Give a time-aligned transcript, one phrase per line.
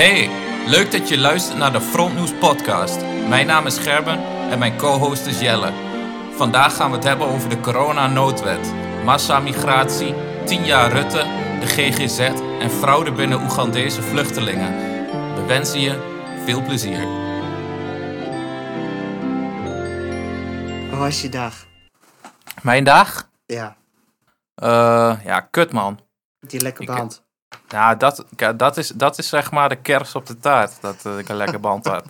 [0.00, 0.28] Hey,
[0.66, 3.00] leuk dat je luistert naar de Frontnews podcast.
[3.28, 4.18] Mijn naam is Gerben
[4.50, 5.72] en mijn co-host is Jelle.
[6.36, 8.72] Vandaag gaan we het hebben over de corona-noodwet,
[9.04, 11.22] massamigratie, 10 jaar Rutte,
[11.60, 12.18] de GGZ
[12.60, 14.74] en fraude binnen Oegandese vluchtelingen.
[15.34, 17.02] We wensen je veel plezier.
[20.90, 21.66] Hoe was je dag?
[22.62, 23.30] Mijn dag?
[23.46, 23.76] Ja,
[24.54, 26.00] Eh, ja, kut man.
[26.40, 27.28] die lekker band.
[27.68, 28.24] Nou, dat,
[28.56, 31.36] dat, is, dat is zeg maar de kers op de taart, dat eh, ik een
[31.36, 32.04] lekker band had.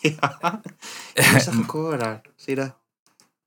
[0.00, 0.60] ja,
[1.14, 2.74] is toch een koor Zie je dat?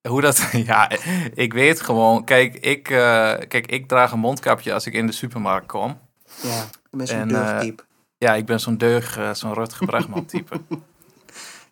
[0.10, 0.50] Hoe dat?
[0.66, 0.92] Ja,
[1.34, 2.24] ik weet gewoon.
[2.24, 6.00] Kijk ik, eh, kijk, ik draag een mondkapje als ik in de supermarkt kom.
[6.42, 7.86] Ja, je bent zo'n En, deugddiep.
[8.18, 10.62] Ja, ik ben zo'n deug, eh, zo'n Rutger Bregman type.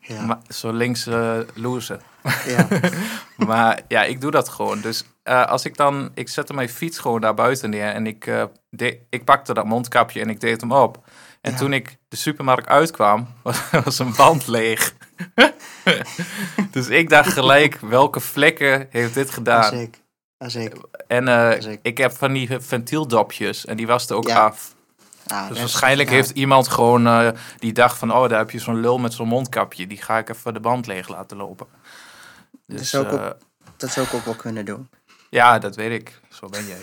[0.07, 1.99] ja, Maar, zo links eh loser.
[2.45, 2.67] ja,
[3.47, 4.81] Maar ja, ik doe dat gewoon.
[4.81, 8.27] Dus eh, als ik dan, ik zette mijn fiets gewoon daar buiten neer en ik,
[8.27, 11.03] eh, de- ik pakte dat mondkapje en ik deed hem op.
[11.41, 11.57] En Ja.
[11.57, 14.93] toen ik de supermarkt uitkwam, was, was een band leeg.
[16.71, 19.73] dus ik dacht gelijk, welke vlekken heeft dit dat gedaan?
[19.73, 20.01] is ik.
[20.37, 20.73] Dat is ik.
[21.07, 21.79] En Dat is ik.
[21.81, 24.45] ik heb van die ventieldopjes en die was er ook Ja.
[24.45, 24.75] af.
[25.27, 28.59] Ah, dat Dus waarschijnlijk heeft iemand gewoon eh, die dacht van, oh, daar heb je
[28.59, 29.87] zo'n lul met zo'n mondkapje.
[29.87, 31.67] Die ga ik even de band leeg laten lopen.
[32.65, 33.29] Dus zou ik ook- eh,
[33.77, 34.89] Dat zou ik ook wel kunnen doen.
[35.29, 36.21] ja, dat weet ik.
[36.29, 36.81] Zo ben jij.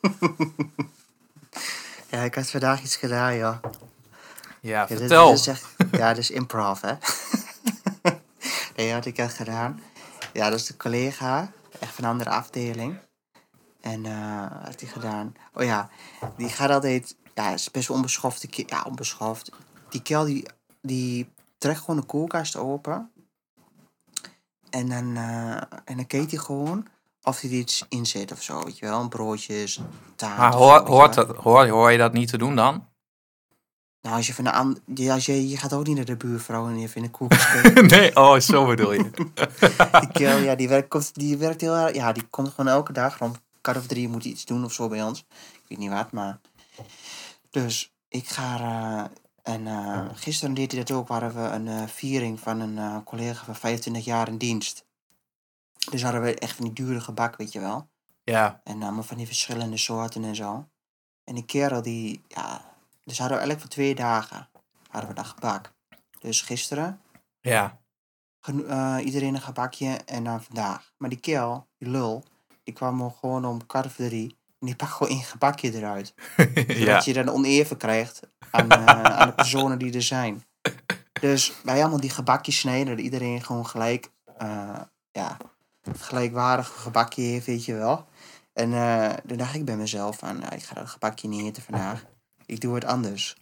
[2.10, 3.56] Ja, ik had vandaag iets gedaan, joh.
[3.62, 5.30] Ja, Ja, vertel.
[5.30, 6.92] dit is echt- ja, dat is improv, hè?
[8.76, 9.80] nee, wat ik had gedaan.
[10.32, 12.98] Ja, dat is de collega, echt van een andere afdeling.
[13.80, 15.34] En eh wat had hij gedaan?
[15.54, 15.88] Oh ja,
[16.36, 17.16] die gaat altijd.
[17.36, 18.40] Ja, is best wel onbeschoft.
[18.40, 19.52] die Ja, onbeschoft.
[19.88, 20.46] Die kel die,
[20.82, 23.10] die trekt gewoon de koelkast open.
[24.70, 26.86] En dan, eh, en dan keek hij gewoon
[27.22, 28.64] of hij er iets in zit of zo.
[28.64, 29.80] Weet je wel, een broodjes,
[30.14, 30.38] taart.
[30.38, 32.86] Maar hoor, zo, je hoort dat, hoor, hoor je dat niet te doen dan?
[34.00, 36.68] Nou, als je van de ja, als je, je gaat ook niet naar de buurvrouw
[36.68, 39.10] en even in de koelkast nee, oh, zo bedoel je.
[40.00, 41.94] Die kerel, ja, die werkt, die werkt heel erg.
[41.94, 43.18] Ja, die komt gewoon elke dag.
[43.18, 45.18] Rond kwart of drie moet hij iets doen of zo bij ons.
[45.52, 46.38] Ik weet niet wat, maar.
[47.62, 48.58] Dus ik ga.
[48.58, 49.04] eh,
[49.54, 51.08] en eh, gisteren deed hij dat ook.
[51.08, 54.84] Waren we een eh, viering van een collega van 25 jaar in dienst.
[55.90, 57.88] Dus hadden we echt van die dure gebak, weet je wel.
[58.24, 60.68] Ja, En allemaal van die verschillende soorten en zo.
[61.24, 62.22] En die kerel die.
[62.28, 62.74] Ja,
[63.04, 64.48] dus hadden we eigenlijk voor twee dagen.
[64.88, 65.72] Hadden we dat gebak.
[66.18, 67.00] Dus gisteren
[67.40, 67.78] ja.
[68.98, 70.92] iedereen een gebakje en dan vandaag.
[70.96, 72.24] Maar die kerel, die lul,
[72.62, 74.36] die kwam gewoon om kwart drie.
[74.58, 76.14] En die pakt gewoon één gebakje eruit.
[76.54, 77.02] Zodat ja.
[77.04, 80.44] je dan oneven krijgt aan, eh, aan de personen die er zijn.
[81.20, 82.96] Dus wij allemaal die gebakjes snijden.
[82.96, 84.80] Dat iedereen gewoon gelijk, eh,
[85.10, 85.36] ja,
[85.98, 88.06] gelijkwaardig een gebakje heeft, weet je wel.
[88.52, 91.62] En eh toen dacht ik bij mezelf van, nou, ik ga dat gebakje niet eten
[91.62, 92.04] vandaag.
[92.46, 93.36] Ik doe het anders.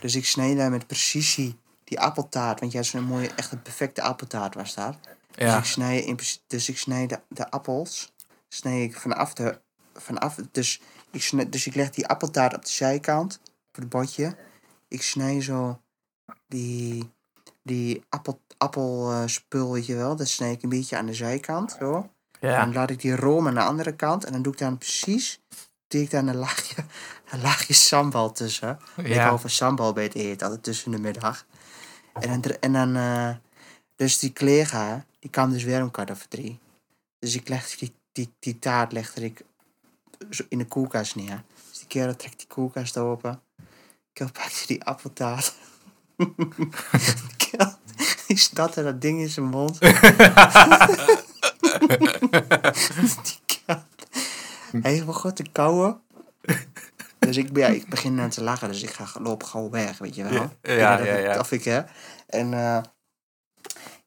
[0.00, 2.60] Dus ik snij daar met precisie die appeltaart.
[2.60, 4.94] Want jij had zo'n mooie, echt een perfecte appeltaart was daar.
[5.34, 8.12] Dus ik snij, in, dus ik snij de, de appels
[8.48, 9.62] snij ik vanaf de.
[9.94, 14.36] Vanaf, dus, ik dus ik leg die appeltaart op de zijkant, op het bordje.
[14.88, 15.80] Ik snij zo
[16.48, 17.12] die,
[17.62, 20.16] die appel, appelspul, weet je wel.
[20.16, 22.10] Dat snij ik een beetje aan de zijkant, zo.
[22.40, 22.64] En ja.
[22.64, 24.24] dan laat ik die room aan de andere kant.
[24.24, 25.40] En dan doe ik dan precies.
[25.88, 26.84] Doe ik dan een laagje,
[27.30, 28.78] een laagje sambal tussen.
[28.96, 29.24] Ik Ja.
[29.26, 31.46] hou van sambal bij het eten, altijd tussen de middag.
[32.12, 33.30] En dan, en dan eh,
[33.96, 36.58] dus die collega, die kwam dus weer om kwart over drie.
[37.18, 39.42] Dus ik leg die, die, die taart legde ik
[40.48, 41.42] in de koelkast neer.
[41.70, 43.40] Dus die kerel trekt die koelkast open.
[44.12, 45.54] Ik pakte die appeltaart.
[46.16, 47.72] die kerel,
[48.26, 49.80] die statte dat ding in zijn mond.
[49.80, 49.90] die
[53.46, 53.82] kerel,
[54.82, 56.00] hij begon te kauwen.
[57.18, 60.14] Dus ik, ja, ik begin aan te lachen, dus ik ga loop gauw weg, weet
[60.14, 60.32] je wel.
[60.32, 61.44] Ja, ja, ja, ja.
[61.50, 61.82] Ik, hè.
[62.26, 62.82] En eh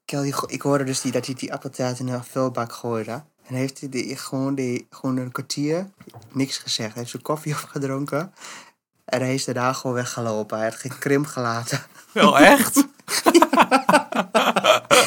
[0.07, 3.23] Kel, ik hoorde dus die, dat hij die appeltaart in een vuilbak gooide.
[3.47, 5.89] En heeft hij die, gewoon, die, gewoon een kwartier
[6.31, 6.89] niks gezegd.
[6.89, 8.33] Hij heeft zijn koffie opgedronken.
[9.05, 10.57] En hij is daarna gewoon weggelopen.
[10.57, 11.81] Hij had geen krimp gelaten.
[12.13, 12.75] Wel echt?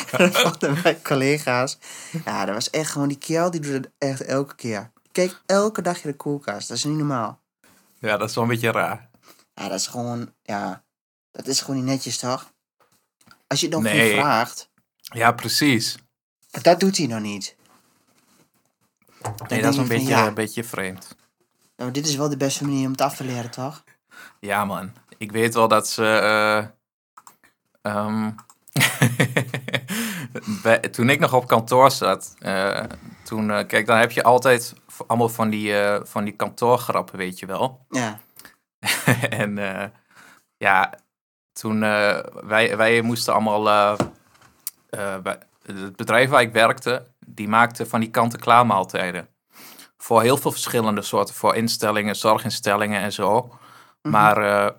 [0.43, 1.79] Vonden mijn collega's.
[2.25, 4.91] Ja, dat was echt gewoon die Kel, die doet het echt elke keer.
[5.12, 6.69] Kijk elke dag in de koelkast.
[6.69, 7.41] Dat is niet normaal.
[7.99, 9.09] Ja, dat is wel een beetje raar.
[9.55, 10.82] Ja, dat is gewoon, ja,
[11.31, 12.53] dat is gewoon niet netjes, toch?
[13.47, 14.03] Als je het nog Nee.
[14.11, 14.70] niet vraagt,
[15.00, 15.97] Ja, precies.
[16.62, 17.56] dat doet hij nog niet.
[19.49, 21.17] Nee, dat is een van, beetje, ja, een beetje vreemd.
[21.93, 23.85] dit is wel de beste manier om het af te leren, toch?
[24.41, 24.93] Ja, man.
[25.19, 26.05] Ik weet wel dat ze.
[26.05, 26.67] eh,
[27.82, 28.31] ehm,
[30.62, 32.85] bij- toen ik nog op kantoor zat, eh,
[33.25, 34.75] toen, eh, kijk, dan heb je altijd
[35.06, 37.87] allemaal van die, van die kantoorgrappen, weet je wel.
[37.88, 38.21] Ja,
[39.43, 39.59] en
[40.56, 40.94] ja,
[41.53, 43.97] toen wij, wij moesten allemaal.
[45.23, 49.29] bij- het bedrijf waar ik werkte, die maakte van die kant-en-klaar maaltijden.
[49.99, 53.59] Voor heel veel verschillende soorten, voor instellingen, zorginstellingen en zo.
[54.03, 54.71] Maar eh,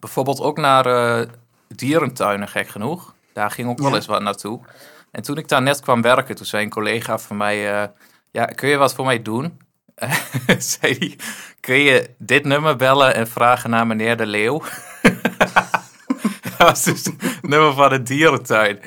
[0.00, 1.28] bijvoorbeeld ook naar eh,
[1.68, 3.14] dierentuinen, gek genoeg.
[3.32, 4.60] Daar ging ook wel eens wat naartoe.
[5.10, 7.82] En toen ik daar net kwam werken, toen zei een collega van mij...
[7.82, 7.88] eh,
[8.30, 9.60] ja, kun je wat voor mij doen?
[10.58, 11.16] zei hij,
[11.60, 14.62] kun je dit nummer bellen en vragen naar meneer De Leeuw?
[16.58, 18.80] Dat was dus het nummer van de dierentuin.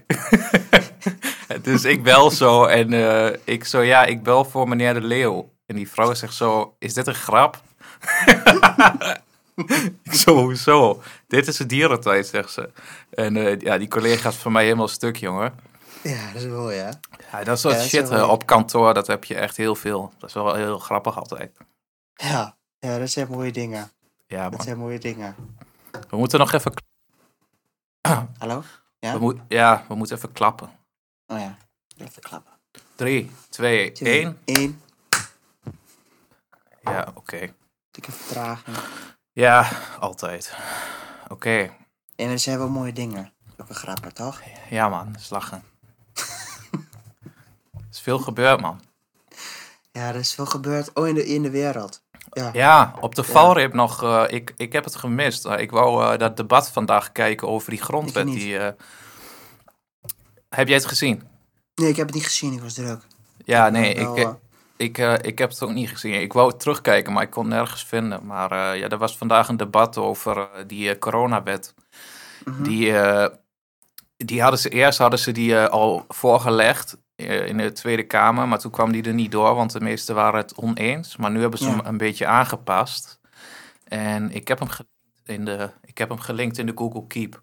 [1.61, 5.53] dus ik bel zo en eh, ik zo, ja, ik bel voor meneer De Leeuw.
[5.65, 7.61] En die vrouw zegt zo, is dit een grap?
[10.03, 11.01] ik zo, hoezo?
[11.27, 12.69] Dit is de dierentuin, zegt ze.
[13.09, 15.53] En eh, ja, die collega's van mij helemaal stuk, jongen.
[16.03, 16.89] Ja, dat is mooi, hè?
[17.31, 19.75] Ja, dat soort Ja, dat is shit wel- op kantoor, dat heb je echt heel
[19.75, 20.11] veel.
[20.19, 21.57] Dat is wel heel grappig altijd.
[22.13, 22.55] Ja.
[22.79, 23.91] Ja, dat zijn mooie dingen.
[24.27, 24.61] Ja, Dat man.
[24.61, 25.35] zijn mooie dingen.
[26.09, 26.73] We moeten nog even...
[28.37, 28.63] Hallo?
[28.99, 29.13] Ja?
[29.13, 30.69] We moet, ja, we moeten even klappen.
[31.25, 31.57] Oh ja.
[31.97, 32.53] Even klappen.
[32.95, 34.39] 3, 2, 1.
[34.45, 34.81] Eén.
[36.81, 37.53] Ja, oké.
[37.91, 38.77] Dikke vertraging.
[39.33, 39.69] Ja,
[39.99, 40.55] altijd.
[41.27, 41.73] Oké.
[42.15, 43.33] En dat zijn wel mooie dingen.
[43.57, 44.41] Ook een grappen, toch?
[44.69, 45.15] Ja, man.
[45.29, 45.63] Lachen.
[47.73, 48.81] er is veel gebeurd, man.
[49.91, 50.93] Ja, er is veel gebeurd.
[50.93, 52.03] Oh, in de, in de wereld.
[52.37, 52.49] Ja.
[52.53, 54.03] Ja, op de valreep nog.
[54.03, 55.45] eh, ik, ik heb het gemist.
[55.45, 58.27] Eh, ik wou eh, dat debat vandaag kijken over die grondwet.
[58.27, 58.33] Ik.
[58.33, 58.57] Die,
[60.49, 61.23] Heb jij het gezien?
[61.75, 62.53] Nee, ik heb het niet gezien.
[62.53, 63.01] Ik was druk.
[63.45, 63.95] Ja, nee.
[63.95, 64.29] Wel, ik,
[64.77, 66.21] Ik, eh, ik heb het ook niet gezien.
[66.21, 68.25] Ik wou het terugkijken, maar ik kon het nergens vinden.
[68.25, 71.73] Maar ja, er was vandaag een debat over die coronawet.
[72.45, 72.63] mhm.
[72.63, 72.93] Die,
[74.17, 78.71] die hadden ze eerst hadden ze die al voorgelegd in de Tweede Kamer, maar toen
[78.71, 81.15] kwam die er niet door, want de meesten waren het oneens.
[81.15, 81.75] Maar nu hebben ze Ja.
[81.75, 83.19] hem een beetje aangepast.
[83.83, 84.93] En ik heb hem gelinkt
[85.25, 87.41] in de, ik heb hem gelinkt in de Google Keep.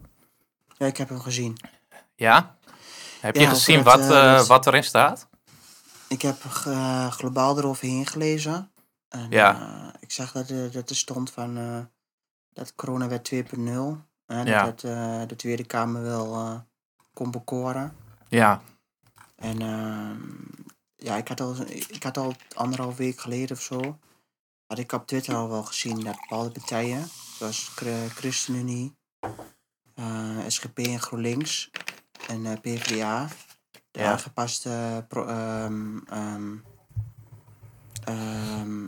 [0.76, 1.56] Ja, ik heb hem gezien.
[2.14, 2.56] Ja?
[3.20, 5.28] Heb je gezien wat, eh, eh, wat erin staat?
[6.08, 6.36] Ik heb
[6.66, 8.70] eh, globaal eroverheen gelezen.
[9.08, 9.54] En, Ja.
[9.54, 11.78] eh, ik zag dat, er- dat er stond van eh,
[12.52, 13.98] dat coronawet 2.0.
[14.26, 14.66] eh, dat Ja.
[14.66, 16.54] het, eh, de Tweede Kamer wel eh,
[17.12, 17.96] kon bekoren.
[18.28, 18.60] Ja,
[19.44, 20.20] En ehm,
[20.96, 23.98] ja, ik had, al, ik had al anderhalf week geleden of zo.
[24.66, 27.08] Had ik op Twitter al wel gezien dat bepaalde partijen,
[27.38, 28.96] zoals Chr- ChristenUnie,
[29.94, 31.70] eh, SGP en GroenLinks
[32.28, 33.28] en eh, PvdA,
[33.90, 34.10] de Ja.
[34.12, 36.56] aangepaste pro, ehm, ehm,
[38.04, 38.86] ehm,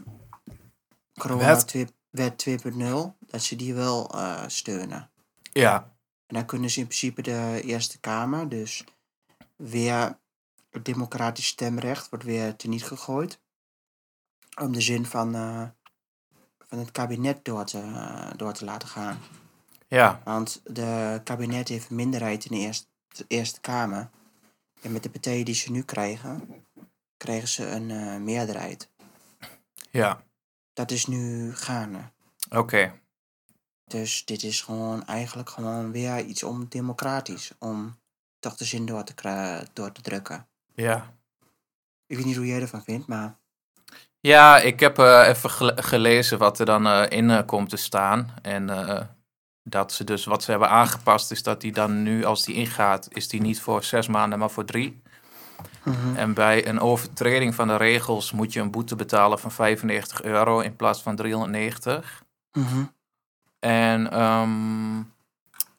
[1.18, 1.66] corona Wet.
[1.68, 5.10] 2 wet 2.0, dat ze die wel eh, steunen.
[5.52, 5.94] ja,
[6.26, 8.84] En dan kunnen ze in principe de Eerste Kamer, dus
[9.56, 10.18] weer
[10.76, 13.40] het democratisch stemrecht wordt weer teniet gegooid.
[14.60, 15.68] Om de zin van, eh,
[16.68, 19.18] van het kabinet door te, eh, door te laten gaan.
[19.88, 24.10] ja, Want de kabinet heeft minderheid in de Eerste, de eerste Kamer.
[24.80, 26.64] En met de partijen die ze nu krijgen,
[27.16, 28.90] krijgen ze een eh, meerderheid.
[29.90, 30.24] ja.
[30.72, 32.10] Dat is nu gaande.
[32.50, 33.00] Oké.
[33.84, 37.52] Dus dit is gewoon eigenlijk gewoon weer iets om democratisch.
[37.58, 37.98] Om
[38.38, 40.48] toch de zin door te, door te drukken.
[40.76, 41.14] Ja.
[42.06, 43.36] Ik weet niet hoe jij ervan vindt, maar
[44.20, 47.76] Ja, ik heb eh, even gele- gelezen wat er dan eh, in eh, komt te
[47.76, 48.34] staan.
[48.42, 49.04] En eh,
[49.62, 53.08] dat ze dus wat ze hebben aangepast is dat die dan nu, als die ingaat,
[53.10, 55.02] is die niet voor zes maanden, maar voor drie.
[56.16, 60.60] En bij een overtreding van de regels moet je een boete betalen van 95 euro
[60.60, 62.22] in plaats van 390.
[62.52, 62.84] Mhm.
[63.58, 65.00] En ehm,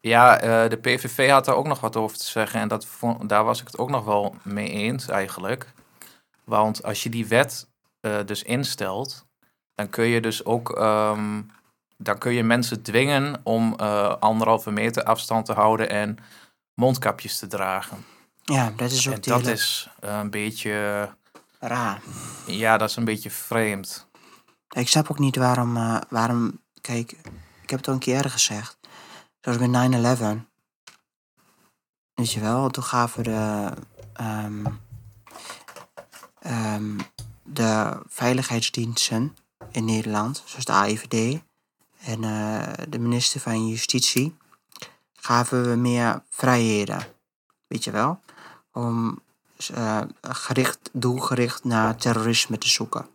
[0.07, 2.59] ja, eh, de PVV had daar ook nog wat over te zeggen.
[2.59, 5.73] En dat vond, daar was ik het ook nog wel mee eens eigenlijk.
[6.43, 7.67] Want als je die wet
[7.99, 9.25] eh, dus instelt,
[9.75, 11.41] dan kun je dus ook ehm,
[11.97, 16.17] dan kun je mensen dwingen om eh, anderhalve meter afstand te houden en
[16.73, 18.05] mondkapjes te dragen.
[18.43, 21.09] ja, dat is ook En dat is een beetje,
[21.59, 22.01] raar.
[22.45, 24.07] ja, dat is een beetje vreemd.
[24.69, 27.11] Ik snap ook niet waarom, waarom, kijk,
[27.61, 28.76] ik heb het al een keer eerder gezegd.
[29.47, 29.89] Zoals bij
[30.37, 30.45] 9-11.
[32.13, 33.71] Weet je wel, toen gaven de,
[34.13, 34.65] ehm,
[36.39, 36.97] ehm,
[37.43, 39.35] de veiligheidsdiensten
[39.71, 41.41] in Nederland, zoals de AIVD
[41.97, 44.35] en eh, de minister van Justitie,
[45.13, 47.05] gaven we meer vrijheden.
[47.67, 48.19] Weet je wel?
[48.71, 49.19] Om
[49.73, 53.07] eh, gericht, doelgericht naar terrorisme te zoeken.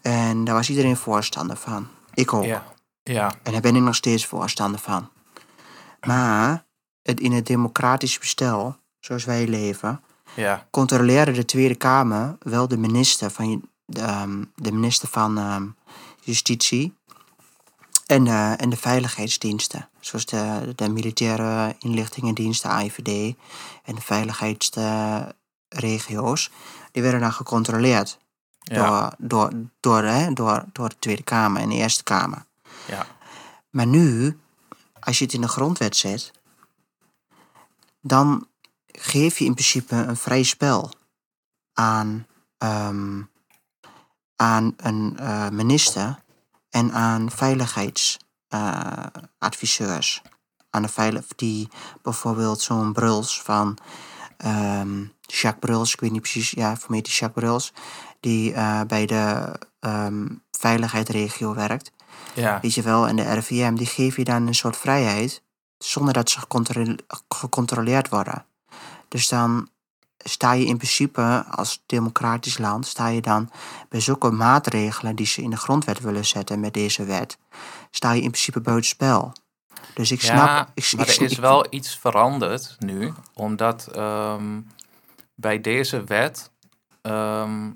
[0.00, 1.88] En daar was iedereen voorstander van.
[2.14, 2.46] Ik ook.
[3.12, 5.08] Ja, En daar ben ik nog steeds voorstander van.
[6.06, 6.64] Maar
[7.02, 10.02] het, in het democratisch bestel, zoals wij leven,
[10.34, 15.66] ja, controleerde de Tweede Kamer wel de minister van, de, ehm, de minister van ehm,
[16.20, 16.96] Justitie
[18.06, 23.34] en, eh, en de veiligheidsdiensten, zoals de, de militaire inlichtingendienst, de AIVD
[23.84, 26.50] en de veiligheidsregio's,
[26.92, 28.18] die werden dan gecontroleerd
[28.60, 32.46] Ja, door, door, door, hè, door, door de Tweede Kamer en de Eerste Kamer.
[32.88, 33.06] Ja,
[33.70, 34.38] Maar nu,
[35.00, 36.32] als je het in de grondwet zet,
[38.00, 38.48] dan
[38.86, 40.90] geef je in principe een vrij spel
[41.72, 42.26] aan,
[42.58, 43.22] ehm,
[44.36, 46.22] aan een eh, minister
[46.70, 50.22] en aan veiligheidsadviseurs.
[50.70, 51.68] aan de veilig, die
[52.02, 53.78] bijvoorbeeld zo'n Bruls van
[54.36, 57.72] ehm, Jacques Bruls, ik weet niet precies, ja, voor mij die Jacques Bruls,
[58.20, 61.92] die eh, bij de ehm veiligheidsregio werkt.
[62.34, 65.42] Ja, Weet je wel, en de RVM, die geven je dan een soort vrijheid
[65.78, 66.98] zonder dat ze gecontrole-
[67.28, 68.44] gecontroleerd worden.
[69.08, 69.68] Dus dan
[70.18, 73.50] sta je in principe als democratisch land, sta je dan
[73.88, 77.38] bij zulke maatregelen die ze in de grondwet willen zetten met deze wet,
[77.90, 79.32] sta je in principe buitenspel.
[79.94, 80.36] Dus ik snap...
[80.46, 84.60] ja, ik, maar ik- er is wel iets veranderd nu, omdat ehm,
[85.34, 86.50] bij deze wet
[87.02, 87.70] ehm,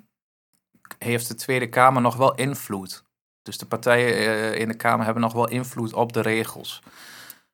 [0.98, 3.04] heeft de Tweede Kamer nog wel invloed.
[3.42, 6.82] Dus de partijen eh, in de Kamer hebben nog wel invloed op de regels.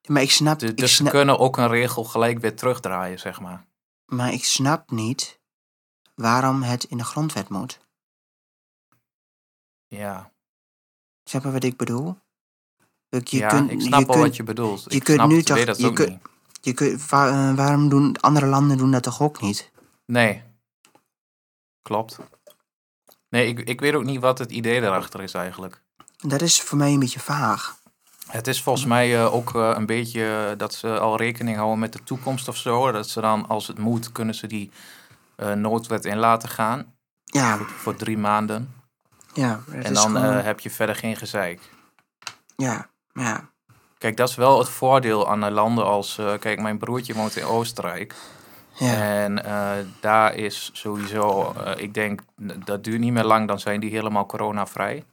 [0.07, 3.41] Maar ik snap, Dus, ik dus ze kunnen ook een regel gelijk weer terugdraaien, zeg
[3.41, 3.67] maar.
[4.07, 5.41] maar ik snap niet
[6.15, 7.79] waarom het in de grondwet moet.
[9.87, 10.33] Ja,
[11.25, 12.19] Snap je wat ik bedoel?
[13.09, 14.85] Je ja kunt, ik snap je kunt, wat je bedoelt.
[14.85, 16.21] je ik kunt snap nu toch- dat je ook kunt- niet.
[16.61, 19.71] je kunt, eh, waarom doen andere landen doen dat toch ook niet?
[20.05, 20.43] Nee.
[21.83, 22.19] Klopt.
[23.29, 25.83] Nee, ik, ik weet ook niet wat het idee daarachter is eigenlijk.
[26.17, 27.77] Dat is voor mij een beetje vaag.
[28.27, 31.79] Het is volgens mij eh, ook eh, een beetje eh, dat ze al rekening houden
[31.79, 32.93] met de toekomst of zo.
[32.93, 34.71] Dat ze dan, als het moet, kunnen ze die
[35.55, 36.95] noodwet in laten gaan.
[37.25, 38.75] Ja, Voor, voor drie maanden.
[39.35, 39.61] ja.
[39.73, 41.61] En dan gewoon- heb je verder geen gezeik.
[42.57, 43.51] ja, ja.
[43.99, 46.21] Kijk, dat is wel het voordeel aan landen als...
[46.41, 48.15] kijk, mijn broertje woont in Oostenrijk.
[48.79, 49.71] Ja, En eh,
[50.01, 51.53] daar is sowieso...
[51.53, 52.21] eh, ik denk,
[52.65, 55.05] dat duurt niet meer lang, dan zijn die helemaal coronavrij.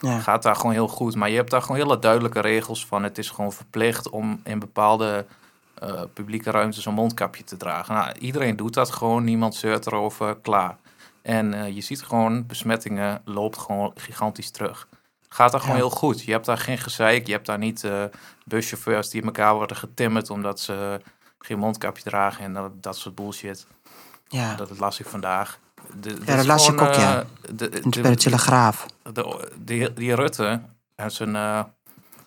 [0.00, 1.14] ja, gaat daar gewoon heel goed.
[1.16, 3.02] Maar je hebt daar gewoon hele duidelijke regels van.
[3.02, 5.26] Het is gewoon verplicht om in bepaalde
[5.74, 7.94] eh, publieke ruimtes een mondkapje te dragen.
[7.94, 9.24] Nou, iedereen doet dat gewoon.
[9.24, 10.36] Niemand zeurt erover.
[10.36, 10.76] Klaar.
[11.22, 14.88] En je ziet gewoon, besmettingen loopt gewoon gigantisch terug.
[15.28, 15.82] Gaat daar gewoon Ja.
[15.82, 16.22] heel goed.
[16.22, 17.26] Je hebt daar geen gezeik.
[17.26, 17.86] Je hebt daar niet
[18.44, 21.00] buschauffeurs die in elkaar worden getimmerd omdat ze
[21.44, 23.66] geen mondkapje dragen en dat, dat soort bullshit.
[24.28, 24.54] ja.
[24.54, 25.58] Dat las ik vandaag.
[26.00, 27.20] De, dat is las ik ook, ja.
[27.20, 28.86] eh, de- de- de Telegraaf.
[29.12, 30.60] de, die, Rutte
[30.94, 31.62] en, zijn, eh,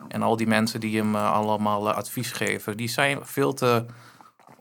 [0.08, 3.86] en al die mensen die hem eh, allemaal advies geven, die zijn veel te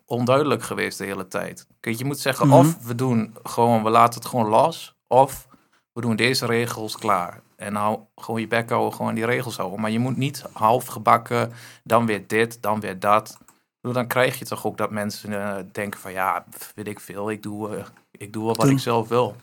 [0.07, 1.67] onduidelijk geweest de hele tijd.
[1.81, 2.57] Kijk, je moet zeggen, Mhm.
[2.57, 5.47] of we doen gewoon, we laten het gewoon los, of
[5.93, 7.41] we doen deze regels klaar.
[7.57, 9.81] En hou gewoon je bek houden, gewoon die regels houden.
[9.81, 11.53] Maar je moet niet half gebakken,
[11.85, 13.39] dan weer dit, dan weer dat.
[13.83, 17.43] Dan krijg je toch ook dat mensen eh, denken van ja, weet ik veel, ik
[17.43, 19.37] doe, eh, ik doe wel wat ik zelf wil.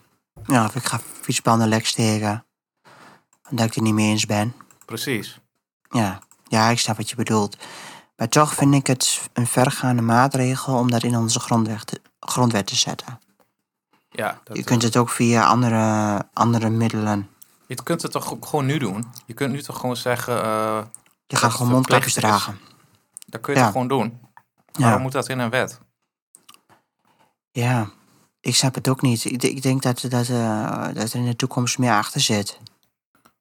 [0.45, 2.45] Ja, of ik ga fietsbanden lek steken.
[3.49, 4.53] Omdat ik het niet mee eens ben.
[4.85, 5.39] Precies.
[5.89, 7.57] Ja, ja, ik snap wat je bedoelt.
[8.15, 12.67] Maar toch vind ik het een vergaande maatregel om dat in onze grondwet te, grondwet
[12.67, 13.19] te zetten.
[14.09, 17.29] Ja, dat, Je kunt het ook via andere, andere middelen.
[17.67, 19.05] Je kunt het toch gewoon nu doen?
[19.25, 20.81] Je kunt nu toch gewoon zeggen, eh
[21.27, 22.59] Je gaat gewoon mondkapjes dragen.
[23.27, 23.65] dat kun je Ja.
[23.65, 24.19] toch gewoon doen?
[24.79, 24.85] Ja.
[24.85, 25.79] Waarom moet dat in een wet?
[27.51, 27.89] Ja,
[28.39, 29.25] ik snap het ook niet.
[29.25, 32.59] Ik, ik denk dat, dat, eh, dat er in de toekomst meer achter zit.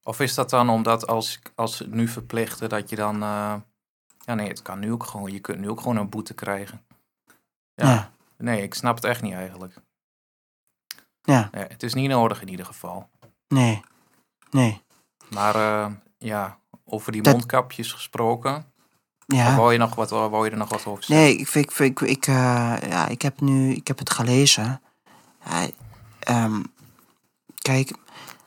[0.03, 3.15] Of is dat dan omdat als, als ze het nu verplichten dat je dan...
[3.23, 3.55] eh,
[4.25, 5.33] ja, nee, het kan nu ook gewoon.
[5.33, 6.87] Je kunt nu ook gewoon een boete krijgen.
[7.75, 7.89] Ja.
[7.91, 9.75] Ja, Nee, ik snap het echt niet eigenlijk.
[11.23, 13.09] ja, het is niet nodig in ieder geval.
[13.49, 13.81] nee,
[14.51, 14.83] nee.
[15.31, 18.68] Maar eh, ja, over die Dat- mondkapjes gesproken.
[19.35, 19.57] Ja.
[19.57, 21.27] Wou, je nog wat, wou je er nog wat over zeggen?
[21.27, 24.81] Nee, ik, ik, ik, ik, eh, ja, ik heb nu ik heb het gelezen.
[25.45, 25.69] Ja,
[26.19, 26.63] ehm,
[27.59, 27.93] kijk,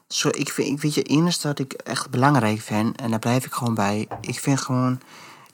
[0.08, 3.20] zo, ik vind, ik weet je, het enige wat ik echt belangrijk vind, en daar
[3.20, 4.08] blijf ik gewoon bij.
[4.22, 5.02] Ik vind gewoon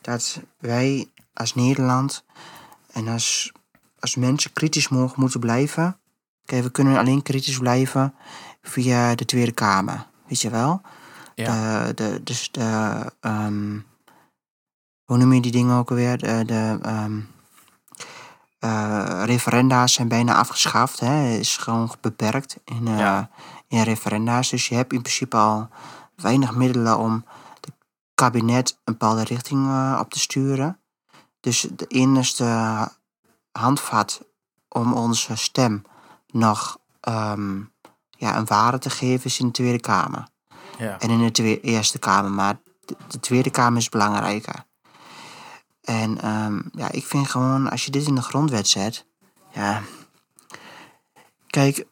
[0.01, 2.23] dat wij als Nederland
[2.91, 3.51] en als,
[3.99, 5.99] als mensen kritisch mogen moeten blijven.
[6.45, 8.13] Kijk, we kunnen alleen kritisch blijven
[8.61, 10.05] via de Tweede Kamer.
[10.27, 10.81] Weet je wel?
[11.35, 11.85] Ja.
[11.85, 13.79] De, de, dus de, ehm,
[15.07, 16.17] hoe noem je die dingen ook alweer?
[16.17, 17.19] De, de ehm,
[18.59, 20.99] eh, referenda's zijn bijna afgeschaft.
[20.99, 21.27] Hè?
[21.37, 23.29] is gewoon beperkt in, eh, Ja.
[23.67, 24.49] in referenda's.
[24.49, 25.69] Dus je hebt in principe al
[26.15, 27.25] weinig middelen om
[27.61, 27.71] het
[28.15, 30.79] kabinet een bepaalde richting eh, op te sturen.
[31.39, 32.91] Dus de enige
[33.51, 34.21] handvat
[34.69, 35.83] om onze stem
[36.27, 37.59] nog ehm,
[38.09, 40.27] ja, een waarde te geven is in de Tweede Kamer.
[40.77, 40.99] ja.
[40.99, 42.31] En in de Eerste Kamer.
[42.31, 44.65] Maar de, de Tweede Kamer is belangrijker.
[45.87, 49.05] En ehm, ja, ik vind gewoon, als je dit in de grondwet zet,
[49.53, 49.81] ja.
[51.47, 51.85] Kijk,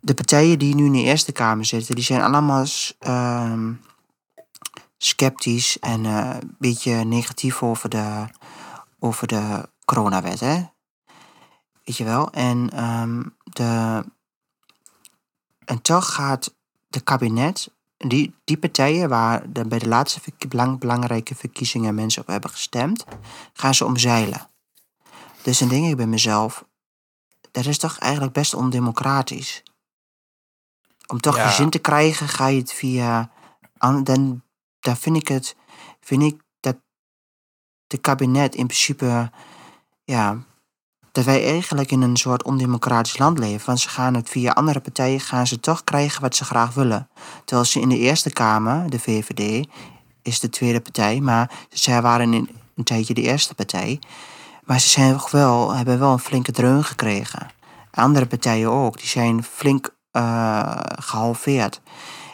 [0.00, 2.66] de partijen die nu in de Eerste Kamer zitten, die zijn allemaal
[2.98, 3.72] ehm,
[4.96, 8.26] sceptisch en eh, een beetje negatief over de,
[8.98, 10.64] over de coronawet, hè?
[11.84, 12.30] Weet je wel?
[12.30, 14.04] En, ehm, de,
[15.64, 16.54] en toch gaat
[16.88, 17.74] de kabinet,
[18.06, 23.04] die, die partijen waar de, bij de laatste belang, belangrijke verkiezingen mensen op hebben gestemd,
[23.52, 24.48] gaan ze omzeilen.
[25.42, 26.64] Dus dan denk ik bij mezelf,
[27.50, 29.62] dat is toch eigenlijk best ondemocratisch.
[31.06, 31.46] Om toch Ja.
[31.46, 33.30] je zin te krijgen, ga je het via.
[33.78, 34.42] an- Dan,
[34.80, 35.56] dan vind ik het.
[36.00, 36.76] Vind ik dat
[37.86, 39.30] de kabinet in principe.
[40.04, 40.44] Ja.
[41.12, 43.66] Dat wij eigenlijk in een soort ondemocratisch land leven.
[43.66, 45.20] Want ze gaan het via andere partijen.
[45.20, 47.08] gaan ze toch krijgen wat ze graag willen.
[47.44, 49.66] Terwijl ze in de Eerste Kamer, de VVD.
[50.22, 51.20] is de tweede partij.
[51.20, 54.00] Maar zij waren in een tijdje de eerste partij.
[54.64, 57.48] Maar ze zijn toch wel, hebben wel een flinke dreun gekregen.
[57.90, 61.80] Andere partijen ook, die zijn flink eh, gehalveerd.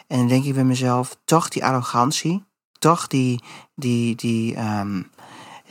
[0.06, 2.45] En dan denk ik bij mezelf, toch die arrogantie,
[2.78, 3.42] toch die,
[3.75, 5.02] die, die, ehm,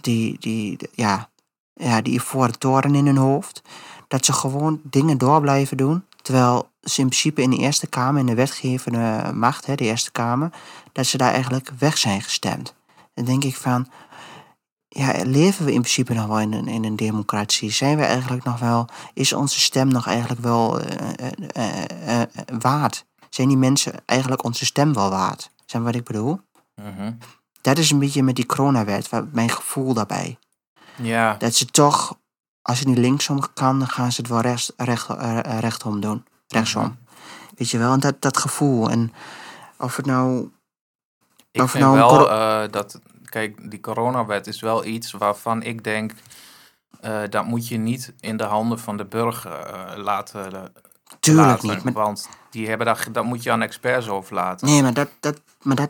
[0.01, 1.29] die, die, ja,
[1.75, 3.61] ja, die ivoren toren in hun hoofd.
[4.07, 6.03] Dat ze gewoon dingen door blijven doen.
[6.21, 10.11] Terwijl ze in principe in de Eerste Kamer, in de wetgevende macht, hè, de Eerste
[10.11, 10.49] Kamer,
[10.91, 12.75] dat ze daar eigenlijk weg zijn gestemd.
[13.13, 13.87] Dan denk ik van,
[14.87, 17.71] ja, leven we in principe nog wel in een, in een democratie?
[17.71, 22.27] Zijn we eigenlijk nog wel, is onze stem nog eigenlijk wel eh, eh, eh,
[22.59, 23.05] waard?
[23.29, 25.51] Zijn die mensen eigenlijk onze stem wel waard?
[25.65, 26.39] Zijn wat ik bedoel?
[26.75, 27.11] Mhm.
[27.61, 30.37] Dat is een beetje met die coronawet, mijn gevoel daarbij.
[30.95, 32.17] Ja, Dat ze toch,
[32.61, 36.01] als het niet linksom kan, dan gaan ze het wel rechts, recht, eh, eh, rechtom
[36.01, 36.25] doen.
[36.47, 36.83] Rechtsom.
[36.83, 36.93] Mhm.
[37.55, 38.89] Weet je wel, en dat, dat gevoel.
[38.89, 39.13] En
[39.77, 40.51] of het nou
[41.55, 45.83] ik Of vind nou wel eh, dat, kijk, die coronawet is wel iets waarvan ik
[45.83, 46.13] denk,
[47.29, 50.73] dat moet je niet in de handen van de burger eh, laten.
[51.19, 51.83] Tuurlijk laten, niet.
[51.83, 54.67] Maar, Want die hebben dat, dat moet je aan experts overlaten.
[54.67, 55.89] nee, maar dat, dat, maar dat,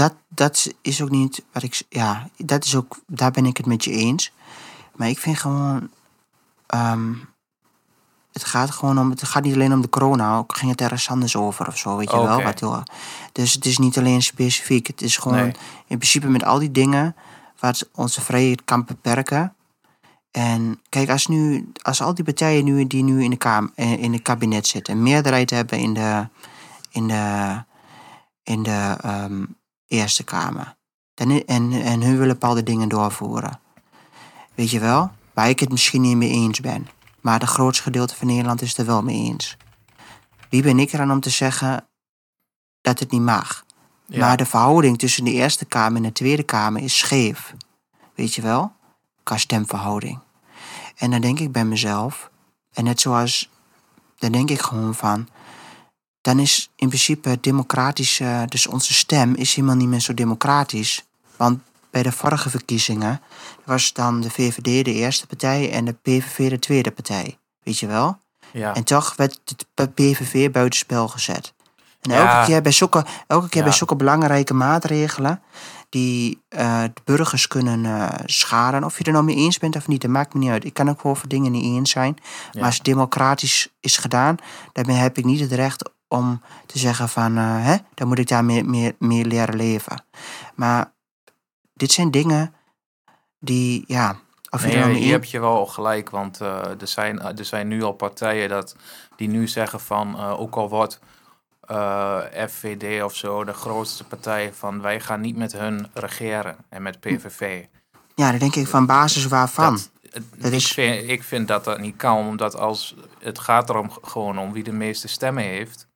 [0.00, 1.82] dat, dat is ook niet wat ik.
[1.88, 3.00] Ja, dat is ook.
[3.06, 4.32] Daar ben ik het met je eens.
[4.96, 5.90] Maar ik vind gewoon.
[6.66, 7.12] ehm,
[8.32, 9.10] het gaat gewoon om.
[9.10, 10.36] Het gaat niet alleen om de corona.
[10.36, 11.96] Ook ging het ergens anders over of zo.
[11.96, 12.42] Weet je wel.
[12.42, 12.82] Wat, heel-
[13.32, 14.86] dus het is niet alleen specifiek.
[14.86, 15.38] Het is gewoon.
[15.38, 15.52] Nee.
[15.86, 17.16] In principe met al die dingen.
[17.58, 19.54] wat onze vrijheid kan beperken.
[20.30, 23.92] En kijk, als, nu, als al die partijen nu, die nu in, de kam, eh,
[24.02, 26.28] in het kabinet zitten, een meerderheid hebben in de,
[26.90, 27.64] in de,
[28.42, 29.44] in de ehm,
[29.90, 30.76] Eerste Kamer.
[31.20, 33.60] I- en, en hun willen bepaalde dingen doorvoeren.
[34.54, 35.10] Weet je wel?
[35.34, 36.88] Waar ik het misschien niet mee eens ben.
[37.20, 39.56] Maar het grootste gedeelte van Nederland is het er wel mee eens.
[40.48, 41.88] Wie ben ik er dan om te zeggen
[42.80, 43.64] dat het niet mag?
[44.06, 44.18] Ja.
[44.18, 47.54] Maar de verhouding tussen de Eerste Kamer en de Tweede Kamer is scheef.
[48.14, 48.72] Weet je wel?
[49.22, 50.18] Qua stemverhouding.
[50.96, 52.30] En dan denk ik bij mezelf,
[52.72, 53.50] en net zoals,
[54.18, 55.28] dan denk ik gewoon van,
[56.20, 61.04] dan is in principe het democratische, dus onze stem is helemaal niet meer zo democratisch.
[61.36, 63.20] Want bij de vorige verkiezingen
[63.64, 67.38] was dan de VVD de eerste partij en de PVV de tweede partij.
[67.62, 68.18] Weet je wel?
[68.52, 68.74] ja.
[68.74, 69.40] En toch werd
[69.74, 71.52] het PVV buitenspel gezet.
[72.00, 72.34] En Ja.
[72.36, 75.42] elke keer bij zulke, elke keer bij zulke belangrijke maatregelen
[75.88, 78.84] die eh, de burgers kunnen eh, schaden.
[78.84, 80.64] Of je er nou mee eens bent of niet, dat maakt me niet uit.
[80.64, 82.18] Ik kan ook over dingen niet eens zijn.
[82.52, 84.36] Maar als het democratisch is gedaan,
[84.72, 88.28] dan heb ik niet het recht om te zeggen van, eh, hè, dan moet ik
[88.28, 90.04] daar meer, meer, meer leren leven.
[90.54, 90.92] Maar
[91.74, 92.54] dit zijn dingen
[93.38, 94.16] die, ja,
[94.50, 97.44] of je Nee, mee hier eens heb je wel gelijk, want eh, er, zijn, er
[97.44, 98.76] zijn nu al partijen dat,
[99.16, 101.00] die nu zeggen van, eh, ook al wordt
[101.60, 102.18] eh,
[102.48, 107.00] FVD of zo de grootste partij, van wij gaan niet met hun regeren en met
[107.00, 107.64] PVV.
[108.14, 109.78] Ja, dan denk ik van basis waarvan.
[110.36, 113.90] Dat ik, is- vind, ik vind dat dat niet kan, omdat als het gaat erom
[114.02, 115.88] gewoon om wie de meeste stemmen heeft.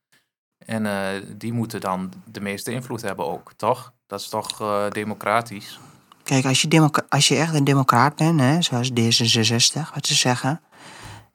[0.67, 3.93] En eh, die moeten dan de meeste invloed hebben ook, toch?
[4.07, 5.79] Dat is toch eh, democratisch?
[6.23, 10.15] Kijk, als je, democ- als je echt een democraat bent, hè, zoals D66, wat ze
[10.15, 10.61] zeggen,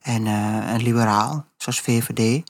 [0.02, 2.44] en eh, een liberaal, zoals VVD,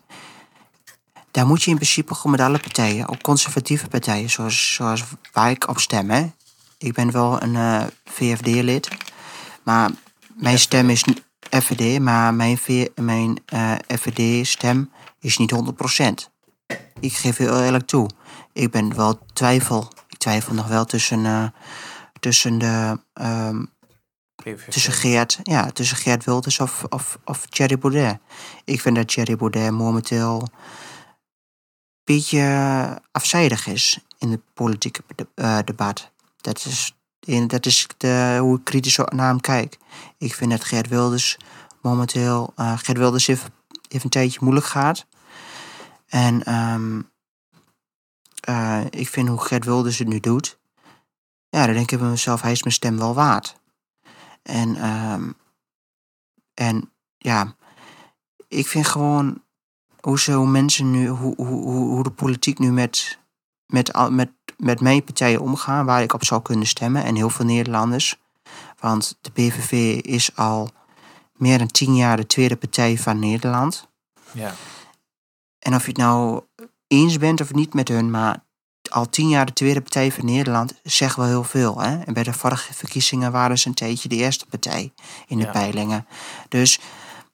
[1.31, 5.49] dan moet je in principe gewoon met alle partijen, ook conservatieve partijen, zoals, zoals waar
[5.49, 6.09] ik op stem.
[6.09, 6.31] Hè.
[6.77, 8.87] Ik ben wel een VVD-lid,
[9.63, 9.89] maar
[10.35, 11.03] mijn stem is
[11.49, 13.37] FVD, maar mijn, V- mijn
[13.87, 16.29] FVD-stem is niet 100%.
[16.99, 18.09] Ik geef heel eerlijk toe.
[18.53, 19.88] Ik ben wel twijfel.
[20.07, 21.45] Ik twijfel nog wel tussen, eh,
[22.19, 23.65] tussen de ehm,
[24.69, 28.17] tussen Geert, ja, tussen Geert Wilders of, of, of Thierry Baudet.
[28.65, 30.49] Ik vind dat Thierry Baudet momenteel een
[32.03, 36.12] beetje afzijdig is in het politieke de- eh, debat.
[36.41, 36.93] Dat is,
[37.27, 39.77] En dat is de, hoe ik kritisch naar hem kijk.
[40.17, 41.38] Ik vind dat Gert Wilders
[41.81, 42.53] momenteel...
[42.57, 43.49] Uh, Gert Wilders heeft,
[43.88, 45.05] heeft een tijdje moeilijk gaat.
[46.09, 47.11] En um,
[48.49, 50.59] uh, ik vind hoe Gert Wilders het nu doet...
[51.49, 53.55] Ja, dan denk ik bij mezelf, hij is mijn stem wel waard.
[54.41, 55.35] En, um,
[56.53, 57.55] en ja,
[58.47, 59.43] ik vind gewoon
[59.99, 63.19] hoe zo mensen nu, hoe, hoe, hoe de politiek nu met,
[63.65, 67.45] met, met, met mijn partijen omgaan, waar ik op zou kunnen stemmen en heel veel
[67.45, 68.19] Nederlanders.
[68.79, 70.69] Want de PVV is al
[71.33, 73.87] meer dan tien jaar de tweede partij van Nederland.
[74.31, 74.53] Ja.
[75.59, 76.41] En of je het nou
[76.87, 78.47] eens bent of niet met hun, maar
[78.89, 81.81] al tien jaar de tweede partij van Nederland zegt wel heel veel.
[81.81, 81.99] Hè?
[82.03, 84.93] En bij de vorige verkiezingen waren ze een tijdje de eerste partij
[85.27, 86.07] in de peilingen.
[86.49, 86.79] Dus,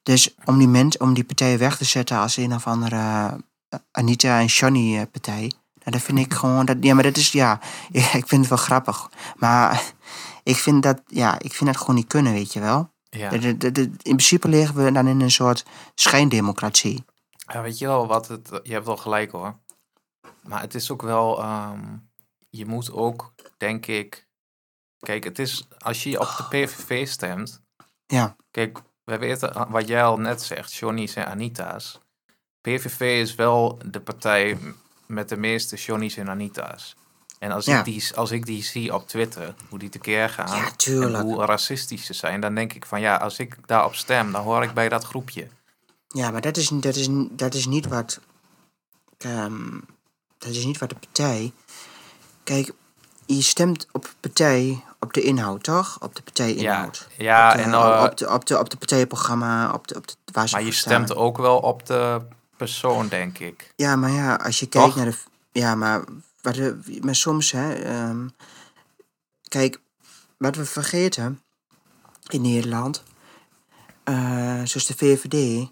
[0.04, 4.40] dus om, die om die partijen weg te zetten als een of andere uh, Anita
[4.40, 5.52] en Johnny eh, partij.
[5.74, 6.66] Nou, dat vind ik gewoon.
[6.66, 7.60] Dat, ja, maar dat is ja.
[7.92, 9.10] Ik vind het wel grappig.
[9.36, 9.84] Maar
[10.44, 12.94] ik vind dat, ja, ik vind dat gewoon niet kunnen, weet je wel.
[13.10, 13.32] Ja.
[13.32, 17.06] In principe liggen we dan in een soort schijndemocratie.
[17.46, 18.60] Ja, weet je wel wat het.
[18.64, 19.60] Je hebt wel gelijk hoor.
[20.42, 22.10] Maar het is ook wel, um,
[22.50, 24.28] je moet ook, denk ik,
[25.00, 27.62] kijk, het is, als je op de PVV stemt,
[28.06, 28.36] ja.
[28.52, 32.00] kijk, we weten wat jij al net zegt, Johnny's en Anita's.
[32.62, 34.58] PVV is wel de partij
[35.06, 36.96] met de meeste Johnny's en Anita's.
[37.40, 37.80] En als, Ja.
[37.80, 41.46] ik die, als ik die zie op Twitter, hoe die tekeer gaan, Ja, en hoe
[41.46, 44.74] racistisch ze zijn, dan denk ik van ja, als ik daarop stem, dan hoor ik
[44.74, 45.48] bij dat groepje.
[46.16, 48.20] Ja, maar dat is, dat is, dat is niet wat.
[49.18, 49.80] ehm,
[50.38, 51.54] dat is niet wat de partij.
[52.44, 52.72] Kijk,
[53.26, 55.98] je stemt op partij op de inhoud, toch?
[56.02, 57.08] Op de partijinhoud.
[57.18, 59.96] Ja, ja op de, en, eh, op, de, op, de, op de partijprogramma, op de,
[59.96, 61.04] op de, waar ze maar je staan.
[61.06, 62.22] stemt ook wel op de
[62.58, 63.74] persoon, denk ik.
[63.76, 64.96] Ja, maar ja, als je kijkt Toch?
[64.96, 65.18] naar de.
[65.52, 66.04] Ja, maar,
[66.42, 66.58] wat
[67.02, 67.74] maar soms, hè.
[67.74, 68.28] ehm,
[69.48, 69.80] kijk,
[70.38, 71.42] wat we vergeten
[72.28, 73.04] in Nederland,
[74.04, 75.68] eh, zoals de VVD,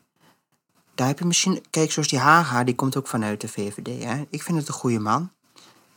[0.96, 1.64] daar heb je misschien.
[1.70, 4.04] Kijk, zoals die Haga, die komt ook vanuit de VVD.
[4.04, 4.24] Hè?
[4.30, 5.32] Ik vind het een goede man.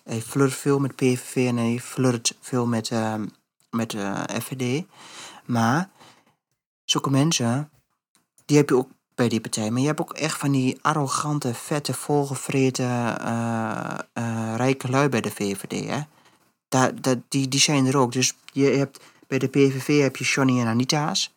[0.04, 3.26] Hij flirt veel met PVV en hij flirt veel met, ehm,
[3.70, 4.85] met eh FVD.
[5.44, 5.90] Maar
[6.85, 7.70] zulke mensen,
[8.44, 9.70] die heb je ook bij die partij.
[9.70, 15.20] Maar je hebt ook echt van die arrogante, vette, volgevreten, eh, eh, rijke lui bij
[15.20, 15.88] de VVD.
[15.88, 16.00] Hè?
[16.68, 18.12] Daar, dat, die, die zijn er ook.
[18.12, 21.35] Dus je hebt, bij de PVV heb je Johnny en Anita's.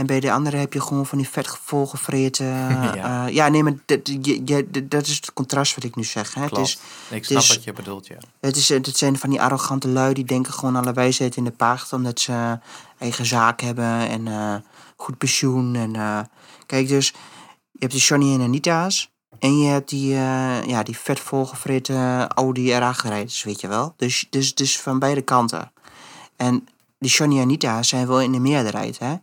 [0.00, 2.46] En bij de andere heb je gewoon van die vet volgevreten...
[2.70, 2.94] Ja.
[2.94, 3.26] ja.
[3.26, 6.34] ja, nee, maar dat, je, je, dat is het contrast wat ik nu zeg.
[6.34, 6.40] Hè?
[6.40, 6.66] Het Klopt.
[6.68, 8.16] is, ik snap is- wat je bedoelt, ja.
[8.40, 11.50] het, is, het zijn van die arrogante lui die denken gewoon alle wijsheid in de
[11.50, 11.92] paard.
[11.92, 12.58] Omdat ze
[12.98, 14.54] eigen zaak hebben en eh,
[14.96, 15.74] goed pensioen.
[15.74, 16.20] En, eh,
[16.66, 17.06] kijk, dus
[17.70, 19.10] je hebt die Johnny en Anita's.
[19.38, 23.94] En je hebt die, eh, ja, die vet volgevreten Audi R8-rijders, weet je wel.
[23.96, 25.72] Dus, dus, dus van beide kanten.
[26.36, 29.14] En die Johnny en Anita zijn wel in de meerderheid, hè.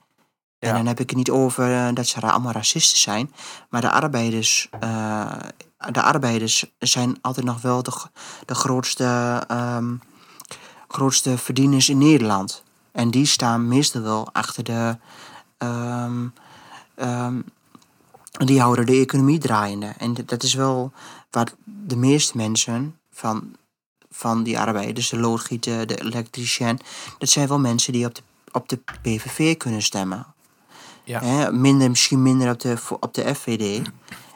[0.60, 3.34] En dan heb ik het niet over eh, dat ze allemaal racisten zijn.
[3.70, 5.34] Maar de arbeiders, eh,
[5.92, 7.92] de arbeiders zijn altijd nog wel de,
[8.46, 9.96] de grootste, ehm,
[10.88, 12.64] grootste verdieners in Nederland.
[12.92, 14.98] En die staan meestal wel achter de.
[15.58, 16.28] ehm,
[16.96, 17.42] ehm,
[18.32, 19.94] die houden de economie draaiende.
[19.98, 20.92] En dat is wel
[21.30, 23.56] wat de meeste mensen van,
[24.10, 26.80] van die arbeiders, de loodgieter, de elektricien,
[27.18, 30.26] dat zijn wel mensen die op de, op de PVV kunnen stemmen.
[31.08, 31.22] Ja.
[31.22, 33.88] Hè, minder, misschien minder op de, op de FVD.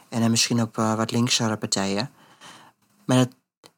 [0.10, 2.12] En dan misschien op wat linksere partijen.
[3.06, 3.30] Maar dat,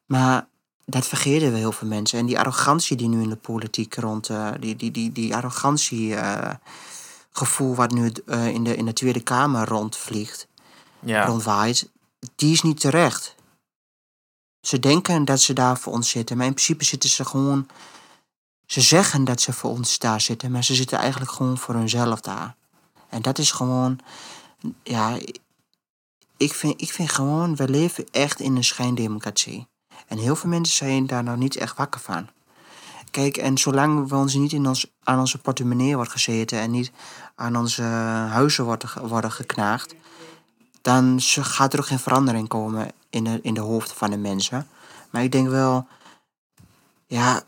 [0.06, 0.46] maar
[0.84, 2.18] dat vergeten we heel veel mensen.
[2.18, 4.28] En die arrogantie die nu in de politiek rond...
[4.28, 6.54] eh, die, die, die, die arrogantie eh,
[7.30, 10.46] gevoel wat nu eh, in, de, in de Tweede Kamer rondvliegt,
[11.00, 11.90] Ja, rondwaait,
[12.36, 13.34] die is niet terecht.
[14.60, 17.66] Ze denken dat ze daar voor ons zitten, maar in principe zitten ze gewoon...
[18.66, 22.20] Ze zeggen dat ze voor ons daar zitten, maar ze zitten eigenlijk gewoon voor hunzelf
[22.20, 22.56] daar.
[23.14, 23.98] En dat is gewoon,
[24.82, 25.18] ja,
[26.36, 29.66] ik vind, ik vind gewoon, we leven echt in een schijndemocratie.
[30.06, 32.28] En heel veel mensen zijn daar nou niet echt wakker van.
[33.10, 36.92] Kijk, en zolang we ons niet in ons, aan onze portemonnee wordt gezeten en niet
[37.34, 39.94] aan onze huizen worden, worden geknaagd,
[40.82, 44.68] dan gaat er ook geen verandering komen in de, in de hoofden van de mensen.
[45.10, 45.86] Maar ik denk wel,
[47.14, 47.42] ja,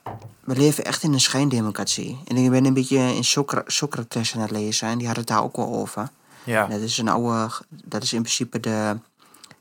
[0.45, 2.19] we leven echt in een schijndemocratie.
[2.27, 5.27] En ik ben een beetje in Socra- Socrates aan het lezen en die had het
[5.27, 6.09] daar ook wel over.
[6.45, 8.97] ja, Dat is een oude, dat is in principe de,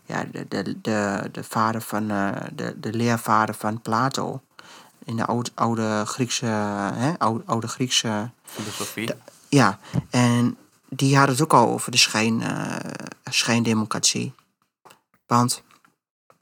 [0.05, 4.41] ja, de, de, de, de vader van, eh, de, de leervader van Plato.
[5.05, 6.45] In de oude, oude Griekse,
[6.95, 9.09] hè, oude, oude Griekse, filosofie.
[9.49, 9.79] ja.
[10.09, 10.57] En
[10.89, 12.75] die had het ook al over de schijn, eh,
[13.29, 14.33] schijndemocratie.
[15.27, 15.61] Want,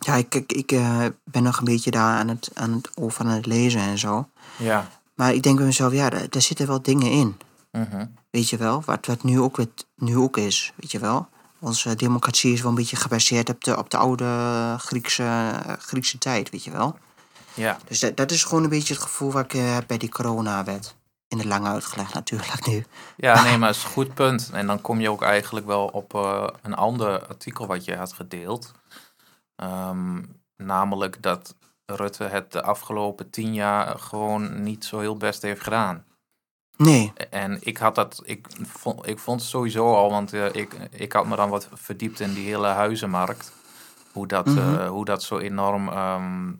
[0.05, 3.25] ja, ik, ik, ik eh, ben nog een beetje daar aan het, aan het, over
[3.25, 4.27] aan het lezen en zo.
[4.57, 7.37] Ja, Maar ik denk bij mezelf, ja, daar, daar zitten wel dingen in.
[7.71, 8.05] Mhm.
[8.29, 11.27] Weet je wel, wat, wat nu, ook, weer- nu ook is, weet je wel.
[11.59, 16.49] Onze democratie is wel een beetje gebaseerd op de, op de oude Griekse, Griekse tijd,
[16.49, 16.97] weet je wel.
[17.53, 19.97] Ja, Dus dat, dat is gewoon een beetje het gevoel wat ik eh, heb bij
[19.97, 20.95] die coronawet.
[21.27, 22.85] In het lang uitgelegd natuurlijk nu.
[23.17, 24.49] ja nee, maar het is een goed punt.
[24.53, 28.13] En dan kom je ook eigenlijk wel op eh, een ander artikel wat je had
[28.13, 28.71] gedeeld.
[29.63, 30.21] Ehm,
[30.57, 36.05] namelijk dat Rutte het de afgelopen tien jaar gewoon niet zo heel best heeft gedaan.
[36.77, 40.73] Nee, En ik had dat, ik vond, ik vond het sowieso al, want eh, ik,
[40.91, 43.51] ik had me dan wat verdiept in die hele huizenmarkt.
[44.11, 44.87] Hoe dat, eh, Mhm.
[44.87, 46.51] hoe dat zo enorm, ehm,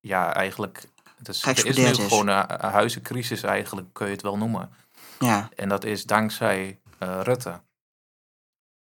[0.00, 0.88] ja, eigenlijk.
[1.22, 1.96] Dus er is nu is.
[2.08, 4.70] gewoon een, een huizencrisis, eigenlijk kun je het wel noemen.
[5.18, 7.60] ja, En dat is dankzij eh, Rutte.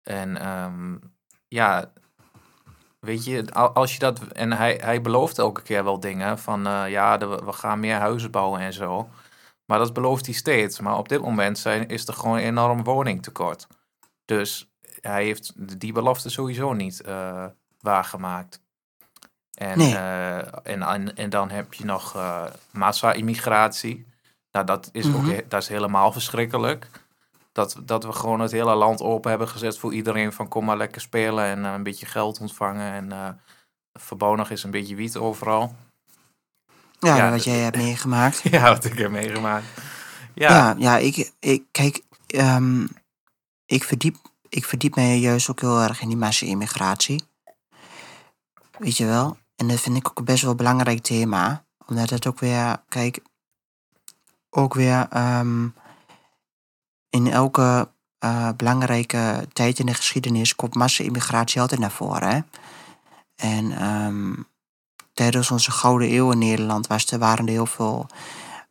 [0.04, 0.97] En ehm,
[1.47, 1.91] ja,
[3.04, 4.20] weet je, al- als je dat.
[4.20, 7.96] En hij, hij belooft elke keer wel dingen van eh, ja, de- we gaan meer
[7.96, 9.10] huizen bouwen en zo.
[9.66, 10.80] Maar dat belooft hij steeds.
[10.80, 13.68] Maar op dit moment zijn, is er gewoon een enorm woningtekort.
[14.26, 14.68] Dus
[15.02, 17.46] hij heeft die belofte sowieso niet eh,
[17.80, 18.62] waargemaakt.
[19.54, 19.96] En, Nee.
[19.96, 22.16] eh, en, en, en dan heb je nog
[22.72, 24.06] massa-immigratie.
[24.52, 25.30] Nou, dat is, ook, Mhm.
[25.30, 26.88] he- dat is helemaal verschrikkelijk.
[27.54, 30.34] Dat, dat we gewoon het hele land open hebben gezet voor iedereen.
[30.34, 32.92] Van kom maar lekker spelen en eh, een beetje geld ontvangen.
[32.92, 33.30] En eh
[33.94, 35.76] verbouw nog eens een beetje wiet overal.
[37.00, 38.42] ja, Ja, wat jij hebt meegemaakt.
[38.52, 39.66] ja, wat ik heb meegemaakt.
[40.34, 42.88] Ja, Ja, ja, ik, ik kijk, ehm,
[43.66, 44.16] ik, verdiep,
[44.50, 47.24] ik verdiep mij juist ook heel erg in die massa-immigratie.
[48.78, 49.38] Weet je wel?
[49.56, 51.63] En dat vind ik ook best wel een belangrijk thema.
[51.86, 53.20] Omdat het ook weer, kijk,
[54.50, 55.68] ook weer ehm,
[57.13, 62.30] in elke eh, belangrijke tijd in de geschiedenis komt massa-immigratie altijd naar voren.
[62.30, 62.39] Hè?
[63.36, 64.34] En ehm,
[65.13, 68.08] tijdens onze Gouden Eeuw in Nederland was er, waren er heel veel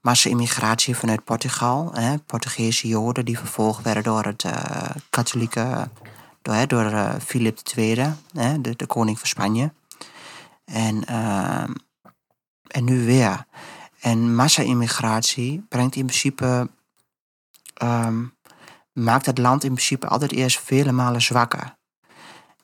[0.01, 1.91] massa-immigratie vanuit Portugal.
[1.95, 5.89] Hè, Portugese Joden die vervolgd werden door het eh, katholieke,
[6.43, 9.73] door, door eh, Philip II, hè, de, de koning van Spanje.
[10.65, 11.73] En, ehm,
[12.67, 13.47] en nu weer.
[14.01, 16.69] En massa-immigratie brengt in principe,
[17.75, 18.25] ehm,
[18.93, 21.77] maakt het land in principe altijd eerst vele malen zwakker.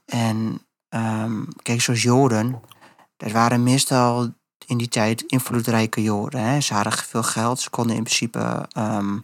[0.05, 2.61] En ehm, kijk, zoals Joden,
[3.16, 4.35] dat waren meestal
[4.66, 6.40] in die tijd invloedrijke Joden.
[6.40, 6.61] Hè.
[6.61, 9.18] Ze hadden veel geld, ze konden in principe ehm,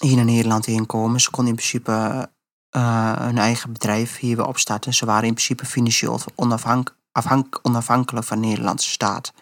[0.00, 1.20] hier naar Nederland heen komen.
[1.20, 2.28] Ze konden in principe
[2.70, 4.94] eh, hun eigen bedrijf hier weer opstarten.
[4.94, 9.32] Ze waren in principe financieel onafhank afhank- onafhankelijk van de Nederlandse staat.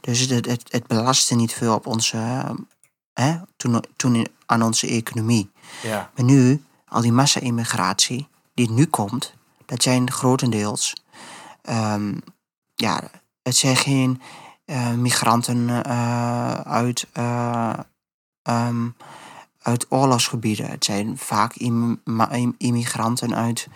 [0.00, 2.44] Dus het, het, het belastte niet veel op onze,
[3.20, 3.36] hè,
[3.96, 5.50] toen, aan onze economie.
[5.82, 9.34] ja, Maar nu, al die massa-immigratie die nu komt,
[9.66, 10.94] dat zijn grotendeels,
[11.62, 12.14] ehm,
[12.74, 13.10] ja,
[13.42, 14.20] het zijn geen
[14.64, 17.72] eh, migranten eh, uit, eh,
[18.42, 18.88] ehm,
[19.62, 20.70] uit oorlogsgebieden.
[20.70, 23.68] Het zijn vaak im- ma- im- immigranten uit,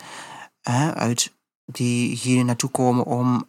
[0.93, 1.33] uit
[1.65, 3.45] die hier naartoe komen om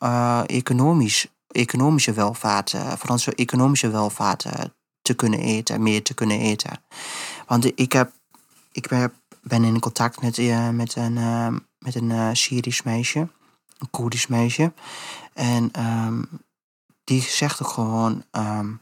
[0.47, 4.45] economisch, economische welvaart, voor onze economische welvaart
[5.03, 6.83] te kunnen eten, meer te kunnen eten.
[7.47, 8.11] Want ik heb
[8.73, 8.89] ik
[9.43, 13.19] ben, in contact met, eh, met een, eh, met een eh, Syrisch meisje,
[13.79, 14.73] een Koerdisch meisje.
[15.33, 16.23] En ehm,
[17.05, 18.73] die zegt ook gewoon, ehm,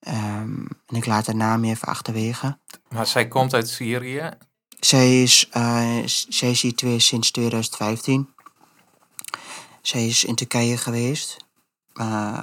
[0.00, 2.58] ehm, en ik laat haar naam even achterwege.
[2.88, 4.30] maar zij komt uit Syrië.
[4.80, 5.48] Zij is,
[6.28, 8.34] zij is hier twee, sinds 2015.
[9.82, 11.36] Zij is in Turkije geweest,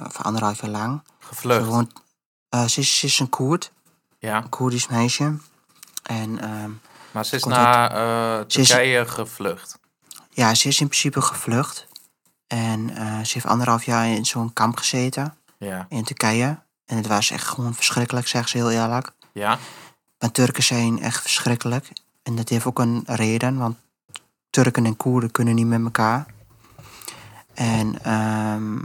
[0.08, 1.02] voor anderhalf jaar lang.
[1.18, 1.66] Ze, Gevlucht.
[1.66, 2.03] woont,
[2.54, 3.72] eh, ze, is, ze is een Koerd,
[4.18, 5.36] Ja, een Koerdisch meisje.
[6.02, 6.70] En ehm,
[7.10, 9.78] maar ze is naar eh, is- Turkije gevlucht.
[10.30, 11.86] Ja, ze is in principe gevlucht.
[12.46, 16.58] En eh, ze heeft anderhalf jaar in zo'n kamp gezeten Ja, in Turkije.
[16.86, 19.10] En het was echt gewoon verschrikkelijk, zegt ze heel eerlijk.
[19.32, 19.58] ja,
[20.18, 21.88] Want Turken zijn echt verschrikkelijk.
[22.22, 23.76] En dat heeft ook een reden, want
[24.50, 26.26] Turken en Koerden kunnen niet met elkaar.
[27.54, 28.78] En ehm,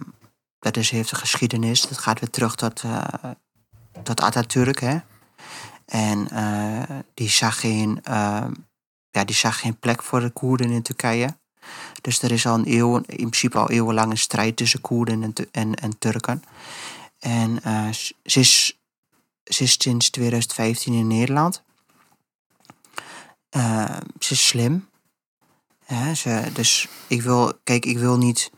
[0.60, 1.82] dat is, heeft een geschiedenis.
[1.82, 2.84] Dat gaat weer terug tot,
[4.04, 4.98] tot Atatürk, hè.
[5.86, 8.52] En eh, die, zag geen, ehm,
[9.10, 11.38] ja, die zag geen plek voor de Koerden in Turkije.
[12.02, 15.34] Dus er is al een eeuw, in principe al eeuwenlang een strijd tussen Koerden en,
[15.52, 16.44] en, en Turken.
[17.20, 17.90] En eh,
[18.24, 18.80] ze, is,
[19.44, 21.64] ze is sinds 2015 in Nederland.
[23.50, 24.88] Eh, ze is slim.
[25.88, 28.52] Ja, ze, dus ik wil, kijk, ik wil niet.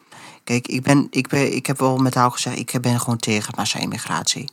[0.44, 3.54] Kijk, ik ben, ik ben, ik heb wel met haar gezegd, ik ben gewoon tegen
[3.58, 4.50] massa-immigratie.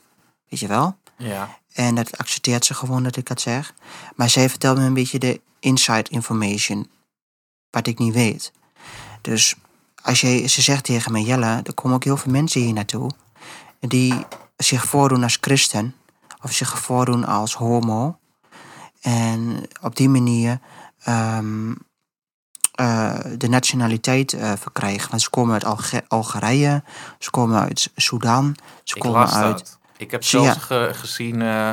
[0.48, 0.96] Weet je wel?
[1.16, 3.74] ja, En dat accepteert ze gewoon dat ik dat zeg.
[4.16, 6.90] Maar zij vertelt me een beetje de inside information.
[7.70, 8.52] Wat ik niet weet.
[9.22, 9.54] Dus
[10.02, 13.11] als ze zegt tegen mij, Jelle, er komen ook heel veel mensen hier naartoe.
[13.80, 14.14] Die,
[14.56, 15.94] zich voordoen als christen
[16.42, 18.18] of zich voordoen als homo.
[19.00, 20.61] En op die manier
[21.02, 21.74] ehm,
[22.74, 25.11] eh, de nationaliteit eh, verkrijgen.
[25.11, 26.82] Want ze komen uit Alge- Algerije,
[27.18, 29.77] ze komen uit Sudan, ze Ik komen uit.
[29.98, 30.06] Dat.
[30.06, 31.70] Ik heb zelfs ge- gezien eh,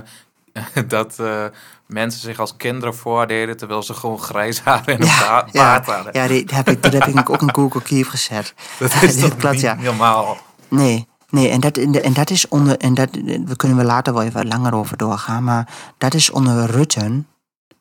[0.87, 1.45] dat eh,
[1.87, 3.57] mensen zich als kinderen voordeden...
[3.57, 6.13] terwijl ze gewoon grijs haar en een ba- baard hadden.
[6.13, 8.53] ja die, die heb ik, dat heb ik ook in Google Keep gezet.
[8.79, 9.73] Dat is klopt, niet ja.
[9.75, 10.37] normaal?
[10.67, 12.77] Nee, nee, en dat, en dat is onder.
[12.77, 13.09] En dat,
[13.45, 15.43] we kunnen we later wel even langer over doorgaan.
[15.43, 17.23] Maar dat is onder Rutte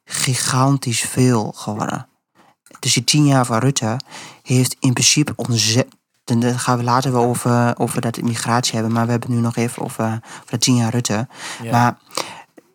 [0.05, 2.09] gigantisch veel geworden.
[2.79, 3.97] Dus die tien jaar van Rutte
[4.43, 5.95] heeft in principe ontzettend.
[6.25, 8.93] Dan gaan we later wel over, over dat immigratie hebben.
[8.93, 11.29] Maar we hebben het nu nog even over, over dat tien jaar Rutte.
[11.63, 11.71] Ja.
[11.71, 11.99] Maar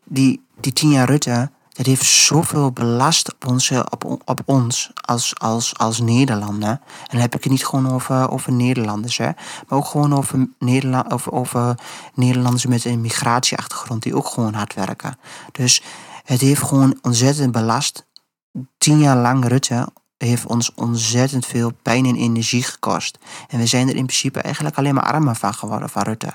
[0.03, 5.39] die, die tien jaar Rutte, dat heeft zoveel belast op, onze, op, op ons als,
[5.39, 6.69] als, als Nederlander.
[6.69, 9.29] En dan heb ik het niet gewoon over, over Nederlanders, hè.
[9.67, 11.75] Maar ook gewoon over, Nederland, over, over
[12.13, 15.17] Nederlanders met een migratieachtergrond die ook gewoon hard werken.
[15.51, 15.83] Dus
[16.23, 18.07] het heeft gewoon ontzettend belast.
[18.77, 19.88] Tien jaar lang Rutte
[20.27, 23.17] heeft ons ontzettend veel pijn en energie gekost.
[23.47, 26.34] En we zijn er in principe eigenlijk alleen maar armer van geworden van Rutte.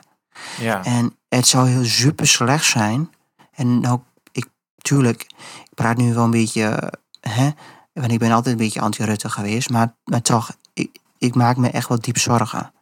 [0.59, 0.85] ja.
[0.85, 3.11] En het zou heel super slecht zijn.
[3.55, 3.99] En nou,
[4.33, 4.47] ik,
[4.79, 5.23] tuurlijk,
[5.65, 7.49] ik praat nu wel een beetje, hè,
[7.93, 11.69] want ik ben altijd een beetje anti-Rutte geweest, maar, maar toch, ik, ik maak me
[11.71, 12.73] echt wel diep zorgen.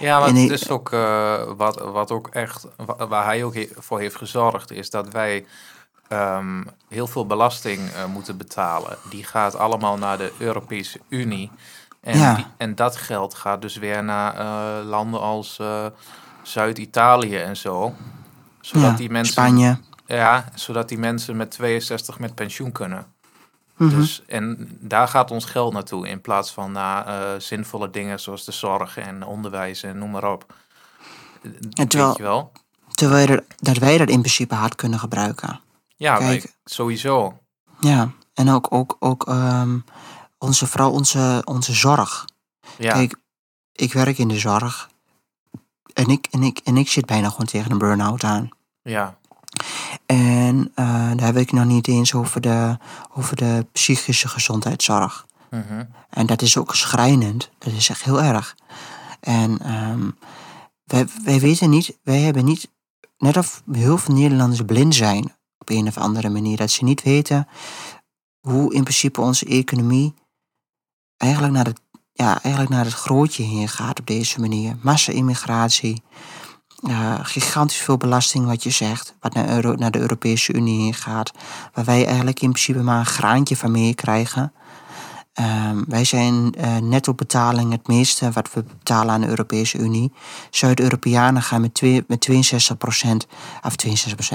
[0.00, 3.44] Ja, maar En het ik- is ook eh, wat, wat ook echt, wa- waar hij
[3.44, 5.46] ook voor heeft gezorgd, is dat wij
[6.08, 8.96] ehm, heel veel belasting eh, moeten betalen.
[9.10, 11.50] Die gaat allemaal naar de Europese Unie.
[12.00, 12.34] En, Ja.
[12.34, 15.86] die- en dat geld gaat dus weer naar eh, landen als eh,
[16.42, 17.94] Zuid-Italië en zo.
[18.60, 19.32] Zodat ja, die mensen.
[19.32, 19.78] Spanje.
[20.06, 23.06] Ja, zodat die mensen met 62 met pensioen kunnen.
[23.76, 23.96] Mhm.
[23.96, 27.06] Dus, en daar gaat ons geld naartoe in plaats van naar
[27.42, 30.54] zinvolle dingen zoals de zorg en onderwijs en noem maar op.
[31.72, 32.52] En terwijl- Weet je wel?
[32.94, 35.60] Terwijl er- dat wij dat in principe hard kunnen gebruiken.
[35.96, 36.54] Ja, Kijk.
[36.64, 37.38] sowieso.
[37.80, 39.78] Ja, en ook, ook, ook ehm,
[40.38, 42.24] onze vrouw, onze, onze zorg.
[42.78, 43.16] Ja, Kijk,
[43.72, 44.90] ik werk in de zorg.
[45.92, 48.48] En ik, en, ik, en ik zit bijna gewoon tegen een burn-out aan.
[48.82, 49.18] ja,
[50.06, 52.78] En eh, daar heb ik nog niet eens over de,
[53.12, 55.26] over de psychische gezondheidszorg.
[55.50, 55.84] mhm.
[56.10, 57.50] En dat is ook schrijnend.
[57.58, 58.56] Dat is echt heel erg.
[59.20, 60.10] En ehm,
[60.84, 62.70] wij, wij weten niet, wij hebben niet,
[63.18, 65.32] net of heel veel Nederlanders blind zijn
[65.64, 67.48] op een of andere manier, dat ze niet weten
[68.40, 70.14] hoe in principe onze economie
[71.16, 71.80] eigenlijk naar het,
[72.12, 74.76] ja, eigenlijk naar het grootje heen gaat op deze manier.
[74.80, 76.02] Massa-immigratie,
[76.82, 81.32] eh, gigantisch veel belasting wat je zegt, wat naar, naar de Europese Unie heen gaat,
[81.72, 84.52] waar wij eigenlijk in principe maar een graantje van meekrijgen.
[85.34, 90.12] Ehm, wij zijn eh, netto betaling het meeste wat we betalen aan de Europese Unie.
[90.50, 93.26] Zuid-Europeanen gaan met, twee, met 62%
[93.62, 93.74] of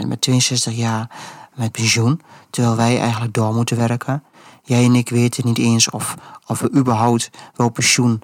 [0.04, 1.10] 62% met 62 jaar
[1.56, 2.22] met pensioen.
[2.50, 4.24] Terwijl wij eigenlijk door moeten werken.
[4.64, 6.16] Jij en ik weten niet eens of,
[6.48, 8.22] of we überhaupt wel pensioen,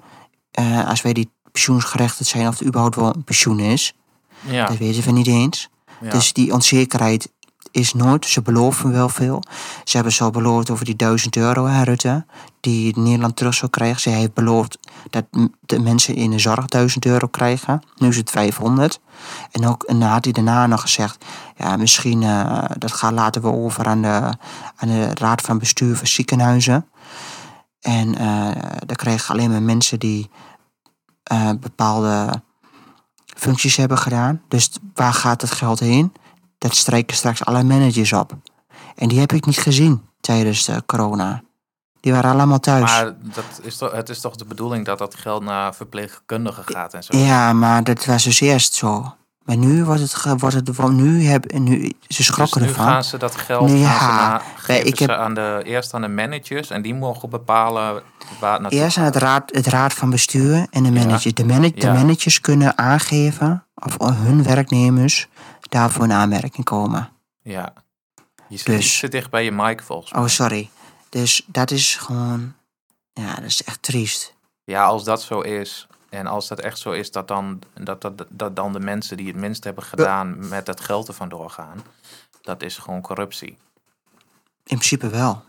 [0.50, 3.94] eh, als wij die pensioensgerechtigd zijn, of er überhaupt wel een pensioen is.
[4.40, 5.68] ja, Dat weten we niet eens.
[6.00, 6.10] ja.
[6.10, 7.32] Dus die onzekerheid
[7.76, 8.26] is nooit.
[8.26, 9.42] Ze beloven wel veel.
[9.84, 12.24] Ze hebben zo beloofd over die 1000 euro, hè, Rutte,
[12.60, 14.00] die Nederland terug zou krijgen.
[14.00, 14.78] Ze heeft beloofd
[15.10, 15.24] dat
[15.60, 17.82] de mensen in de zorg 1000 euro krijgen.
[17.96, 19.00] Nu is het 500.
[19.50, 21.24] En, ook, had hij daarna nog gezegd,
[21.56, 24.32] ja, misschien eh, dat gaat laten we over aan de,
[24.76, 26.86] aan de raad van bestuur van ziekenhuizen.
[27.80, 30.30] En eh daar krijgen alleen maar mensen die
[31.22, 32.42] eh, bepaalde
[33.26, 34.42] functies hebben gedaan.
[34.48, 36.12] Dus waar gaat het geld heen?
[36.58, 38.32] Dat strijken straks alle managers op.
[38.94, 41.42] En die heb ik niet gezien tijdens de corona.
[42.00, 42.82] Die waren allemaal thuis.
[42.90, 46.94] Maar dat is toch, het is toch de bedoeling dat dat geld naar verpleegkundigen gaat
[46.94, 47.16] en zo.
[47.16, 49.14] ja, maar dat was dus eerst zo.
[49.44, 52.86] Maar nu wordt het, wordt het nu hebben nu ze schrokken dus nu ervan.
[52.92, 54.42] gaan ze dat geld Nee, ze ja.
[54.66, 58.02] ik heb- ze aan de, eerst aan de managers en die mogen bepalen
[58.40, 61.34] waar het Eerst aan het raad, het raad van bestuur en de manager.
[61.34, 61.92] De, mana- de Ja.
[61.92, 65.28] managers kunnen aangeven of hun werknemers
[65.76, 67.10] daarvoor in aanmerking komen.
[67.42, 67.72] Ja.
[68.48, 70.22] Je zit Dus- te dicht bij je mic volgens mij.
[70.22, 70.70] Oh, sorry.
[71.08, 72.54] Dus dat is gewoon.
[73.12, 74.34] Ja, dat is echt triest.
[74.64, 75.86] Ja, als dat zo is.
[76.08, 79.26] En als dat echt zo is dat dan, dat, dat, dat dan de mensen die
[79.26, 81.82] het minst hebben gedaan met dat geld ervan doorgaan.
[82.42, 83.56] Dat is gewoon corruptie.
[84.64, 85.42] In principe wel.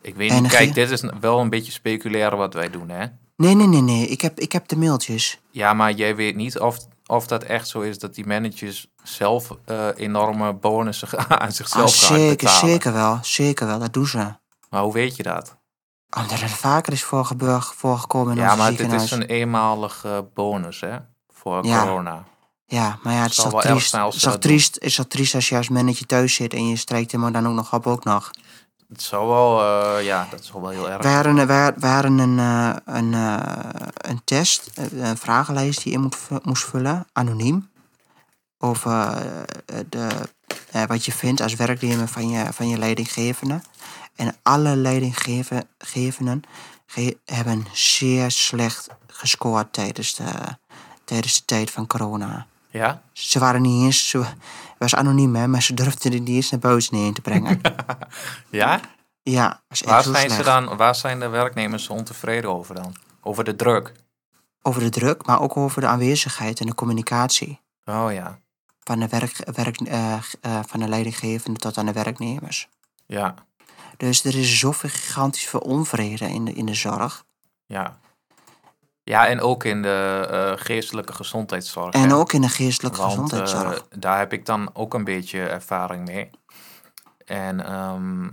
[0.00, 3.06] Ik weet niet, kijk, dit is wel een beetje speculeren wat wij doen, hè?
[3.36, 4.06] Nee, nee, nee, nee.
[4.06, 5.40] Ik heb, ik heb de mailtjes.
[5.50, 9.50] Ja, maar jij weet niet of, of dat echt zo is dat die managers zelf
[9.64, 12.68] eh, enorme bonussen aan Ah, zichzelf gaan zeker, betalen.
[12.70, 13.18] zeker wel.
[13.22, 13.78] Zeker wel.
[13.78, 14.34] Dat doen ze.
[14.70, 15.56] Maar hoe weet je dat?
[16.16, 20.96] Omdat het vaker is voorgekomen in ja, maar dit is een eenmalige bonus, hè?
[21.32, 21.82] Voor Ja.
[21.82, 22.24] corona.
[22.68, 25.56] Ja, maar ja, het is wel triest, het is triest, is toch triest als je
[25.56, 28.30] als mannetje thuis zit en je strijkt hem dan ook nog op ook nog.
[28.88, 31.02] Het zou wel, eh, ja, dat is wel heel erg.
[31.02, 35.98] We hadden, we we hadden een, eh, een, eh, een test, een vragenlijst die je
[35.98, 37.70] moet, moest vullen, anoniem.
[38.58, 39.22] Over
[39.88, 40.08] de,
[40.86, 43.60] wat je vindt als werknemer van je, van je leidinggevende.
[44.16, 46.42] En alle leidinggevenden
[46.86, 50.24] ge- hebben zeer slecht gescoord tijdens de,
[51.04, 52.46] tijdens de tijd van corona.
[52.70, 53.02] Ja?
[53.12, 54.24] Ze waren niet eens, ze,
[54.78, 57.60] was anoniem hè, maar ze durfden het niet eens naar buiten in te brengen.
[58.50, 58.80] Ja?
[59.22, 62.94] ja, Waar zijn, ze dan, waar zijn de werknemers ontevreden over dan?
[63.20, 63.92] Over de druk?
[64.62, 68.38] over de druk, maar ook over de aanwezigheid en de communicatie Oh ja,
[68.84, 72.68] van de, werk, werk, eh, eh, van de leidinggevende tot aan de werknemers.
[73.06, 73.34] ja,
[73.96, 77.24] Dus er is zoveel gigantisch veel onvrede in de, in de zorg.
[77.66, 77.98] ja.
[79.08, 81.94] Ja, en ook in de eh, geestelijke gezondheidszorg.
[81.94, 82.14] En hè?
[82.14, 83.76] ook in de geestelijke Want, gezondheidszorg.
[83.78, 86.30] eh, daar heb ik dan ook een beetje ervaring mee.
[87.24, 88.28] En ehm,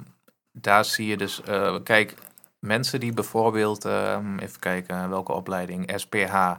[0.52, 2.16] daar zie je dus, eh, kijk,
[2.60, 6.52] mensen die bijvoorbeeld, ehm, even kijken welke opleiding, SPH,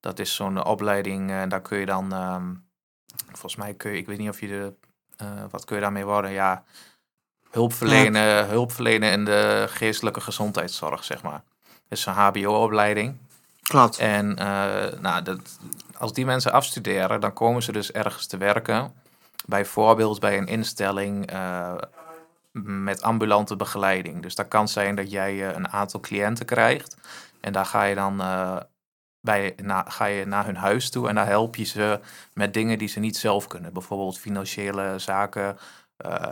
[0.00, 2.54] dat is zo'n opleiding, en daar kun je dan, ehm,
[3.26, 4.74] volgens mij kun je, ik weet niet of je de,
[5.50, 6.64] wat kun je daarmee worden, ja,
[7.50, 11.42] hulp verlenen, hulp verlenen in de geestelijke gezondheidszorg, zeg maar.
[11.88, 13.16] Is een HBO-opleiding.
[13.70, 13.98] Klopt.
[13.98, 15.58] En eh, nou, dat,
[15.98, 18.92] als die mensen afstuderen, dan komen ze dus ergens te werken.
[19.46, 21.74] Bijvoorbeeld bij een instelling eh,
[22.62, 24.22] met ambulante begeleiding.
[24.22, 26.96] Dus dat kan zijn dat jij eh, een aantal cliënten krijgt.
[27.40, 28.16] En daar ga je dan
[29.20, 32.00] bij, na, ga je naar hun huis toe en daar help je ze
[32.32, 33.72] met dingen die ze niet zelf kunnen.
[33.72, 35.58] Bijvoorbeeld financiële zaken,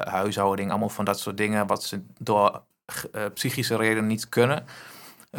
[0.04, 2.62] huishouding, allemaal van dat soort dingen wat ze door
[3.34, 4.66] psychische redenen niet kunnen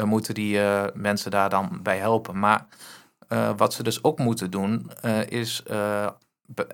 [0.03, 2.39] moeten die eh, mensen daar dan bij helpen.
[2.39, 2.65] Maar
[3.27, 5.63] eh, wat ze dus ook moeten doen, eh, is.
[5.63, 6.07] eh,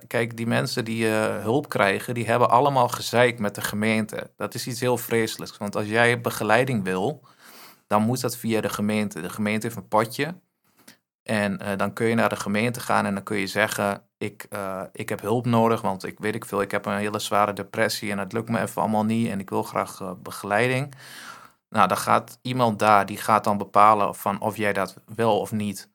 [0.06, 4.30] kijk, die mensen die eh, hulp krijgen, die hebben allemaal gezeik met de gemeente.
[4.36, 5.56] Dat is iets heel vreselijks.
[5.58, 7.22] Want als jij begeleiding wil,
[7.86, 9.20] dan moet dat via de gemeente.
[9.20, 10.34] De gemeente heeft een potje.
[11.22, 14.46] En eh, dan kun je naar de gemeente gaan en dan kun je zeggen: ik,
[14.50, 17.52] eh, ik heb hulp nodig, want ik weet ik veel, ik heb een hele zware
[17.52, 20.94] depressie en het lukt me even allemaal niet en ik wil graag eh, begeleiding.
[21.76, 25.52] Nou, dan gaat iemand daar, die gaat dan bepalen van of jij dat wel of
[25.52, 25.88] niet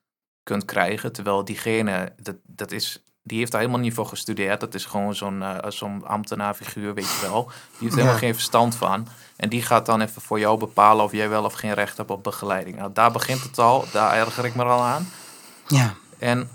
[0.43, 1.11] kunt krijgen.
[1.11, 4.59] Terwijl diegene, dat, dat is, die heeft daar helemaal niet voor gestudeerd.
[4.59, 7.43] Dat is gewoon zo'n eh, zo'n ambtenaarfiguur, weet je wel.
[7.45, 8.19] Die heeft helemaal Ja.
[8.19, 9.07] geen verstand van.
[9.35, 12.11] En die gaat dan even voor jou bepalen of jij wel of geen recht hebt
[12.11, 12.75] op begeleiding.
[12.77, 15.09] Nou, daar begint het al, daar erger ik me al aan.
[15.67, 16.49] Ja, En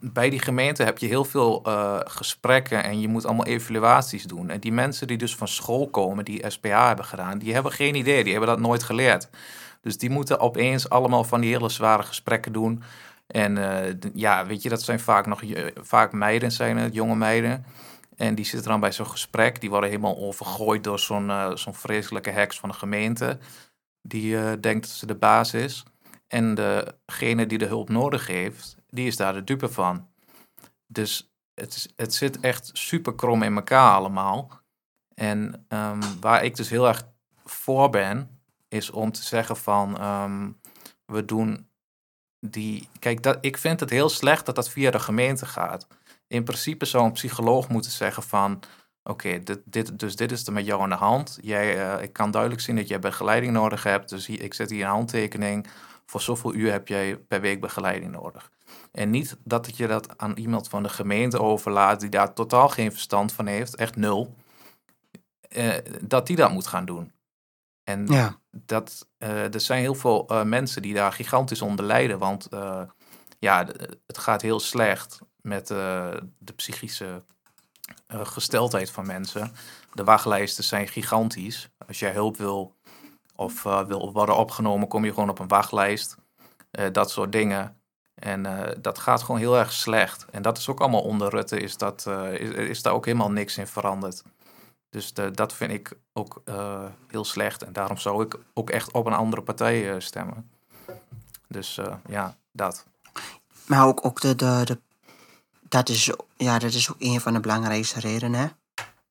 [0.00, 4.50] bij die gemeente heb je heel veel eh, gesprekken en je moet allemaal evaluaties doen.
[4.50, 7.94] En die mensen die dus van school komen, die SPA hebben gedaan, die hebben geen
[7.94, 9.28] idee, die hebben dat nooit geleerd.
[9.82, 12.82] Dus die moeten opeens allemaal van die hele zware gesprekken doen.
[13.26, 17.16] En eh, ja, weet je, dat zijn vaak nog je- vaak meiden, zijn het, jonge
[17.16, 17.64] meiden.
[18.16, 21.74] En die zitten dan bij zo'n gesprek, die worden helemaal overgooid door zo'n eh, zo'n
[21.74, 23.38] vreselijke heks van de gemeente.
[24.02, 25.84] Die eh, denkt dat ze de baas is.
[26.28, 30.08] En degene die de hulp nodig heeft, die is daar de dupe van.
[30.86, 34.60] Dus het, het zit echt super krom in elkaar allemaal.
[35.14, 37.08] En ehm, waar ik dus heel erg
[37.44, 40.50] voor ben, is om te zeggen van ehm,
[41.04, 41.68] we doen
[42.40, 42.88] die.
[42.98, 45.86] Kijk, dat, ik vind het heel slecht dat dat via de gemeente gaat.
[46.26, 48.62] In principe zou een psycholoog moeten zeggen van.
[49.02, 51.38] Oké, dit, dit, dus dit is er met jou aan de hand.
[51.40, 54.08] Jij, eh, ik kan duidelijk zien dat jij begeleiding nodig hebt.
[54.08, 55.66] Dus hier, ik zet hier een handtekening.
[56.06, 58.50] Voor zoveel uur heb jij per week begeleiding nodig.
[58.92, 62.92] En niet dat je dat aan iemand van de gemeente overlaat die daar totaal geen
[62.92, 64.34] verstand van heeft, echt nul.
[65.48, 67.12] eh, dat die dat moet gaan doen.
[67.84, 72.18] En ja, dat, eh, er zijn heel veel eh, mensen die daar gigantisch onder lijden.
[72.18, 72.48] Want
[73.38, 73.66] ja,
[74.06, 77.22] het gaat heel slecht met de psychische
[78.08, 79.52] gesteldheid van mensen.
[79.92, 81.68] De wachtlijsten zijn gigantisch.
[81.86, 82.76] Als jij hulp wil
[83.36, 86.16] of wil worden opgenomen, kom je gewoon op een wachtlijst.
[86.92, 87.79] Dat soort dingen.
[88.20, 90.24] En eh, dat gaat gewoon heel erg slecht.
[90.30, 92.32] En dat is ook allemaal onder Rutte, is, dat, eh,
[92.68, 94.22] is, daar ook helemaal niks in veranderd.
[94.90, 97.64] Dus dat vind ik ook eh, heel slecht.
[97.64, 100.50] En daarom zou ik ook echt op een andere partij stemmen.
[101.48, 102.86] Dus ja, dat.
[103.66, 104.80] maar ook, ook de, de, de,
[105.68, 108.40] dat, is, ja, dat is ook een van de belangrijkste redenen.
[108.40, 108.48] hè.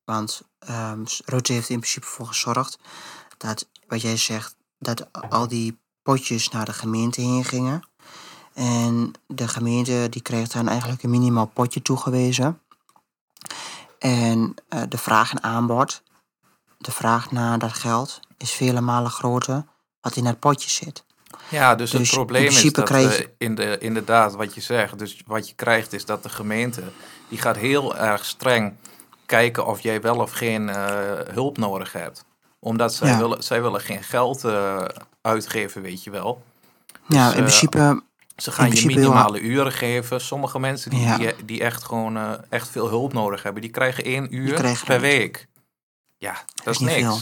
[0.04, 2.80] Want ehm, Rutte heeft in principe voor gezorgd
[3.38, 7.84] dat, wat jij zegt, dat al die potjes naar de gemeente heen gingen.
[8.60, 12.60] En de gemeente die kreeg dan eigenlijk een minimaal potje toegewezen.
[14.00, 16.02] En eh, de vraag en aanbod,
[16.78, 19.66] de vraag naar dat geld, is vele malen groter
[20.02, 21.04] wat in dat potje zit.
[21.50, 24.62] Ja, dus, Dus het in probleem is dat krijg eh, in de, inderdaad wat je
[24.62, 25.00] zegt.
[25.00, 26.84] Dus wat je krijgt is dat de gemeente
[27.30, 28.74] die gaat heel erg streng
[29.26, 32.26] kijken of jij wel of geen eh, hulp nodig hebt.
[32.60, 33.18] Omdat zij, Ja.
[33.18, 34.46] willen, zij willen geen geld
[35.22, 36.44] uitgeven, weet je wel.
[37.08, 38.04] ja, Dus, in principe,
[38.42, 40.22] Ze gaan je heel minimale uren geven.
[40.22, 41.18] Sommige mensen die, Ja.
[41.18, 44.86] die, die echt gewoon eh, echt veel hulp nodig hebben, die krijgen één uur krijgen
[44.86, 45.48] per week.
[46.18, 47.02] Ja, dat, is niet niks.
[47.02, 47.20] veel.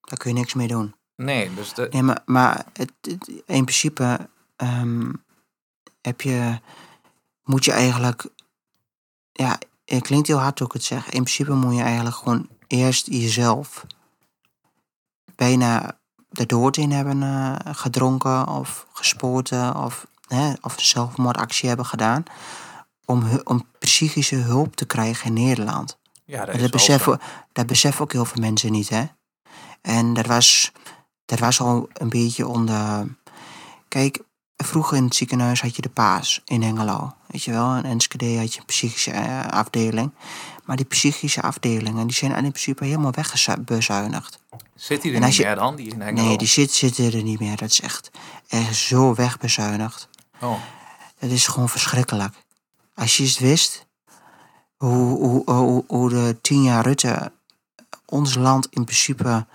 [0.00, 0.94] daar kun je niks mee doen.
[1.16, 5.12] Nee, dus de, Nee, maar, maar het, het- in principe ehm,
[6.00, 6.58] heb je,
[7.44, 8.26] moet je eigenlijk,
[9.32, 11.04] ja, het klinkt heel hard hoe ik het zeg.
[11.04, 13.84] In principe moet je eigenlijk gewoon eerst jezelf
[15.36, 21.86] bijna de dood in hebben eh, gedronken of gespoten of, hè, of een zelfmoordactie hebben
[21.86, 22.22] gedaan.
[23.04, 25.98] Om, om psychische hulp te krijgen in Nederland.
[26.24, 27.20] ja, dat beseffen,
[27.52, 29.04] dat beseffen ook heel veel mensen niet, hè.
[29.82, 30.72] En dat was,
[31.24, 33.06] dat was al een beetje onder...
[33.88, 34.20] Kijk,
[34.56, 37.12] vroeger in het ziekenhuis had je de paas in Hengelo.
[37.26, 40.12] Weet je wel, in Enschede had je een psychische eh, afdeling.
[40.64, 44.38] Maar die psychische afdelingen, die zijn in principe helemaal wegbezuinigd.
[44.74, 46.26] Zit hij er niet je- meer dan, die in Hengelo?
[46.26, 47.56] Nee, die zit, zitten er niet meer.
[47.56, 48.10] Dat is echt,
[48.48, 50.08] echt zo wegbezuinigd.
[50.40, 50.60] Oh,
[51.18, 52.34] Dat is gewoon verschrikkelijk.
[52.94, 53.86] Als je eens wist
[54.76, 57.32] hoe, hoe, hoe, de tien jaar Rutte
[58.04, 59.46] ons land in principe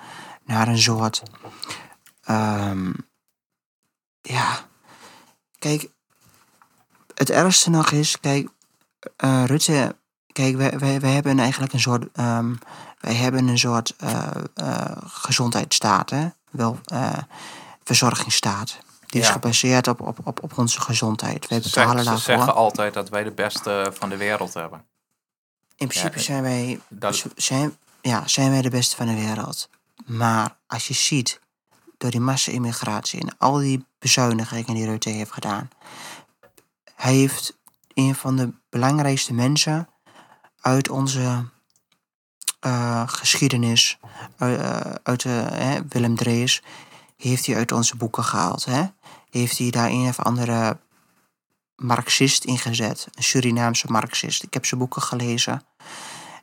[0.46, 1.24] naar een soort.
[2.24, 2.92] ehm,
[4.22, 4.68] ja.
[5.60, 5.90] Kijk,
[7.14, 8.50] het ergste nog is, kijk,
[9.16, 9.96] eh, Rutte.
[10.32, 12.12] Kijk, wij, wij, hebben eigenlijk een soort.
[12.14, 12.56] ehm,
[13.00, 16.28] wij hebben een soort eh, gezondheidsstaat, hè?
[16.52, 16.80] Wel,
[17.84, 18.78] verzorgingsstaat.
[19.14, 19.34] Die is Ja.
[19.34, 21.48] gebaseerd op, op, op, op onze gezondheid.
[21.48, 22.34] Wij ze, betalen ze daarvoor.
[22.34, 24.86] zeggen altijd dat wij de beste van de wereld hebben.
[25.76, 29.70] In principe Ja, zijn wij, Dat, zijn, ja, zijn wij de beste van de wereld.
[30.06, 31.40] Maar als je ziet,
[31.98, 35.70] door die massa-immigratie en al die bezuinigingen die Rutte heeft gedaan,
[36.96, 37.58] hij heeft
[37.94, 39.88] een van de belangrijkste mensen
[40.62, 41.46] uit onze
[42.60, 43.98] eh, geschiedenis,
[44.38, 46.62] uit, eh, uit de, hè, Willem Drees,
[47.18, 48.66] heeft hij uit onze boeken gehaald.
[48.66, 48.84] Hè?
[49.34, 50.80] Heeft hij daar een of andere
[51.76, 54.44] marxist ingezet, een Surinaamse marxist.
[54.44, 55.64] Ik heb zijn boeken gelezen.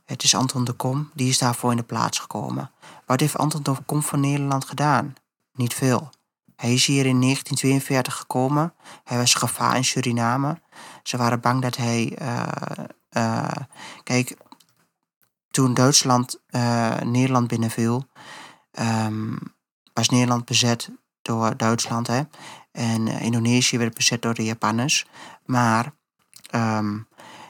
[0.04, 2.70] Het is Anton de Kom, die is daarvoor in de plaats gekomen.
[3.06, 5.14] Wat heeft Anton de Kom voor Nederland gedaan?
[5.52, 6.10] Niet veel.
[6.56, 8.74] Hij is hier in 1942 gekomen.
[9.04, 10.60] Hij was gevaar in Suriname.
[11.02, 12.16] Ze waren bang dat hij.
[12.16, 12.42] eh,
[13.10, 13.62] eh,
[14.02, 14.36] kijk,
[15.50, 18.06] toen Duitsland eh, Nederland binnenviel,
[18.70, 19.36] ehm,
[19.92, 20.90] was Nederland bezet
[21.22, 22.06] door Duitsland.
[22.06, 22.22] Hè?
[22.72, 25.06] En eh, Indonesië werd bezet door de Japanners.
[25.44, 25.92] Maar
[26.50, 26.98] ehm,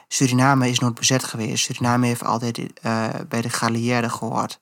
[0.07, 1.63] Suriname is nooit bezet geweest.
[1.63, 4.59] Suriname heeft altijd eh, bij de Galliëren gehoord.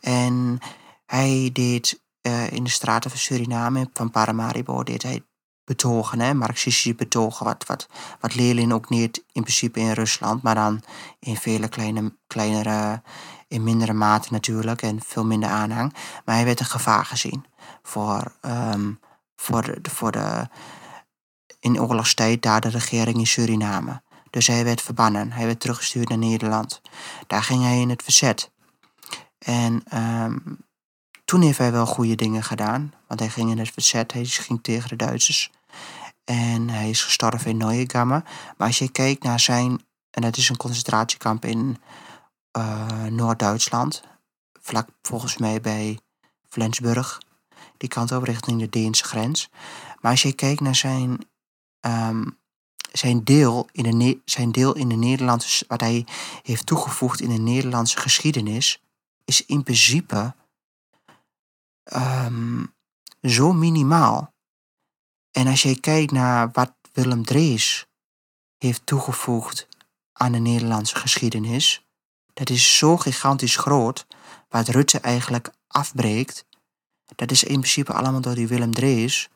[0.00, 0.60] En
[1.06, 5.22] hij deed eh, in de straten van Suriname, van Paramaribo, deed hij
[5.64, 7.88] betogen, hè, marxistische betogen, wat, wat,
[8.20, 10.82] wat Lenin ook niet in principe in Rusland, maar dan
[11.18, 13.02] in vele kleine, kleinere,
[13.48, 15.94] in mindere mate natuurlijk en veel minder aanhang.
[16.24, 17.44] Maar hij werd een gevaar gezien
[17.82, 18.92] voor, ehm,
[19.36, 20.48] voor, de, voor de,
[21.60, 24.02] in oorlogstijd daar de regering in Suriname.
[24.30, 26.80] Dus hij werd verbannen, hij werd teruggestuurd naar Nederland.
[27.26, 28.50] Daar ging hij in het verzet.
[29.38, 30.36] En ehm,
[31.26, 32.92] toen heeft hij wel goede dingen gedaan.
[33.06, 35.50] Want hij ging in het verzet, hij ging tegen de Duitsers.
[36.24, 38.24] En hij is gestorven in Neuengamme.
[38.56, 39.84] Maar als je kijkt naar zijn...
[40.10, 41.76] En dat is een concentratiekamp in
[42.50, 44.02] eh, Noord-Duitsland.
[44.60, 45.98] Vlak volgens mij bij...
[46.56, 47.20] Flensburg,
[47.76, 49.50] die kant op richting de Deense grens.
[50.00, 51.18] Maar als je kijkt naar zijn,
[51.80, 52.24] ehm,
[52.92, 56.06] zijn, deel in de, zijn deel in de Nederlandse, wat hij
[56.42, 58.82] heeft toegevoegd in de Nederlandse geschiedenis,
[59.24, 60.34] is in principe
[61.86, 62.64] ehm,
[63.22, 64.34] zo minimaal.
[65.30, 67.86] En als je kijkt naar wat Willem Drees
[68.58, 69.68] heeft toegevoegd
[70.12, 71.86] aan de Nederlandse geschiedenis,
[72.32, 74.06] dat is zo gigantisch groot,
[74.48, 76.46] wat Rutte eigenlijk afbreekt.
[77.14, 79.28] Dat is in principe allemaal door die Willem Drees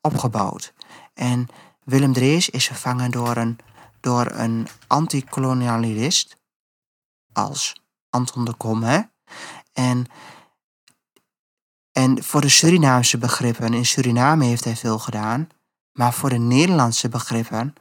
[0.00, 0.72] opgebouwd.
[1.14, 1.48] En
[1.84, 3.58] Willem Drees is vervangen door een,
[4.00, 6.36] door een anticolonialist
[7.32, 8.82] als Anton de Kom.
[8.82, 9.00] Hè?
[9.72, 10.06] En,
[11.94, 15.48] en voor de Surinaamse begrippen, in Suriname heeft hij veel gedaan,
[15.92, 17.74] maar voor de Nederlandse begrippen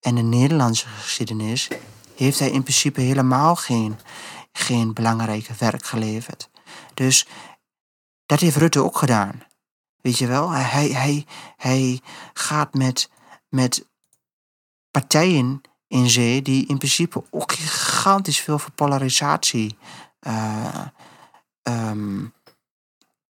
[0.00, 1.68] en de Nederlandse geschiedenis
[2.16, 3.98] heeft hij in principe helemaal geen,
[4.52, 6.50] geen belangrijke werk geleverd.
[6.94, 7.26] Dus
[8.26, 9.42] dat heeft Rutte ook gedaan.
[10.00, 11.26] Weet je wel, hij, hij,
[11.56, 12.00] hij
[12.32, 13.10] gaat met,
[13.48, 13.88] met
[14.90, 19.78] partijen in zee die in principe ook gigantisch veel voor polarisatie
[20.18, 20.86] eh,
[21.62, 22.24] ehm,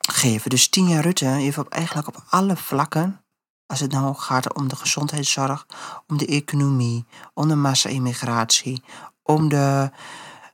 [0.08, 0.50] geven.
[0.50, 3.24] Dus tien jaar Rutte heeft op, eigenlijk op alle vlakken,
[3.66, 5.66] als het nou gaat om de gezondheidszorg,
[6.06, 8.82] om de economie, om de massa-immigratie,
[9.22, 9.90] om de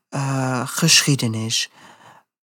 [0.08, 1.70] eh, geschiedenis.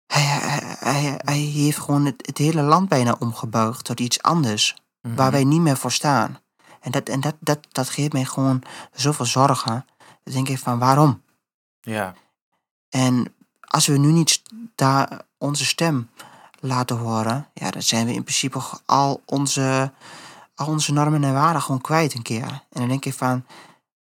[0.08, 4.76] Hij, hij, hij, hij heeft gewoon het, het hele land bijna omgebuigd tot iets anders,
[5.02, 5.16] Mhm.
[5.16, 6.40] waar wij niet meer voor staan.
[6.80, 9.86] En dat, en dat, dat, dat geeft mij gewoon zoveel zorgen.
[10.24, 11.22] Dan denk ik van waarom?
[11.82, 12.14] Ja,
[12.90, 14.42] En als we nu niet
[14.76, 16.10] daar onze stem
[16.62, 19.92] laten horen, ja, dan zijn we in principe al onze,
[20.56, 22.48] al onze normen en waarden gewoon kwijt een keer.
[22.48, 23.46] En dan denk ik van,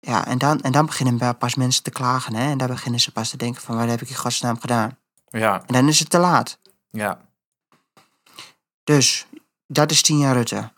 [0.00, 2.50] ja, en dan, en dan beginnen pas mensen te klagen, hè?
[2.50, 4.96] En dan beginnen ze pas te denken van, wat heb ik in godsnaam gedaan?
[5.28, 6.58] ja, En dan is het te laat.
[6.90, 7.18] ja.
[8.84, 9.26] Dus,
[9.66, 10.70] dat is tien jaar Rutte.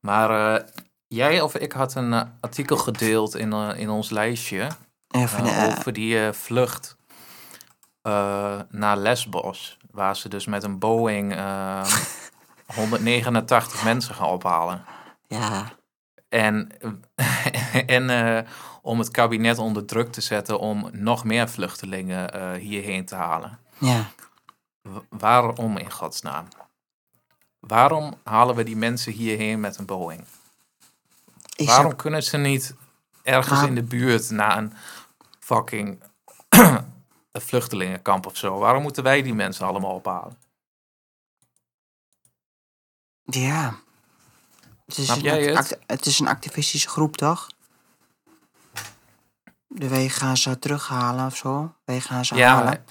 [0.00, 0.66] Maar eh,
[1.06, 4.68] jij of ik had een eh, artikel gedeeld in, eh, in ons lijstje
[5.10, 6.95] Even, over die vlucht
[8.06, 9.76] eh, naar Lesbos.
[9.90, 11.92] Waar ze dus met een Boeing eh,
[12.76, 14.84] 189 mensen gaan ophalen.
[15.28, 15.72] ja,
[16.28, 16.68] En,
[17.86, 18.50] en eh,
[18.82, 23.58] om het kabinet onder druk te zetten om nog meer vluchtelingen eh, hierheen te halen.
[23.78, 24.04] ja.
[24.82, 26.48] W- waarom in godsnaam?
[27.60, 30.24] Waarom halen we die mensen hierheen met een Boeing?
[31.56, 32.74] Ik Waarom kunnen ze niet
[33.22, 34.72] ergens Maar- in de buurt naar een
[35.40, 36.02] fucking
[37.40, 38.58] vluchtelingenkamp of zo?
[38.58, 40.38] Waarom moeten wij die mensen allemaal ophalen?
[43.22, 43.78] ja.
[44.86, 45.78] Het is, een jij act- het?
[45.78, 47.46] act- het is een activistische groep, toch?
[49.66, 51.74] De wij gaan ze terughalen of zo.
[51.84, 52.84] Wij gaan ze Ja, halen.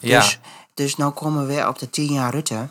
[0.00, 0.38] Ja, Dus,
[0.74, 2.68] dus nou komen we weer op de tien jaar Rutte.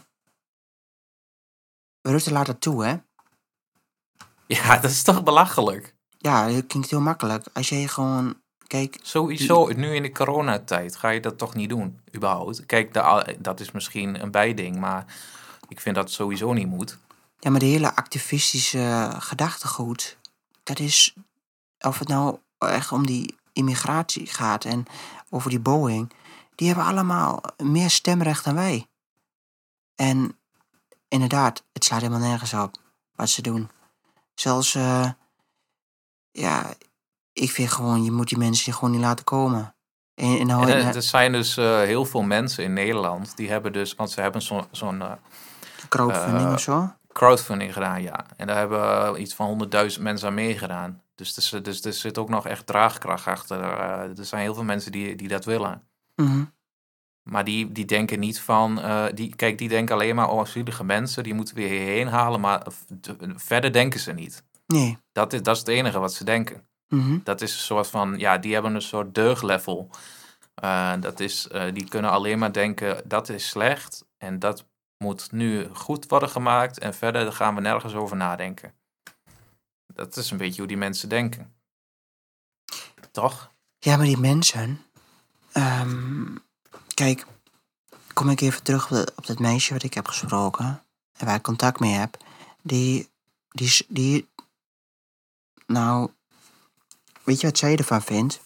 [2.02, 2.96] Rutte laat het toe, hè?
[4.48, 5.96] ja, dat is toch belachelijk?
[6.18, 7.46] Ja, dat klinkt heel makkelijk.
[7.54, 8.41] Als jij gewoon...
[8.72, 12.66] Kijk, Sowieso, nu in de coronatijd ga je dat toch niet doen, überhaupt.
[12.66, 15.06] Kijk, de- dat is misschien een bijding, maar
[15.68, 16.98] ik vind dat sowieso niet moet.
[17.40, 20.18] ja, maar de hele activistische gedachtegoed...
[20.64, 21.16] Dat is...
[21.80, 24.86] Of het nou echt om die immigratie gaat en
[25.30, 26.14] over die Boeing...
[26.56, 28.88] Die hebben allemaal meer stemrecht dan wij.
[29.96, 30.38] En
[31.08, 32.76] inderdaad, het slaat helemaal nergens op
[33.16, 33.70] wat ze doen.
[34.34, 34.76] Zelfs...
[34.76, 35.10] eh,
[36.32, 36.74] ja,
[37.34, 39.76] ik vind gewoon, je moet die mensen gewoon niet laten komen.
[40.16, 43.38] En, en nou, En, eh, en, er zijn dus eh, heel veel mensen in Nederland
[43.38, 45.12] die hebben dus, want ze hebben zo'n zo'n eh,
[45.90, 46.94] crowdfunding of zo.
[47.14, 48.26] crowdfunding gedaan, ja.
[48.38, 51.02] En daar hebben iets van 100.000 mensen aan meegedaan.
[51.16, 53.62] Dus er, zit- dus er zit ook nog echt draagkracht achter.
[54.18, 55.84] er zijn heel veel mensen die, die dat willen.
[56.16, 56.44] Mhm.
[57.30, 58.82] Maar die, die denken niet van,
[59.14, 62.40] die, kijk, die denken alleen maar, oh, zielige mensen, die moeten we hierheen halen.
[62.40, 62.64] Maar
[63.36, 64.44] verder denken ze niet.
[64.68, 64.98] Nee.
[65.12, 66.66] Dat is, dat is het enige wat ze denken.
[66.92, 67.20] Mhm.
[67.24, 69.90] Dat is een soort van, ja, die hebben een soort deuglevel.
[70.54, 74.66] Eh, dat is, eh, die kunnen alleen maar denken, dat is slecht en dat
[74.98, 78.74] moet nu goed worden gemaakt en verder gaan we nergens over nadenken.
[79.94, 81.54] Dat is een beetje hoe die mensen denken.
[83.12, 83.52] Toch?
[83.80, 84.86] Ja, maar die mensen.
[85.52, 86.36] ehm,
[86.94, 87.26] kijk,
[88.14, 90.84] kom ik even terug op, de- op dat meisje wat ik heb gesproken.
[91.18, 92.18] En waar ik contact mee heb.
[92.62, 93.10] Die,
[93.50, 94.30] die, die.
[95.68, 96.10] Nou.
[97.32, 98.42] Weet je wat zij ervan vindt?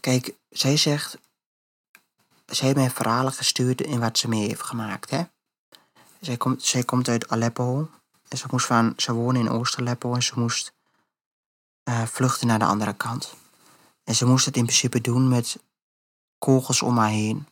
[0.00, 1.18] Kijk, zij zegt.
[2.46, 5.22] Zij heeft mij verhalen gestuurd in wat ze mee heeft gemaakt, hè?
[6.20, 7.90] Zij komt, zij komt uit Aleppo.
[8.28, 8.92] En ze moest van.
[8.96, 10.72] Ze woonde in Oost-Aleppo en ze moest.
[11.82, 13.34] eh, vluchten naar de andere kant.
[14.04, 15.58] En ze moest het in principe doen met
[16.38, 17.46] kogels om haar heen.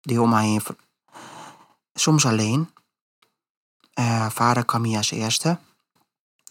[0.00, 0.62] Die om haar heen
[1.94, 2.70] soms alleen.
[3.94, 5.58] Haar vader kwam hier als eerste.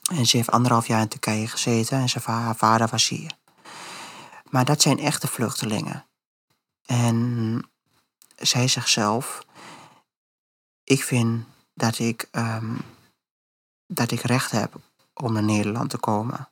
[0.07, 3.31] En ze heeft anderhalf jaar in Turkije gezeten en va- haar vader was hier.
[4.49, 6.05] Maar dat zijn echte vluchtelingen.
[6.85, 7.69] En
[8.35, 9.45] zij zegt zelf:
[10.83, 12.77] Ik vind dat ik, ehm,
[13.87, 14.75] dat ik recht heb
[15.13, 16.49] om naar Nederland te komen.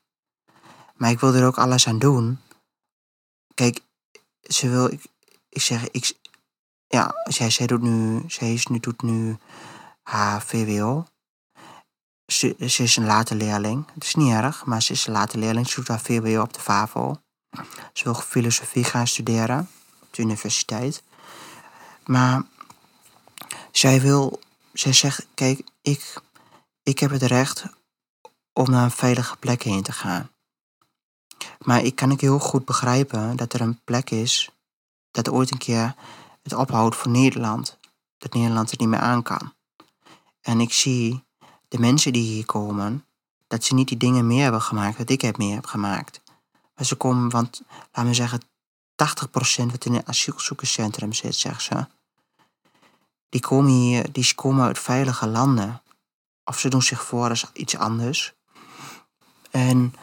[0.95, 2.39] Maar ik wil er ook alles aan doen.
[3.53, 3.79] Kijk,
[4.41, 5.05] ze wil, ik,
[5.49, 6.17] ik zeg, ik,
[6.87, 9.37] ja, zij, zij, doet nu, zij is nu, doet nu
[10.03, 11.05] haar VWO.
[12.25, 13.85] Ze, is een late leerling.
[13.93, 15.67] Het is niet erg, maar ze is een late leerling.
[15.69, 17.21] Ze doet haar VWO op de VAVO.
[17.93, 19.69] Ze wil filosofie gaan studeren
[20.01, 21.03] op de universiteit.
[22.05, 22.43] Maar
[23.71, 24.39] zij wil,
[24.73, 26.21] zij zegt, kijk, ik,
[26.83, 27.65] ik heb het recht
[28.53, 30.29] om naar een veilige plek heen te gaan.
[31.59, 34.49] Maar ik kan ik heel goed begrijpen dat er een plek is
[35.11, 35.95] dat ooit een keer
[36.43, 37.77] het ophoudt voor Nederland.
[38.17, 39.53] Dat Nederland het niet meer aan kan.
[40.41, 41.24] En ik zie
[41.75, 43.05] de mensen die hier komen,
[43.47, 46.21] dat ze niet die dingen meer hebben gemaakt wat ik heb meer heb gemaakt.
[46.75, 47.61] Maar ze komen, want
[47.91, 51.87] laten we zeggen, 80% wat in een asielzoekerscentrum zit, zegt ze.
[53.29, 55.81] Die komen hier, die komen uit veilige landen.
[56.43, 58.33] Of ze doen zich voor als iets anders.
[59.51, 59.93] En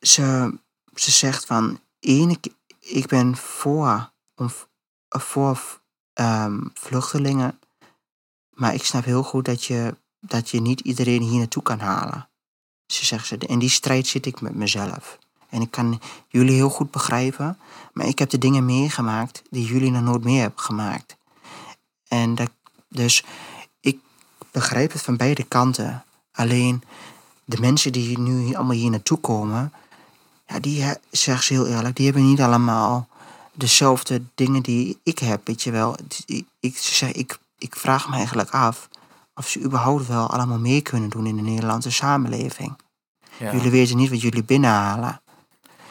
[0.00, 0.58] ze,
[0.94, 2.38] ze zegt van, ene,
[2.80, 4.50] ik ben voor, om,
[5.08, 5.80] voor
[6.12, 7.58] ehm, vluchtelingen,
[8.50, 12.28] maar ik snap heel goed dat je, dat je niet iedereen hier naartoe kan halen.
[12.86, 15.18] Ze zegt ze, in die strijd zit ik met mezelf.
[15.48, 17.58] En ik kan jullie heel goed begrijpen,
[17.92, 21.16] maar ik heb de dingen meegemaakt die jullie nog nooit meer hebben gemaakt.
[22.08, 22.50] En dat,
[22.88, 23.24] dus
[23.80, 23.98] ik
[24.50, 26.04] begrijp het van beide kanten.
[26.32, 26.82] Alleen
[27.44, 29.72] de mensen die nu allemaal hier naartoe komen,
[30.46, 33.08] ja, die zeg ze heel eerlijk, die hebben niet allemaal
[33.52, 35.96] dezelfde dingen die ik heb, weet je wel.
[36.26, 36.44] Ik,
[37.12, 38.88] ik, ik vraag me eigenlijk af
[39.34, 42.80] of ze überhaupt wel allemaal mee kunnen doen in de Nederlandse samenleving.
[43.38, 43.52] Ja.
[43.52, 45.20] Jullie weten niet wat jullie binnenhalen.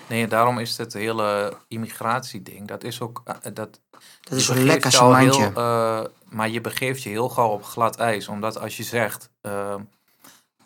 [0.07, 3.21] Nee, daarom is het hele immigratieding, dat is ook...
[3.25, 3.79] eh, Dat, Dat
[4.29, 8.27] je is een lekker heel, eh, maar je begeeft je heel gauw op glad ijs.
[8.27, 9.75] Omdat als je zegt, eh,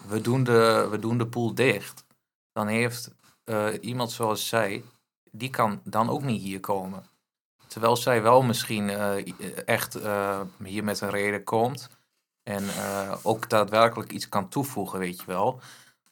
[0.08, 2.06] we, doen de, we doen de poel dicht.
[2.54, 3.12] Dan heeft
[3.44, 4.84] eh, iemand zoals zij,
[5.32, 7.06] die kan dan ook niet hier komen.
[7.68, 9.26] Terwijl zij wel misschien eh,
[9.66, 11.90] echt eh, hier met een reden komt.
[12.46, 15.60] En eh, ook daadwerkelijk iets kan toevoegen, weet je wel.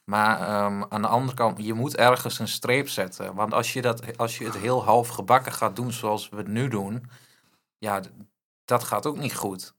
[0.04, 3.36] Maar ehm, aan de andere kant, je moet ergens een streep zetten.
[3.36, 6.48] Want als je, dat, als je het heel half gebakken gaat doen zoals we het
[6.48, 7.10] nu doen,
[7.78, 8.02] ja,
[8.66, 9.74] dat gaat ook niet goed.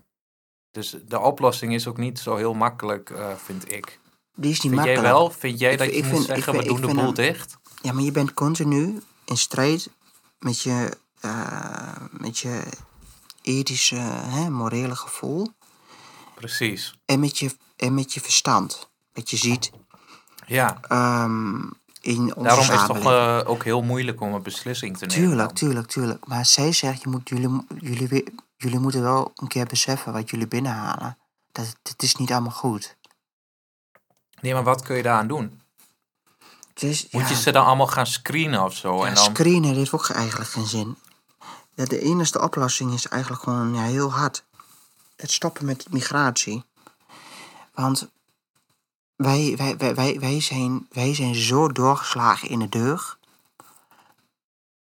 [0.71, 4.01] Dus de oplossing is ook niet zo heel makkelijk, eh, vind ik.
[4.35, 5.19] Die is niet Vind jij makkelijk.
[5.19, 5.31] wel?
[5.31, 7.59] Vind jij Ik dat je moet zeggen, vind- we doen de boel dicht?
[7.83, 9.91] Ja, maar je bent continu in strijd
[10.39, 12.63] met je, eh, met je
[13.43, 15.49] ethische, hè, morele gevoel.
[16.35, 16.99] Precies.
[17.05, 18.91] En met je, en met je verstand.
[19.13, 19.71] Wat je ziet
[20.47, 21.63] Ja, ehm,
[22.01, 25.25] in onze daarom is het toch eh, ook heel moeilijk om een beslissing te nemen.
[25.25, 26.27] Tuurlijk, tuurlijk, tuurlijk.
[26.27, 30.49] Maar zij zegt, je moet, jullie, jullie, jullie moeten wel een keer beseffen wat jullie
[30.49, 31.19] binnenhalen.
[31.53, 32.97] Dat het, het is niet allemaal goed.
[34.41, 35.61] Nee, maar wat kun je daaraan doen?
[36.75, 38.97] Dus, Moet ja, je ze dan allemaal gaan screenen of zo?
[38.97, 40.97] ja, en dan, screenen heeft ook eigenlijk geen zin.
[41.75, 44.45] Ja, de enige oplossing is eigenlijk gewoon ja, heel hard.
[45.17, 46.65] Het stoppen met migratie.
[47.75, 48.11] Want
[49.17, 53.17] wij, wij, wij, wij, wij, zijn, wij zijn zo doorgeslagen in de deugd.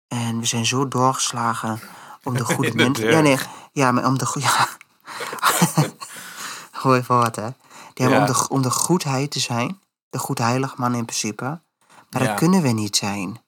[0.09, 1.81] En we zijn zo doorgeslagen
[2.23, 3.11] om de goede de mensen...
[3.11, 3.39] Ja, nee,
[3.73, 4.47] ja, maar om de goede...
[5.77, 5.91] Ja.
[6.73, 7.49] Gooi wat, hè.
[7.95, 8.27] Die hebben Ja.
[8.27, 9.81] om, de, om de goedheid te zijn.
[10.11, 11.61] De goedheilig man in principe.
[12.11, 12.29] Maar Ja.
[12.29, 13.43] dat kunnen we niet zijn.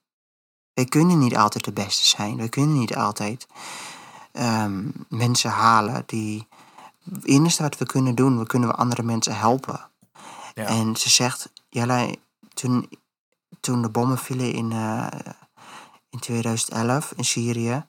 [0.75, 2.37] Wij kunnen niet altijd de beste zijn.
[2.37, 3.47] Wij kunnen niet altijd
[4.33, 6.49] ehm, mensen halen die...
[7.13, 9.81] Het enige wat we kunnen doen, we kunnen we andere mensen helpen.
[10.55, 10.65] Ja.
[10.65, 12.19] En ze zegt, Jelle,
[12.55, 12.91] toen,
[13.61, 15.07] toen de bommen vielen in, eh,
[16.11, 17.85] in 2011 in Syrië,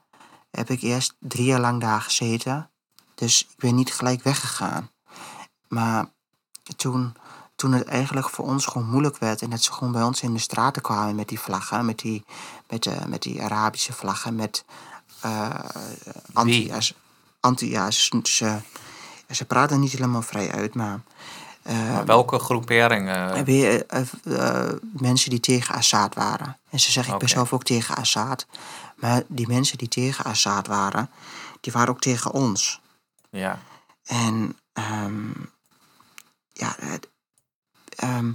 [0.51, 2.69] heb ik eerst drie jaar lang daar gezeten.
[3.15, 4.89] Dus ik ben niet gelijk weggegaan.
[5.67, 6.09] Maar
[6.75, 7.13] toen,
[7.55, 10.33] toen het eigenlijk voor ons gewoon moeilijk werd en dat ze gewoon bij ons in
[10.33, 12.23] de straten kwamen met die vlaggen, met die,
[12.67, 14.65] met de, met die Arabische vlaggen, met
[15.21, 15.49] eh
[16.33, 16.71] anti,
[19.31, 20.99] Ze, praten niet helemaal vrij uit, maar
[21.61, 23.09] eh, maar welke groepering?
[23.09, 26.57] eh, weer eh, mensen die tegen Assad waren.
[26.69, 28.45] En ze zeggen, ik ben zelf ook tegen Assad.
[28.95, 31.09] Maar die mensen die tegen Assad waren,
[31.59, 32.81] die waren ook tegen ons.
[33.29, 33.59] ja.
[34.05, 35.29] En ehm,
[36.53, 37.07] ja, het,
[37.95, 38.31] ehm,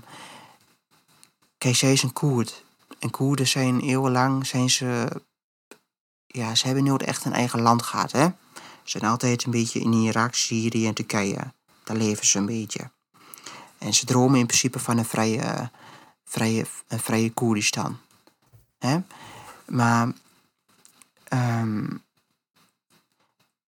[1.58, 2.64] kijk, zij is een Koerd.
[2.98, 5.08] En Koerden zijn eeuwenlang, zijn ze,
[6.26, 8.28] ja, ze hebben nooit echt een eigen land gehad, hè.
[8.86, 11.52] Zijn altijd een beetje in Irak, Syrië en Turkije.
[11.84, 12.90] Daar leven ze een beetje.
[13.78, 15.70] En ze dromen in principe van een vrije,
[16.24, 17.98] vrije, een vrije Koerdistan.
[18.78, 18.98] Hè?
[19.66, 20.12] Maar
[21.32, 22.02] um,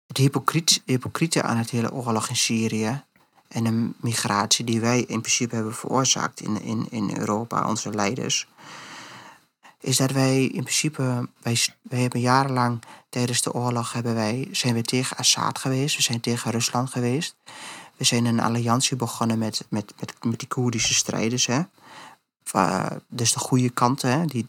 [0.07, 3.03] het hypocriet, hypocriete aan het hele oorlog in Syrië
[3.47, 8.47] en de migratie die wij in principe hebben veroorzaakt in, in, in Europa, onze leiders,
[9.85, 14.73] is dat wij in principe, wij, wij hebben jarenlang tijdens de oorlog hebben wij, zijn
[14.73, 17.35] we tegen Assad geweest, we zijn tegen Rusland geweest.
[17.97, 21.45] We zijn een alliantie begonnen met, met, met, met die Koerdische strijders.
[21.45, 21.61] Hè?
[23.07, 24.01] dus de goede kant.
[24.01, 24.25] Hè?
[24.25, 24.45] Die,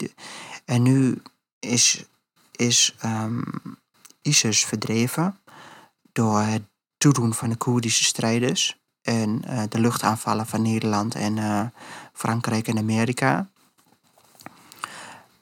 [0.64, 1.22] en nu
[1.58, 2.04] is,
[2.52, 3.44] is um,
[4.22, 5.38] ISIS verdreven
[6.12, 6.62] door het
[6.96, 11.66] toedoen van de Koerdische strijders en uh, de luchtaanvallen van Nederland en uh,
[12.12, 13.48] Frankrijk en Amerika.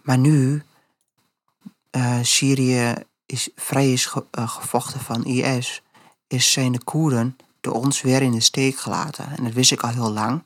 [0.04, 0.62] Maar nu
[1.96, 2.94] uh, Syrië
[3.26, 5.82] is, vrij is ge, gevochten van IS,
[6.26, 9.36] is zijn de Koerden door ons weer in de steek gelaten.
[9.36, 10.42] En dat wist ik al heel lang.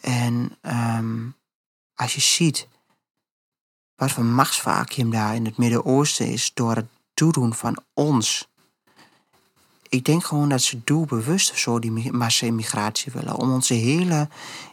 [0.00, 1.36] En um,
[1.94, 2.68] als je ziet
[3.96, 8.48] wat voor machtsvacuum daar in het Midden-Oosten is door het toedoen van ons.
[9.88, 13.34] Ik denk gewoon dat ze doelbewust zo die massa-immigratie willen.
[13.34, 14.28] Om onze hele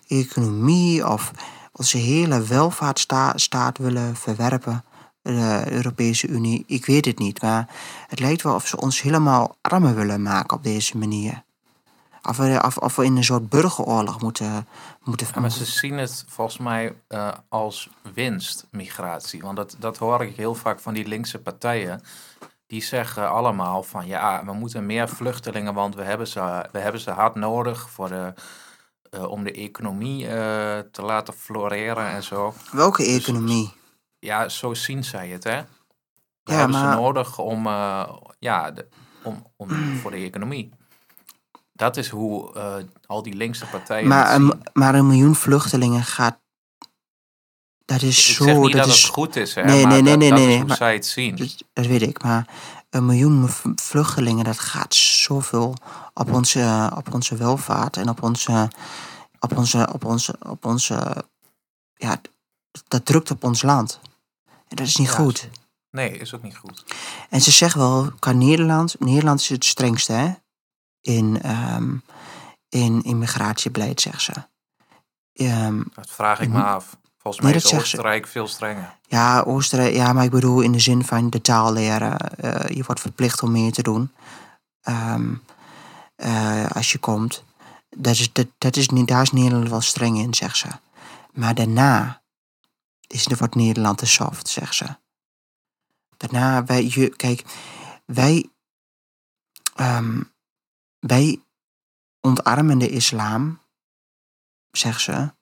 [0.07, 1.31] economie of
[1.77, 4.83] onze hele welvaartsstaat willen verwerpen.
[5.21, 7.41] De Europese Unie, ik weet het niet.
[7.41, 7.69] Maar
[8.07, 11.43] het lijkt wel of ze ons helemaal armer willen maken op deze manier.
[12.21, 14.67] Of we, of, of in een soort burgeroorlog moeten...
[15.03, 19.41] moeten maar ze zien het volgens mij uh, als winstmigratie.
[19.41, 22.01] Want dat, dat hoor ik heel vaak van die linkse partijen.
[22.67, 27.01] Die zeggen allemaal van ja, we moeten meer vluchtelingen, want we hebben ze, we hebben
[27.01, 28.33] ze hard nodig voor de,
[29.15, 30.29] uh, om de economie uh,
[30.91, 32.53] te laten floreren en zo.
[32.71, 33.63] Welke dus economie?
[33.63, 33.73] Dus,
[34.19, 35.61] ja, zo zien zij het, hè?
[36.43, 36.93] We ja, hebben maar...
[36.93, 37.65] ze nodig om,
[38.39, 38.87] ja, de,
[39.23, 39.69] om, om,
[40.01, 40.71] voor de economie.
[41.73, 42.53] Dat is hoe
[43.05, 44.07] al die linkse partijen.
[44.07, 46.43] Maar een, maar een miljoen vluchtelingen gaat.
[47.85, 48.43] Dat is ik zo.
[48.43, 49.63] Zeg niet dat, dat is, het goed is, hè?
[49.63, 50.47] Nee, maar nee, nee, dat, nee, dat nee.
[50.47, 51.35] Is nee hoe maar, zij het zien.
[51.35, 52.23] Dat, dat, weet ik.
[52.23, 52.47] Maar
[52.89, 55.75] een miljoen vluchtelingen, dat gaat zoveel
[56.13, 58.69] op onze, op onze welvaart en op onze.
[59.39, 61.25] Op onze, op onze, op onze
[61.93, 62.21] ja,
[62.87, 63.99] dat drukt op ons land.
[64.45, 65.49] En dat is niet ja, goed.
[65.91, 66.83] Nee, is ook niet goed.
[67.29, 70.33] En ze zeggen wel, qua Nederland, Nederland is het strengste, hè?
[71.01, 72.03] in, um,
[72.69, 74.33] in immigratiebeleid, zeggen ze.
[75.45, 76.97] Um, dat vraag ik me af.
[77.25, 78.97] Volgens mij nee, is Oostenrijk veel strenger.
[79.07, 82.17] Ja, Oostenrijk, ja, maar ik bedoel in de zin van de taal leren.
[82.43, 84.13] Uh, je wordt verplicht om meer te doen
[84.83, 85.43] um,
[86.17, 87.43] uh, als je komt.
[87.89, 90.67] Dat is, dat, dat is, daar is Nederland wel streng in, zegt ze.
[91.33, 92.21] Maar daarna
[93.07, 94.85] is, wordt Nederland te soft, zegt ze.
[96.17, 97.43] Daarna, wij, je, kijk,
[98.05, 98.49] wij,
[99.79, 100.33] um,
[100.99, 101.41] wij
[102.21, 103.61] ontarmen de islam,
[104.71, 105.33] zegt ze,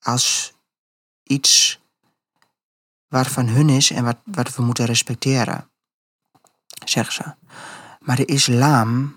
[0.00, 0.56] als
[1.28, 1.80] iets
[3.08, 5.70] wat van hun is en wat, wat we moeten respecteren,
[6.84, 7.34] zegt ze.
[8.00, 9.16] Maar de islam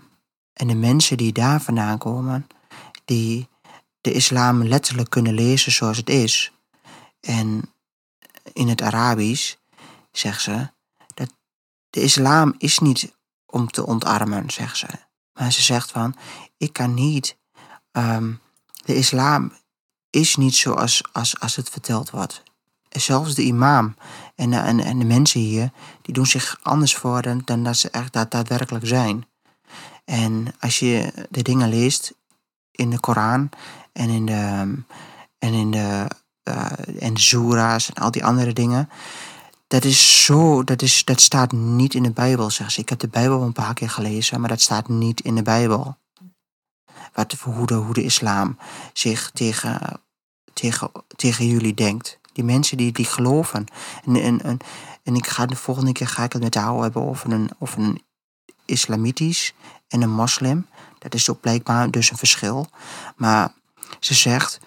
[0.53, 2.47] en de mensen die daar vandaan komen,
[3.05, 3.47] die
[4.01, 6.51] de islam letterlijk kunnen lezen zoals het is,
[7.19, 7.73] en
[8.53, 9.55] in het Arabisch,
[10.11, 10.69] zegt ze,
[11.13, 11.33] dat
[11.89, 14.87] de islam is niet om te ontarmen, zegt ze.
[15.33, 16.15] Maar ze zegt van,
[16.57, 17.37] ik kan niet,
[17.91, 18.39] um,
[18.85, 19.53] de islam
[20.11, 22.43] is niet zoals als, als het verteld wordt.
[22.89, 23.95] zelfs de imam
[24.35, 28.13] en, en, en de mensen hier, die doen zich anders voor dan, dat ze echt
[28.13, 29.25] dat daadwerkelijk zijn.
[30.05, 32.13] En als je de dingen leest
[32.71, 33.49] in de Koran
[33.93, 34.75] en in de,
[35.39, 36.07] en in de,
[36.43, 38.89] uh, en Zura's en al die andere dingen,
[39.67, 42.81] dat is zo, dat, is, dat staat niet in de Bijbel, zeg ze.
[42.81, 45.97] Ik heb de Bijbel een paar keer gelezen, maar dat staat niet in de Bijbel.
[47.13, 48.57] Wat, hoe, de, hoe de islam
[48.93, 50.01] zich tegen,
[50.53, 52.19] tegen, tegen jullie denkt.
[52.33, 53.65] Die mensen die, die geloven.
[54.05, 54.57] En, en, en,
[55.03, 57.79] en ik ga de volgende keer ga ik het met jou hebben over een, over
[57.79, 58.01] een
[58.65, 59.53] islamitisch
[59.87, 60.67] en een moslim.
[60.99, 62.67] Dat is ook blijkbaar dus een verschil.
[63.15, 63.53] Maar
[63.99, 64.59] ze zegt,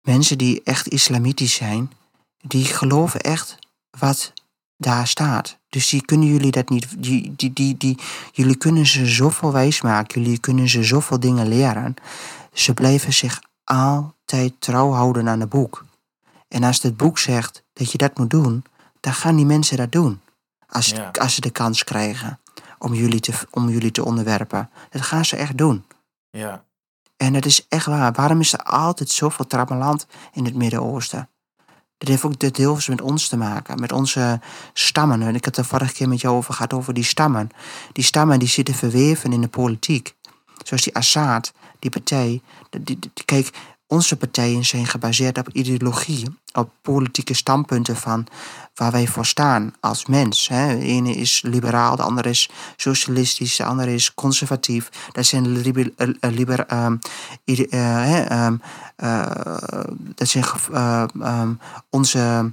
[0.00, 1.92] mensen die echt islamitisch zijn,
[2.38, 3.58] die geloven echt
[3.90, 4.32] wat
[4.76, 5.58] daar staat.
[5.74, 7.02] Dus die kunnen jullie dat niet.
[7.02, 7.98] Die, die, die, die,
[8.32, 10.22] jullie kunnen ze zoveel wijs maken.
[10.22, 11.94] Jullie kunnen ze zoveel dingen leren.
[12.52, 15.84] Ze blijven zich altijd trouw houden aan het boek.
[16.48, 18.64] En als het boek zegt dat je dat moet doen,
[19.00, 20.20] dan gaan die mensen dat doen.
[20.68, 21.10] Als, ja.
[21.20, 22.40] als ze de kans krijgen
[22.78, 24.70] om jullie, te, om jullie te onderwerpen.
[24.90, 25.84] Dat gaan ze echt doen.
[26.30, 26.64] Ja.
[27.16, 28.12] En dat is echt waar.
[28.12, 31.28] Waarom is er altijd zoveel trammeland in het Midden-Oosten?
[31.98, 34.40] Dat heeft ook deels met ons te maken, met onze
[34.72, 35.22] stammen.
[35.22, 37.48] En ik had het de vorige keer met jou over gehad, over die stammen.
[37.92, 40.14] Die stammen die zitten verweven in de politiek.
[40.62, 42.40] Zoals die Assad, die partij.
[43.24, 43.50] Kijk,
[43.86, 48.26] onze partijen zijn gebaseerd op ideologie, op politieke standpunten van
[48.74, 50.48] waar wij voor staan als mens.
[50.48, 50.78] Hè.
[50.78, 54.88] De ene is liberaal, de andere is socialistisch, de andere is conservatief.
[55.12, 56.98] Dat zijn, liber, liber, um,
[57.44, 58.62] uh, um,
[58.96, 59.26] uh,
[60.14, 60.44] dat zijn
[61.22, 61.58] um,
[61.90, 62.52] onze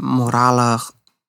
[0.00, 0.78] morale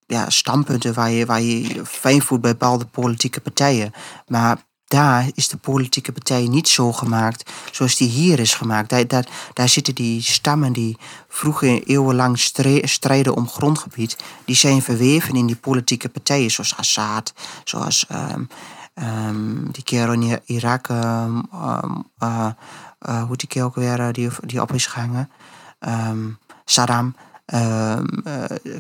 [0.05, 3.93] ja, standpunten waar je, waar je fijn voelt bij bepaalde politieke partijen.
[4.27, 4.57] Maar
[4.87, 8.89] daar is de politieke partij niet zo gemaakt zoals die hier is gemaakt.
[8.89, 12.39] Daar, daar, daar zitten die stammen die vroeger eeuwenlang
[12.81, 17.33] strijden om grondgebied, die zijn verweven in die politieke partijen, zoals Assad,
[17.63, 18.47] zoals um,
[18.95, 21.49] um, die kerel in Irak, um,
[23.27, 25.29] hoe die kerel ook weer die, die op is gehangen,
[26.65, 27.15] Saddam.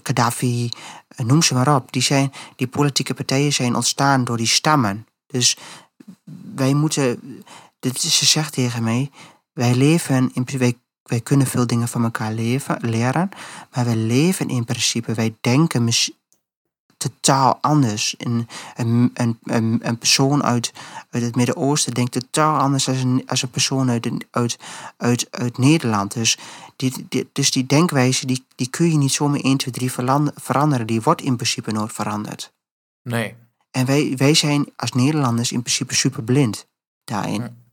[0.03, 0.69] Gaddafi,
[1.15, 1.91] noem ze maar op.
[1.91, 5.07] Die, zijn, die politieke partijen zijn ontstaan door die stammen.
[5.27, 5.57] Dus
[6.55, 7.43] wij moeten,
[7.79, 9.11] dit, ze zegt tegen mij,
[9.53, 13.29] wij leven, in, wij, wij kunnen veel dingen van elkaar leven, leren,
[13.73, 15.83] maar wij leven in principe, wij denken
[16.97, 18.15] totaal anders.
[18.17, 19.11] Een, een,
[19.43, 20.73] een, een persoon uit,
[21.09, 24.09] uit het Midden-Oosten denkt totaal anders als een, als een persoon uit,
[24.97, 26.13] uit, uit, Nederland.
[26.13, 26.37] Dus
[26.75, 29.91] die, die, dus die denkwijze die, die kun je niet zomaar 1, 2, 3
[30.35, 30.87] veranderen.
[30.87, 32.53] Die wordt in principe nooit veranderd.
[33.01, 33.35] Nee.
[33.71, 36.67] En wij, wij zijn als Nederlanders in principe super blind
[37.03, 37.65] daarin.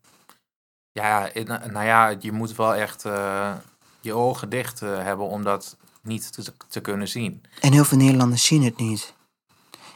[0.92, 3.54] Ja, nou ja, je moet wel echt uh,
[4.00, 7.42] je ogen dicht uh, hebben om dat niet te, te, kunnen zien.
[7.60, 9.14] En heel veel Nederlanders zien het niet.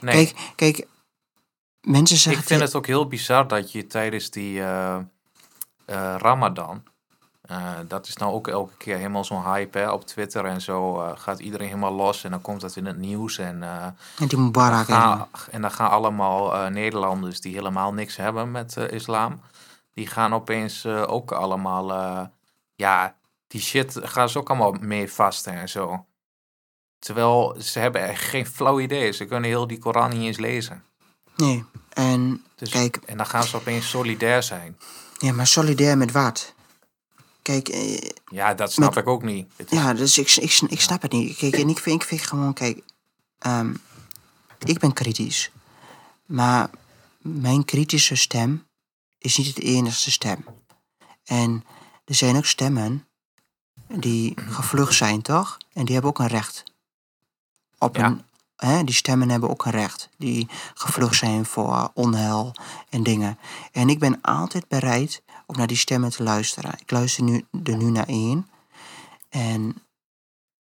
[0.00, 0.14] Nee.
[0.14, 0.86] Kijk, kijk,
[1.80, 2.42] mensen zeggen...
[2.42, 4.98] Ik vind het ook heel bizar dat je tijdens die uh,
[6.16, 6.82] Ramadan
[7.50, 9.90] uh, dat is nou ook elke keer helemaal zo'n hype hè?
[9.90, 11.02] op Twitter en zo.
[11.02, 13.38] Uh, gaat iedereen helemaal los en dan komt dat in het nieuws.
[13.38, 13.84] En, uh,
[14.18, 14.86] en die Mubarak.
[14.86, 19.40] Gaan, en dan gaan allemaal Nederlanders die helemaal niks hebben met islam.
[19.94, 21.92] Die gaan opeens ook allemaal,
[22.74, 23.14] ja,
[23.46, 26.06] die shit gaan ze ook allemaal mee vasten en zo.
[26.98, 29.12] Terwijl ze hebben echt geen flauw idee.
[29.12, 30.84] Ze kunnen heel die Koran niet eens lezen.
[31.36, 32.98] Nee, en dus, kijk...
[33.06, 34.78] En dan gaan ze opeens solidair zijn.
[35.18, 36.54] Ja, maar solidair met wat?
[37.48, 39.52] Kijk, eh, ja, dat snap ik ook niet.
[39.68, 41.36] Ja, dus ik, ik, ik snap het niet.
[41.36, 42.82] Kijk, en ik vind, ik vind gewoon, kijk,
[43.46, 43.80] um,
[44.58, 45.50] ik ben kritisch.
[46.26, 46.70] Maar
[47.18, 48.66] mijn kritische stem
[49.18, 50.44] is niet het enigste stem.
[51.24, 51.64] En
[52.04, 53.06] er zijn ook stemmen
[53.86, 55.58] die gevlucht zijn, toch?
[55.72, 56.62] En die hebben ook een recht.
[57.78, 58.04] Op ja.
[58.04, 58.22] een,
[58.56, 60.08] hè, die stemmen hebben ook een recht.
[60.16, 62.54] Die gevlucht zijn voor onheil
[62.88, 63.38] en dingen.
[63.72, 66.74] En ik ben altijd bereid om naar die stemmen te luisteren.
[66.78, 68.48] Ik luister nu, er nu naar één.
[69.28, 69.82] En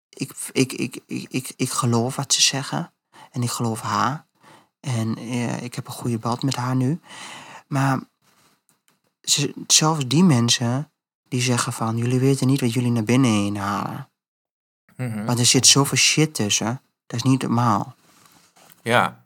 [0.09, 2.93] ik, ik, ik, ik, ik, ik geloof wat ze zeggen.
[3.31, 4.26] En ik geloof haar.
[4.81, 7.01] En eh, ik heb een goede band met haar nu.
[7.66, 8.01] Maar
[9.22, 10.93] ze, zelfs die mensen
[11.28, 11.97] die zeggen van...
[11.97, 14.11] jullie weten niet wat jullie naar binnen heen halen.
[14.97, 16.83] Mm Want er zit zoveel shit tussen.
[17.07, 17.95] Dat is niet normaal.
[18.83, 19.24] Ja.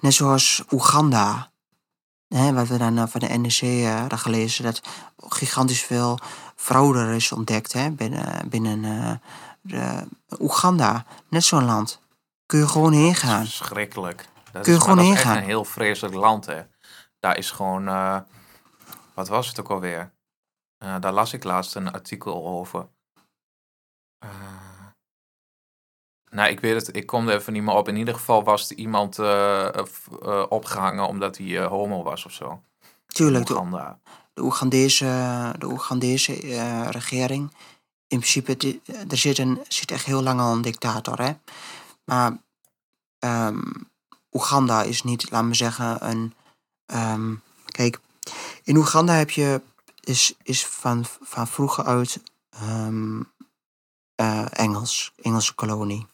[0.00, 1.52] Net zoals Oeganda
[2.36, 4.80] hè, wat we dan van de NEC uh, hadden gelezen, dat
[5.16, 6.18] gigantisch veel
[6.56, 9.12] fraude is ontdekt hè, binnen, binnen uh,
[9.60, 10.08] de
[10.38, 11.04] Oeganda.
[11.28, 12.00] Net zo'n land.
[12.46, 13.46] Kun je gewoon heen gaan.
[13.46, 14.28] Verschrikkelijk.
[14.52, 15.36] Dat Kun je is, gewoon heen gaan.
[15.36, 16.46] een heel vreselijk land.
[16.46, 16.62] Hè.
[17.20, 18.18] Daar is gewoon, uh,
[19.14, 20.12] wat was het ook alweer?
[21.00, 22.88] daar las ik laatst een artikel over.
[26.34, 27.88] Nou, ik weet het, ik kom er even niet meer op.
[27.88, 29.68] In ieder geval was er iemand uh,
[30.22, 32.62] uh, opgehangen omdat hij uh, homo was of zo.
[33.06, 33.94] Tuurlijk, de,
[34.34, 36.32] de Oegandese, de Oegandese
[36.90, 37.52] regering,
[38.06, 41.32] in principe, er zit, een, zit echt heel lang al een dictator, hè.
[42.04, 42.38] Maar
[43.18, 43.90] um,
[44.32, 46.34] Oeganda is niet, laat me zeggen, een...
[46.86, 48.00] Um, kijk,
[48.62, 49.60] in Oeganda heb je,
[50.00, 52.22] is, is van, van vroeger uit
[52.62, 53.32] um,
[54.50, 56.06] Engels, Engelse kolonie.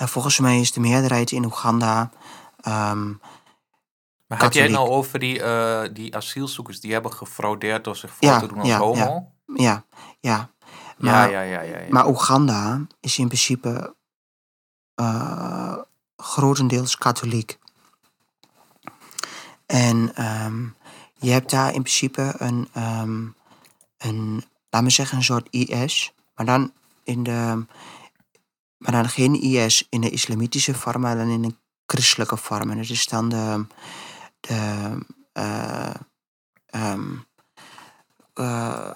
[0.00, 2.10] En volgens mij is de meerderheid in Oeganda.
[2.68, 3.20] Um,
[4.26, 8.10] maar heb jij het nou over die, uh, die asielzoekers die hebben gefraudeerd door zich
[8.10, 9.32] voor ja, te doen als ja, homo?
[9.46, 9.84] Ja, ja.
[10.20, 10.50] ja.
[10.96, 13.94] Maar, ja, ja, ja, ja, maar Oeganda is in principe
[15.00, 15.76] uh,
[16.16, 17.58] grotendeels katholiek.
[19.66, 20.76] En um,
[21.14, 23.34] je hebt daar in principe een, um,
[23.98, 26.72] een, laat me zeggen, een soort IS, maar dan
[27.04, 27.64] in de,
[28.80, 32.70] maar dan geen IS in de islamitische vorm, maar dan in een christelijke vorm.
[32.70, 33.66] En dat is dan de.
[34.40, 34.98] de
[35.38, 35.94] uh,
[36.74, 37.26] um,
[38.34, 38.90] uh,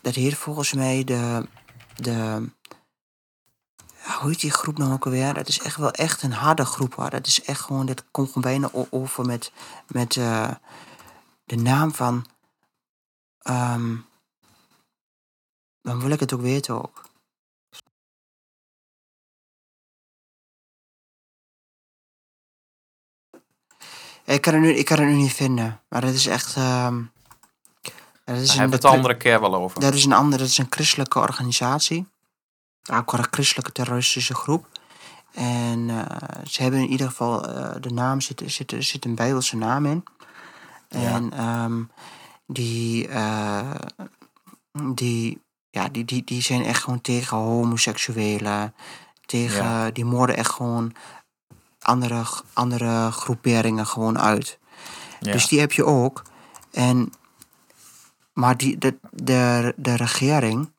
[0.00, 1.48] dat heet volgens mij de,
[1.94, 2.48] de
[4.16, 5.34] hoe heet die groep nou ook alweer?
[5.34, 7.10] Dat is echt wel echt een harde groep hoor.
[7.10, 9.52] Dat is echt gewoon, dat komt gewoon bijna over met,
[9.86, 10.50] met eh,
[11.44, 12.26] de naam van.
[13.42, 13.96] ehm
[15.82, 17.07] dan wil ik het ook weten ook.
[24.34, 26.56] Ik kan het nu, ik kan het nu niet vinden, maar dat is echt.
[26.56, 27.02] ehm
[28.24, 29.80] dat is Daar een, hebben we het andere keer wel over.
[29.80, 32.06] dat is een andere, dat is een christelijke organisatie.
[32.92, 34.66] Ook een christelijke terroristische groep.
[35.32, 39.14] En eh, ze hebben in ieder geval, eh, de naam zit, zit, er zit een
[39.14, 40.04] Bijbelse naam in.
[40.88, 41.82] En ehm,
[42.46, 43.70] die, eh,
[44.94, 48.74] die, ja, die, die, die zijn echt gewoon tegen homoseksuelen.
[49.26, 49.90] Tegen, Ja.
[49.90, 50.92] Die moorden echt gewoon
[51.88, 54.58] andere, andere groeperingen gewoon uit.
[55.20, 55.32] Ja.
[55.32, 56.22] Dus die heb je ook.
[56.70, 57.12] En,
[58.32, 60.70] maar die, de, de, de regering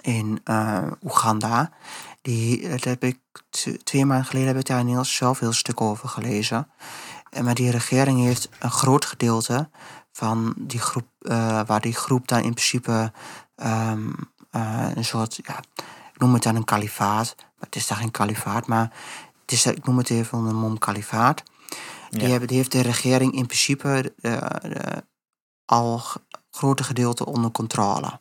[0.00, 1.70] in eh, Oeganda,
[2.22, 3.18] die, dat heb ik
[3.84, 6.68] twee maanden geleden heb ik daar een heel, zelf heel stuk over gelezen.
[7.30, 9.68] En, maar die regering heeft een groot gedeelte
[10.12, 13.12] van die groep, eh, waar die groep dan in principe
[13.56, 14.10] ehm,
[14.50, 15.58] eh, een soort, ja,
[16.12, 18.92] ik noem het dan een kalifaat, maar het is daar geen kalifaat, maar
[19.50, 21.42] het is, ik noem het even een mom kalifaat.
[22.10, 22.28] Die, Ja.
[22.28, 24.98] hebben, die heeft de regering in principe eh, eh,
[25.64, 26.02] al
[26.50, 28.20] grote gedeelte onder controle.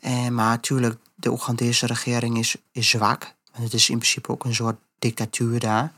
[0.00, 3.34] En, maar natuurlijk, de Oegandese regering is, is zwak.
[3.52, 5.92] Het is in principe ook een soort dictatuur daar.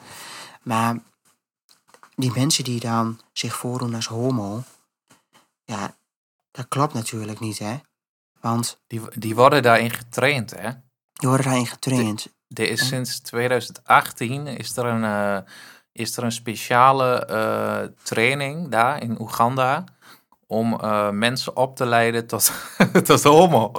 [0.63, 0.99] Maar
[2.17, 4.63] die mensen die dan zich voordoen als homo,
[5.65, 5.95] ja,
[6.51, 7.77] dat klopt natuurlijk niet, hè?
[8.41, 10.71] Want Die, die worden daarin getraind, hè?
[11.13, 12.27] die worden daarin getraind.
[12.55, 15.39] Er is sinds 2018 is er een, eh,
[15.93, 19.85] is er een speciale eh, training daar in Oeganda
[20.47, 22.53] om eh, mensen op te leiden tot,
[23.05, 23.73] tot homo.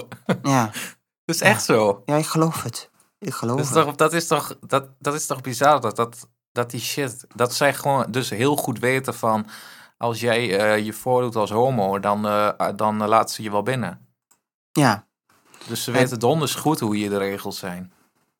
[0.44, 0.66] Ja,
[1.26, 2.02] Dat is echt zo.
[2.06, 2.90] ja, ik geloof het.
[3.20, 3.84] Ik geloof Dat is het.
[3.86, 7.54] toch, dat is toch, dat, dat is toch bizar dat, dat, dat die shit, dat
[7.54, 9.48] zij gewoon dus heel goed weten van
[9.98, 10.46] als jij
[10.84, 14.08] je voordoet als homo, dan, eh, dan laten ze je wel binnen.
[14.72, 15.08] Ja,
[15.68, 17.94] Dus ze En- weten donders goed hoe je de regels zijn.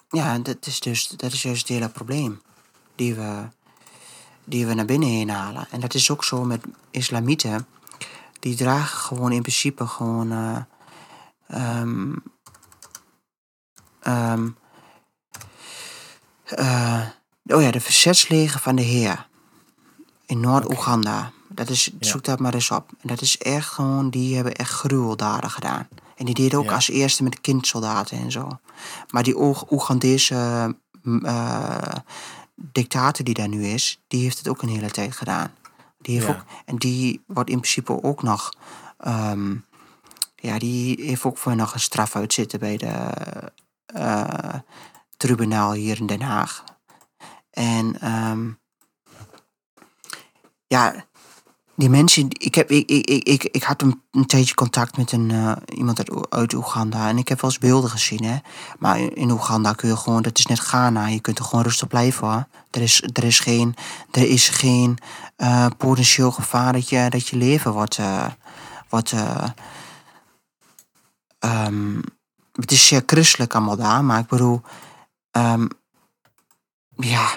[0.10, 2.42] Ja dat, is dus, dat is juist het hele probleem
[2.96, 3.48] die we,
[4.44, 5.68] die we naar binnen heen halen.
[5.72, 7.68] En dat is ook zo met islamieten.
[8.40, 10.32] Die dragen gewoon in principe gewoon...
[11.48, 12.14] ehm,
[16.46, 17.02] eh,
[17.46, 19.28] oh ja, de verzetsleger van de Heer.
[20.26, 21.32] In Noord-Oeganda.
[21.48, 21.92] Dat is, Ja.
[22.00, 22.90] zoek dat maar eens op.
[23.02, 25.88] En dat is echt gewoon, die hebben echt gruweldaden gedaan.
[26.20, 26.74] En die deden ook Ja.
[26.74, 28.60] als eerste met kindsoldaten en zo.
[29.10, 31.96] Maar die Oeg- Oegandese mm, eh,
[32.56, 35.54] dictator die daar nu is, die heeft het ook een hele tijd gedaan.
[35.98, 36.34] Die heeft Ja.
[36.34, 38.54] ook, en die wordt in principe ook nog,
[38.98, 39.56] ehm,
[40.36, 43.12] ja, die heeft ook voor nog een straf uitzitten bij de
[43.86, 44.54] eh,
[45.18, 46.64] tribunaal hier in Den Haag.
[47.52, 48.50] En ehm,
[50.68, 51.06] ja,
[51.80, 55.32] die mensen, ik, heb, ik, ik, ik, ik, had een, een tijdje contact met een,
[55.32, 57.08] eh, iemand uit, uit Oeganda.
[57.08, 58.38] En ik heb wel eens beelden gezien, hè.
[58.80, 61.08] Maar in, Oeganda kun je gewoon, dat is net Ghana.
[61.08, 62.48] Je kunt er gewoon rustig blijven, hoor.
[62.72, 63.76] Er is, er is geen,
[64.12, 64.98] er is geen
[65.36, 67.98] eh, potentieel gevaar dat je, dat je leven wordt...
[67.98, 68.26] eh,
[68.90, 69.50] wordt eh,
[71.40, 72.00] ehm,
[72.52, 74.62] het is zeer christelijk allemaal daar, maar ik bedoel...
[75.32, 75.68] ehm,
[76.96, 77.30] ja,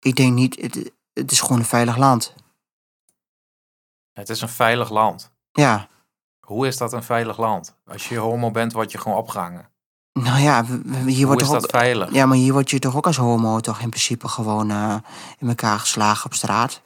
[0.00, 0.80] ik denk niet...
[1.12, 2.34] Het is gewoon een veilig land.
[4.12, 5.32] Het is een veilig land.
[5.52, 5.88] Ja,
[6.40, 7.76] Hoe is dat een veilig land?
[7.86, 9.68] Als je homo bent, word je gewoon opgehangen.
[10.12, 11.80] nou ja, hier Hoe wordt is toch dat ook...
[11.80, 12.12] veilig?
[12.12, 14.96] Ja, maar hier word je toch ook als homo toch in principe gewoon eh,
[15.38, 16.82] in elkaar geslagen op straat.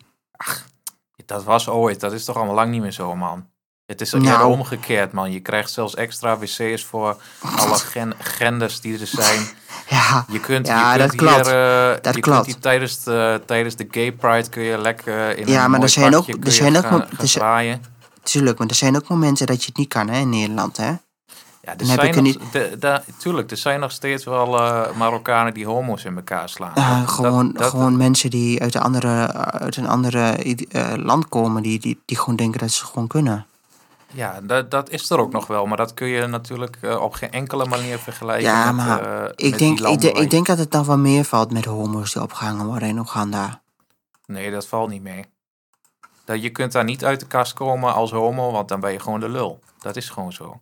[1.27, 2.01] Dat was ooit.
[2.01, 3.49] Dat is toch allemaal lang niet meer zo, man.
[3.87, 4.51] Het is Nou.
[4.53, 5.33] omgekeerd, man.
[5.33, 7.17] Je krijgt zelfs extra wc's voor
[7.57, 9.41] alle gen genders die er zijn.
[9.89, 11.47] Ja, Je kunt, Ja, je dat kunt klopt.
[11.47, 12.37] hier, eh, Dat je klopt.
[12.43, 15.83] kunt hier tijdens de, tijdens de gay pride kun je lekker in Ja, een maar
[15.83, 17.81] er zijn ook- er zijn ook gaan, gaan
[18.23, 20.87] tuurlijk, maar er zijn ook momenten dat je het niet kan hè, in Nederland, hè.
[20.87, 20.97] Ja,
[21.63, 25.67] er Dan zijn nog, de, de- tuurlijk, er zijn nog steeds wel eh, Marokkanen die
[25.67, 26.73] homo's in elkaar slaan.
[26.75, 30.21] Dat- gewoon, dat- dat- gewoon mensen die uit, de andere, uit een andere
[30.69, 33.47] eh, land komen, die, die, die gewoon denken dat ze gewoon kunnen.
[34.15, 37.15] Ja, dat, dat is er ook nog wel, maar dat kun je natuurlijk eh, op
[37.15, 40.59] geen enkele manier vergelijken Ja, met, maar eh, Ik denk, die ik, denk- ik dat
[40.59, 43.63] het nog wel meer valt met homo's die opgehangen worden in Oeganda.
[44.27, 45.25] Nee, dat valt niet mee.
[46.25, 49.01] Dat, je kunt daar niet uit de kast komen als homo, want dan ben je
[49.01, 49.61] gewoon de lul.
[49.79, 50.61] Dat is gewoon zo.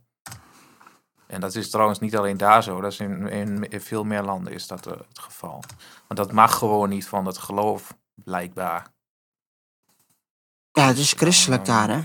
[1.26, 4.22] En dat is trouwens niet alleen daar zo, dat is in, in, in veel meer
[4.22, 5.64] landen is dat eh, het geval.
[6.08, 8.86] Want dat mag gewoon niet van het geloof, blijkbaar.
[10.72, 12.00] Ja, het is christelijk daar, hè.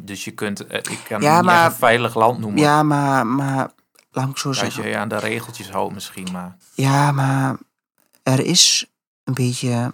[0.00, 2.60] Dus je kunt, eh, ik kan Ja, het niet maar- een veilig land noemen.
[2.60, 3.70] Ja, maar, maar
[4.10, 4.82] laat ik zo Als zeggen.
[4.82, 6.56] je je aan de regeltjes houdt misschien, maar...
[6.74, 7.56] Ja, maar
[8.22, 8.86] er is
[9.24, 9.92] een beetje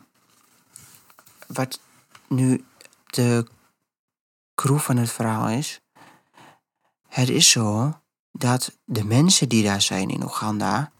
[1.46, 1.80] wat
[2.28, 2.64] nu
[3.06, 3.46] de
[4.54, 5.80] crew van het verhaal is.
[7.08, 7.98] Het is zo
[8.32, 10.90] dat de mensen die daar zijn in Oeganda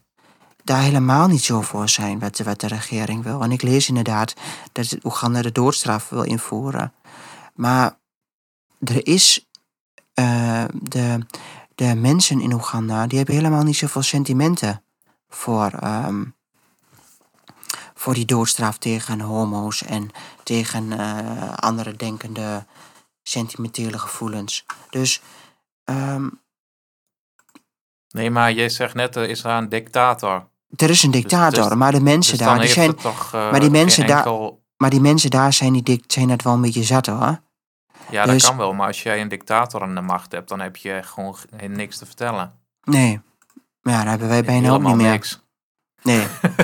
[0.64, 3.42] daar helemaal niet zo voor zijn wat, de- wat de regering wil.
[3.42, 4.34] En ik lees inderdaad
[4.72, 6.92] dat Oeganda de doodstraf wil invoeren.
[7.54, 7.98] Maar
[8.80, 9.48] er is
[10.14, 11.26] eh, de,
[11.74, 14.82] de mensen in Oeganda die hebben helemaal niet zoveel sentimenten
[15.28, 16.24] voor, ehm,
[17.94, 20.10] voor die doodstraf tegen homo's en
[20.42, 22.66] tegen eh, andere denkende
[23.22, 24.66] sentimentele gevoelens.
[24.90, 25.20] Dus
[25.84, 26.28] ehm,
[28.10, 30.48] Nee, maar jij zegt net, er is daar een dictator.
[30.76, 33.50] er is een Dus- dictator, dus- maar de mensen dus daar, die zijn, toch eh,
[33.50, 34.62] maar die mensen daar- enkel...
[34.76, 37.40] maar die mensen daar zijn, die zijn het wel een beetje zat hoor.
[38.10, 40.60] Ja, dus- dat kan wel, maar als jij een dictator aan de macht hebt, dan
[40.60, 41.36] heb je gewoon
[41.68, 42.52] niks te vertellen.
[42.82, 43.20] Nee,
[43.80, 45.10] maar ja, daar hebben wij bijna ook Helemaal niet meer.
[45.12, 45.40] niks.
[46.02, 46.26] Nee.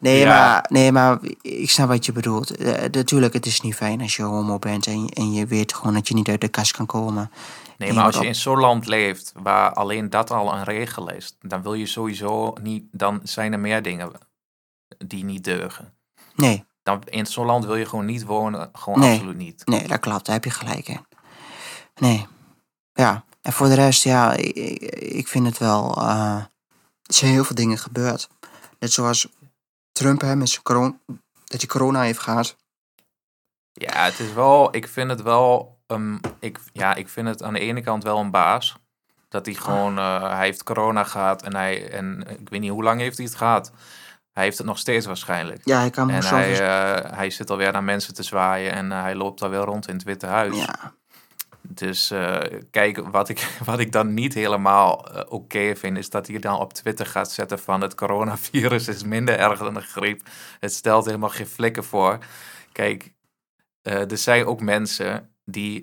[0.00, 0.28] Nee, Ja.
[0.28, 2.56] maar, nee, maar ik snap wat je bedoelt.
[2.56, 5.94] Eh, natuurlijk, het is niet fijn als je homo bent en, en je weet gewoon
[5.94, 7.30] dat je niet uit de kast kan komen.
[7.78, 11.36] Nee, maar als je in zo'n land leeft waar alleen dat al een regel is,
[11.40, 14.10] dan wil je sowieso niet, dan zijn er meer dingen
[15.06, 15.94] die niet deugen.
[16.34, 19.12] Nee, Dan, in zo'n land wil je gewoon niet wonen, gewoon Nee.
[19.12, 19.62] absoluut niet.
[19.66, 20.26] nee, dat klopt.
[20.26, 21.06] Daar heb je gelijk in.
[21.94, 22.26] Nee.
[22.92, 25.96] Ja, en voor de rest, ja, ik, vind het wel...
[25.96, 26.36] eh,
[27.02, 28.28] er zijn heel veel dingen gebeurd.
[28.78, 29.28] Net zoals
[29.92, 30.96] Trump hè, met zijn corona,
[31.44, 32.56] dat hij corona heeft gehad.
[33.72, 37.52] Ja, het is wel, ik vind het wel, um, ik, ja, ik vind het aan
[37.52, 38.76] de ene kant wel een baas.
[39.28, 42.82] Dat hij gewoon, eh, hij heeft corona gehad en hij, en ik weet niet hoe
[42.82, 43.72] lang heeft hij het gehad.
[44.34, 45.60] Hij heeft het nog steeds waarschijnlijk.
[45.64, 49.00] Ja, hij kan En hij, eh, hij zit alweer naar mensen te zwaaien en eh,
[49.00, 50.56] hij loopt alweer rond in het Witte Huis.
[50.56, 50.94] ja,
[51.62, 52.40] Dus eh,
[52.70, 56.72] kijk, wat ik, wat ik dan niet helemaal oké vind, is dat hij dan op
[56.72, 60.22] Twitter gaat zetten van het coronavirus is minder erg dan de griep.
[60.60, 62.18] Het stelt helemaal geen flikken voor.
[62.72, 63.12] Kijk,
[63.82, 65.82] er zijn ook mensen die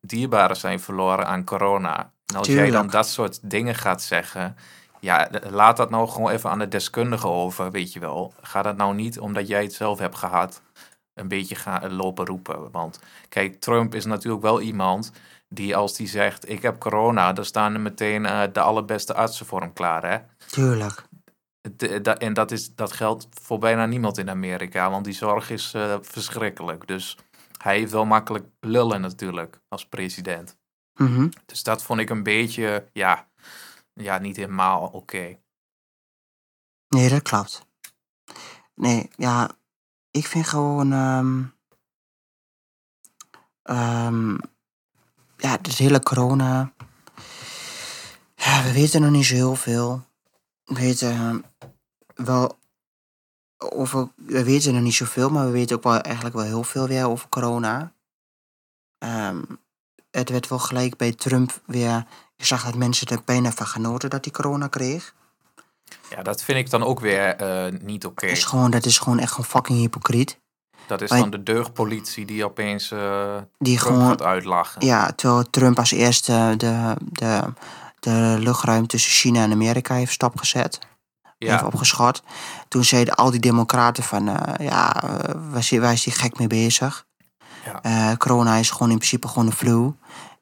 [0.00, 2.12] dierbaren zijn verloren aan corona.
[2.26, 4.56] En als jij dan dat soort dingen gaat zeggen,
[5.04, 8.34] ja, laat dat nou gewoon even aan de deskundige over, weet je wel.
[8.40, 10.62] Ga dat nou niet omdat jij het zelf hebt gehad,
[11.14, 12.70] een beetje gaan lopen roepen.
[12.70, 15.12] Want kijk, Trump is natuurlijk wel iemand
[15.48, 19.46] die als die zegt, ik heb corona, dan staan er meteen eh, de allerbeste artsen
[19.46, 20.18] voor hem klaar, hè.
[20.46, 21.04] tuurlijk.
[21.76, 25.50] De- da- en dat, is, dat geldt voor bijna niemand in Amerika, want die zorg
[25.50, 26.86] is eh, verschrikkelijk.
[26.86, 27.16] Dus
[27.62, 30.56] hij heeft wel makkelijk lullen natuurlijk als president.
[30.94, 31.28] Mhm.
[31.46, 33.26] Dus dat vond ik een beetje, ja,
[33.94, 35.38] ja niet helemaal oké.
[36.88, 37.66] Nee, dat klopt.
[38.74, 39.50] Nee, ja,
[40.10, 40.92] ik vind gewoon.
[43.62, 44.34] ehm,
[45.36, 46.72] ja, het hele corona.
[48.34, 50.04] Ja, we weten nog niet zo heel veel.
[50.64, 51.40] We weten ehm,
[52.14, 52.58] wel
[53.58, 54.12] over.
[54.14, 57.06] We weten nog niet zoveel, maar we weten ook wel eigenlijk wel heel veel weer
[57.06, 57.92] over corona.
[60.10, 62.06] Het werd wel gelijk bij Trump weer.
[62.44, 65.14] Ik zag dat mensen er bijna van genoten dat hij corona kreeg.
[66.10, 68.26] Ja, dat vind ik dan ook weer eh, niet oké.
[68.26, 70.40] Dat is gewoon, dat is gewoon echt gewoon fucking hypocriet.
[70.86, 74.86] Dat is maar- dan de deugdpolitie die opeens eh Die Trump gewoon, gaat uitlachen.
[74.86, 77.52] ja, terwijl Trump als eerste de, de,
[78.00, 80.78] de luchtruim tussen China en Amerika heeft stopgezet.
[81.38, 81.66] Heeft ja.
[81.66, 82.22] opgeschot.
[82.68, 85.02] Toen zeiden al die democraten van, eh, ja,
[85.50, 87.06] waar is, waar is die gek mee bezig?
[87.82, 88.16] Ja.
[88.16, 89.94] Corona is gewoon in principe gewoon een flu.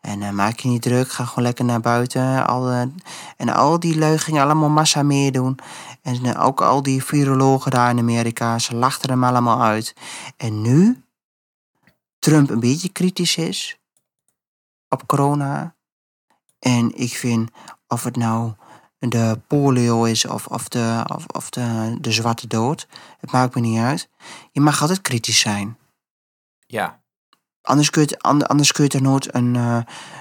[0.03, 2.47] En eh, maak je niet druk, ga gewoon lekker naar buiten.
[2.47, 2.83] Al, eh,
[3.37, 5.59] en al die lui gingen allemaal massa meedoen.
[6.03, 9.95] En eh, ook al die virologen daar in Amerika, ze lachten hem allemaal uit.
[10.37, 11.05] En nu
[12.19, 13.81] Trump een beetje kritisch is
[14.89, 15.74] op corona.
[16.59, 17.51] En ik vind
[17.89, 18.53] of het nou
[18.99, 22.89] de polio is of, of, de, of, of de, de zwarte dood,
[23.20, 24.09] het maakt me niet uit.
[24.51, 25.79] Je mag altijd kritisch zijn.
[26.66, 27.02] ja,
[27.63, 28.19] Anders kun je,
[28.49, 29.79] anders kun je toch nooit, een, eh,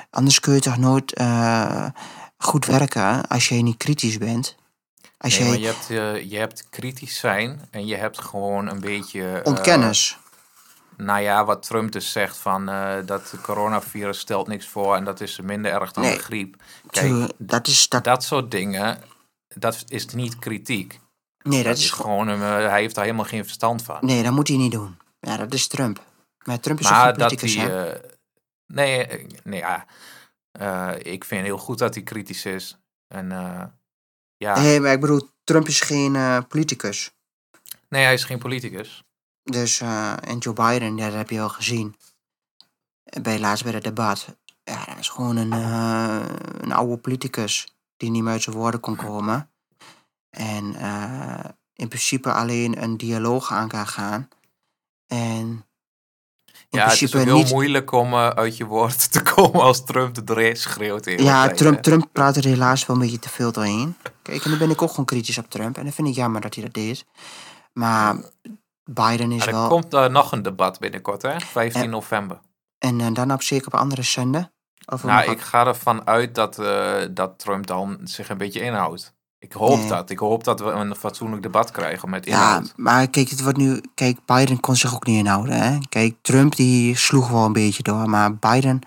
[0.10, 1.86] anders kun je toch nooit eh,
[2.38, 4.56] goed werken als je niet kritisch bent.
[5.18, 8.80] Als Nee, jij je hebt, eh, je hebt kritisch zijn en je hebt gewoon een
[8.80, 9.42] beetje...
[9.44, 10.18] ontkennis.
[10.98, 12.66] nou ja, wat Trump dus zegt van
[13.06, 16.16] dat het coronavirus stelt niks voor en dat is minder erg dan Nee.
[16.18, 16.56] de griep.
[16.90, 18.04] Kijk, Tuurlijk, dat is dat.
[18.04, 18.98] dat soort dingen,
[19.56, 21.00] dat is niet kritiek.
[21.44, 22.28] nee, Dat, dat is is gewoon.
[22.28, 23.98] een, hij heeft daar helemaal geen verstand van.
[24.02, 24.98] Nee, dat moet hij niet doen.
[25.20, 26.02] Ja, dat is Trump.
[26.44, 27.66] Maar Trump is maar dat politicus, hij...
[27.66, 27.92] hè?
[27.92, 28.10] eh,
[28.66, 29.86] nee, eh, nee, ja.
[30.52, 32.78] Eh, ik vind heel goed dat hij kritisch is.
[33.08, 33.30] En
[34.38, 37.12] ja, Nee, maar ik bedoel, Trump is geen politicus.
[37.90, 39.04] nee, hij is geen politicus.
[39.44, 41.96] Dus, en Joe Biden, ja, dat heb je wel gezien.
[43.22, 44.36] bij laatst bij het debat.
[44.64, 45.52] Ja, dat is gewoon een,
[46.62, 49.50] een oude politicus die niet meer uit zijn woorden kon komen.
[50.30, 50.76] En
[51.74, 54.30] in principe alleen een dialoog aan kan gaan.
[55.08, 55.66] En
[56.77, 57.52] ja, het is heel niet.
[57.52, 61.06] moeilijk om eh, uit je woord te komen als Trump de schreeuwt.
[61.06, 61.81] Ja, tijd, Trump, hè.
[61.81, 63.95] Trump praat er helaas wel een beetje te veel doorheen.
[64.22, 65.77] Kijk, en dan ben ik ook gewoon kritisch op Trump.
[65.77, 67.06] En dan vind ik jammer dat hij dat deed.
[67.73, 68.15] Maar
[68.84, 69.68] Biden is er wel.
[69.68, 71.39] komt eh, nog een debat binnenkort, hè?
[71.39, 71.88] 15 Ja.
[71.89, 72.39] november.
[72.77, 74.52] En eh, dan op zeker op andere zender.
[74.85, 76.56] Of Nou, ik ga ervan uit dat,
[77.15, 79.14] dat Trump dan zich een beetje inhoudt.
[79.44, 79.88] Ik hoop Nee.
[79.88, 80.10] dat.
[80.10, 82.74] Ik hoop dat we een fatsoenlijk debat krijgen met Ja, inhoud.
[82.76, 83.82] maar kijk, het wordt nu.
[83.96, 85.62] Kijk, Biden kon zich ook niet inhouden.
[85.62, 85.78] Hè?
[85.90, 88.10] Kijk, Trump die sloeg wel een beetje door.
[88.10, 88.80] Maar Biden,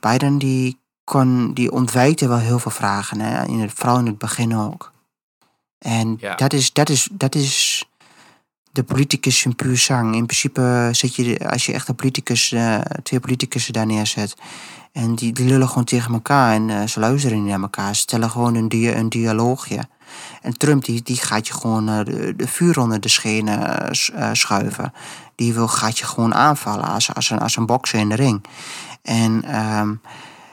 [0.00, 3.20] Biden die, kon, die ontwijkte wel heel veel vragen.
[3.20, 3.46] Hè?
[3.46, 4.92] In het, vooral in het begin ook.
[5.78, 6.34] En Ja.
[6.34, 7.84] dat, is, dat, is, dat is
[8.72, 10.14] de politicus in puur zang.
[10.14, 14.34] In principe zet je, als je echt een politicus, eh, twee politicussen daar neerzet.
[14.92, 17.94] En die, die lullen gewoon tegen elkaar en eh, ze luisteren niet naar elkaar.
[17.94, 19.88] Ze stellen gewoon een, dia een dialoogje.
[20.42, 24.28] En Trump die, die gaat je gewoon eh, de, de vuur onder de schenen eh,
[24.32, 24.92] schuiven.
[25.34, 28.44] Die wil, gaat je gewoon aanvallen als, als, een, als een bokser in de ring.
[29.02, 29.94] En, ehm,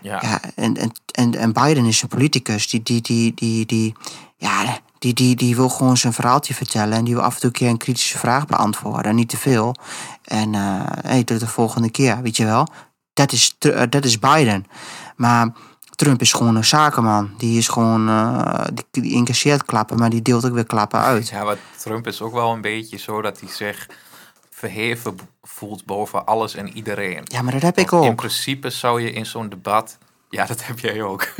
[0.01, 0.19] Ja.
[0.21, 3.95] ja, en, en, en, en Biden is een politicus die, die, die, die, die,
[4.37, 6.97] ja, die, die, die wil gewoon zijn verhaaltje vertellen.
[6.97, 9.15] En die wil af en toe een keer een kritische vraag beantwoorden.
[9.15, 9.75] Niet te veel.
[10.23, 12.67] En hey, tot de volgende keer, weet je wel.
[13.17, 14.65] Dat is, eh, dat is Biden.
[15.15, 15.49] Maar
[15.95, 17.33] Trump is gewoon een zakenman.
[17.37, 21.29] Die is gewoon, eh, die, die incasseert klappen, maar die deelt ook weer klappen uit.
[21.29, 23.87] Ja, maar Trump is ook wel een beetje zo dat hij zich
[24.51, 27.21] verheven voelt boven alles en iedereen.
[27.23, 28.15] Ja, maar dat heb ik Want In ook.
[28.15, 29.97] principe zou je in zo'n debat...
[30.29, 31.27] Ja, dat heb jij ook.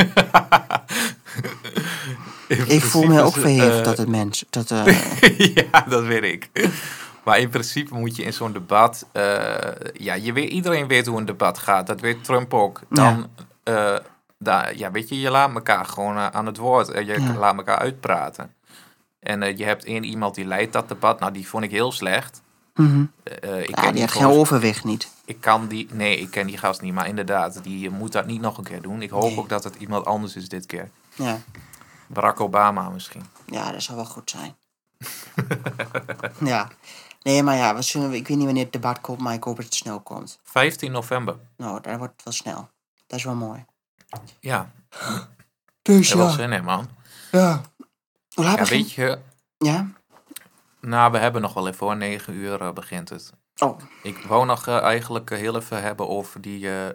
[2.68, 4.46] Ik voel me ook verheven eh, dat het mens.
[4.50, 4.70] Dat,
[5.56, 6.50] ja, dat weet ik.
[7.28, 9.06] Maar in principe moet je in zo'n debat...
[9.12, 9.24] eh,
[9.94, 11.88] ja, je weet, iedereen weet hoe een debat gaat.
[11.88, 12.82] Dat weet Trump ook.
[12.90, 13.30] Dan,
[13.64, 13.96] eh,
[14.38, 16.90] da- ja, weet je, je laat elkaar gewoon eh, aan het woord.
[16.90, 17.34] Eh, je Ja.
[17.34, 18.54] laat elkaar uitpraten.
[19.20, 21.20] En eh, je hebt één iemand die leidt dat debat.
[21.20, 22.42] Nou, die vond ik heel slecht.
[22.74, 23.06] mhm.
[23.24, 25.12] Eh, ik, ja, ken die had geen overwicht niet.
[25.26, 25.88] ik kan die...
[25.92, 26.94] Nee, ik ken die gast niet.
[26.94, 29.02] Maar inderdaad, die moet dat niet nog een keer doen.
[29.02, 29.38] Ik hoop Nee.
[29.38, 30.90] ook dat het iemand anders is dit keer.
[31.16, 31.38] Ja.
[32.08, 33.24] Barack Obama misschien.
[33.46, 34.56] Ja, dat zou wel goed zijn.
[36.54, 36.68] ja.
[37.28, 39.56] Nee, maar ja, we zullen, ik weet niet wanneer het debat komt, maar ik hoop
[39.56, 40.40] dat het snel komt.
[40.44, 41.36] 15 november.
[41.58, 42.70] Nou, dat wordt wel snel.
[43.08, 43.66] Dat is wel mooi.
[44.40, 44.72] Ja,
[45.82, 46.90] Dus er was zin in, man.
[47.32, 47.62] ja.
[48.34, 49.20] Hoe laat Ja, weet je...
[49.58, 49.88] Ja?
[50.82, 51.96] Nou, we hebben nog wel even hoor.
[51.98, 53.34] 9 uur eh, begint het.
[53.58, 56.90] Oh, Ik wou nog eh, eigenlijk eh, heel even hebben over die eh,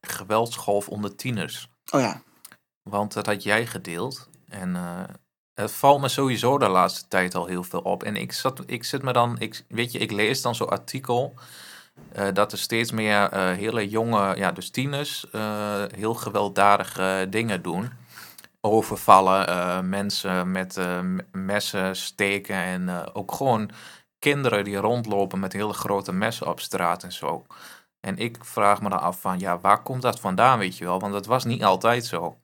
[0.00, 1.68] geweldsgolf onder tieners.
[1.90, 2.22] oh ja.
[2.82, 4.28] Want dat had jij gedeeld.
[4.48, 5.02] En eh,
[5.54, 8.02] het valt me sowieso de laatste tijd al heel veel op.
[8.02, 11.34] En ik, zat, ik zit me dan, ik, weet je, ik lees dan zo'n artikel.
[12.12, 17.62] eh, dat er steeds meer eh, hele jonge, ja, dus tieners, eh, heel gewelddadige dingen
[17.62, 17.90] doen.
[18.60, 20.78] Overvallen, mensen met
[21.32, 23.70] messen steken en ook gewoon
[24.18, 27.46] kinderen die rondlopen met hele grote messen op straat en zo.
[28.00, 31.00] En ik vraag me dan af van, ja, waar komt dat vandaan, weet je wel?
[31.00, 32.38] Want dat was niet altijd zo.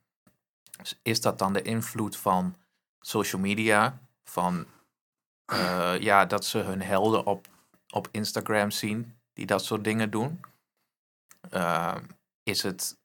[1.03, 2.55] Is dat dan de invloed van
[3.01, 4.01] social media?
[4.25, 4.67] Van,
[5.45, 7.47] eh, ja, dat ze hun helden op,
[7.91, 10.41] op Instagram zien die dat soort dingen doen?
[11.51, 11.97] Eh,
[12.43, 12.97] is het,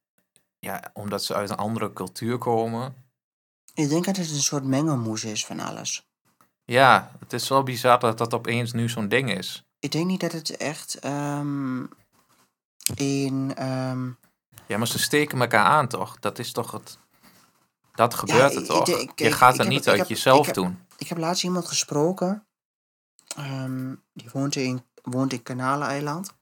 [0.60, 2.96] ja, omdat ze uit een andere cultuur komen?
[3.74, 6.08] Ik denk dat het een soort mengelmoes is van alles.
[6.64, 9.64] Ja, het is wel bizar dat dat opeens nu zo'n ding is.
[9.80, 11.84] Ik denk niet dat het echt ehm
[12.96, 13.54] in...
[13.56, 14.10] ehm,
[14.68, 16.20] Ja, maar ze steken elkaar aan, toch?
[16.20, 16.98] Dat is toch het...
[17.96, 18.88] Dat gebeurt er toch?
[18.88, 20.80] ik- je gaat het heb- niet uit heb- jezelf heb- doen.
[20.98, 22.46] Ik heb laatst iemand gesproken.
[23.36, 26.34] Ehm, die woont in, woont in Kanaleiland,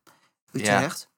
[0.52, 1.10] Utrecht.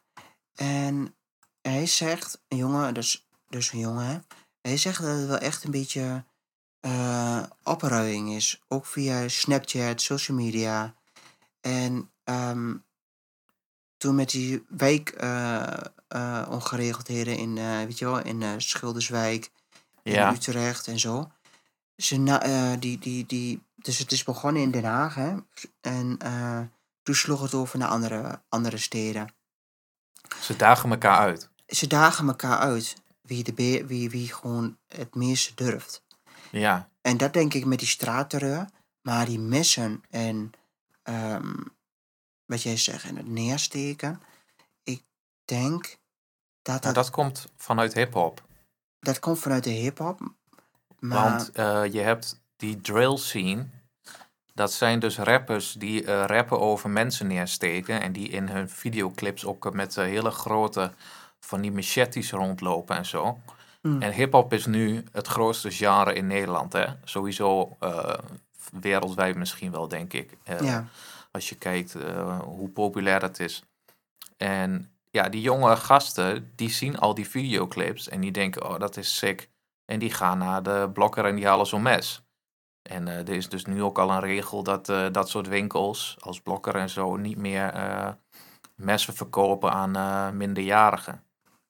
[0.55, 1.15] En
[1.61, 4.17] hij zegt, een jongen, dus, dus een jongen, hè.
[4.61, 6.23] Hij zegt dat het wel echt een beetje
[6.79, 8.61] eh opruiing is.
[8.67, 10.95] Ook via Snapchat, social media.
[11.61, 12.73] En ehm,
[13.97, 19.51] toen met die wijkongeregeldheden in, eh, weet je wel, in Schilderswijk,
[20.13, 20.29] Ja.
[20.29, 21.31] in Utrecht en zo.
[21.95, 25.35] Ze eh, die, die, die, dus het is begonnen in Den Haag, hè.
[25.81, 26.61] En eh,
[27.03, 29.33] toen sloeg het over naar andere, andere steden.
[30.41, 31.49] Ze dagen elkaar uit.
[31.67, 36.03] Ze dagen elkaar uit wie, de be- wie, wie gewoon het meeste durft.
[36.51, 36.89] Ja.
[37.01, 38.69] En dat denk ik met die straatterreur.
[39.01, 40.51] Maar die messen en
[41.03, 41.55] ehm,
[42.45, 44.21] wat jij zegt, en het neersteken.
[44.83, 45.03] Ik
[45.45, 45.83] denk
[46.61, 48.43] dat Maar dat, dat komt vanuit hip-hop.
[49.05, 50.19] Dat komt vanuit de hip-hop.
[50.99, 53.65] Maar Want eh, je hebt die drill scene.
[54.53, 58.01] Dat zijn dus rappers die eh, rappen over mensen neersteken.
[58.01, 60.91] En die in hun videoclips ook met eh, hele grote
[61.39, 63.39] van die machetes rondlopen en zo.
[63.81, 64.01] Hmm.
[64.01, 66.73] En hip-hop is nu het grootste genre in Nederland.
[66.73, 66.85] Hè?
[67.03, 67.77] Sowieso
[68.81, 70.37] wereldwijd misschien wel, denk ik.
[70.61, 70.87] Ja.
[71.31, 71.95] Als je kijkt
[72.43, 73.63] hoe populair het is.
[74.37, 78.97] En ja, die jonge gasten, die zien al die videoclips en die denken, oh, dat
[78.97, 79.49] is sick.
[79.85, 82.23] En die gaan naar de blokker en die halen zo'n mes.
[82.89, 86.17] En eh, er is dus nu ook al een regel dat eh, dat soort winkels,
[86.19, 88.09] als blokker en zo, niet meer eh,
[88.75, 91.23] messen verkopen aan minderjarigen.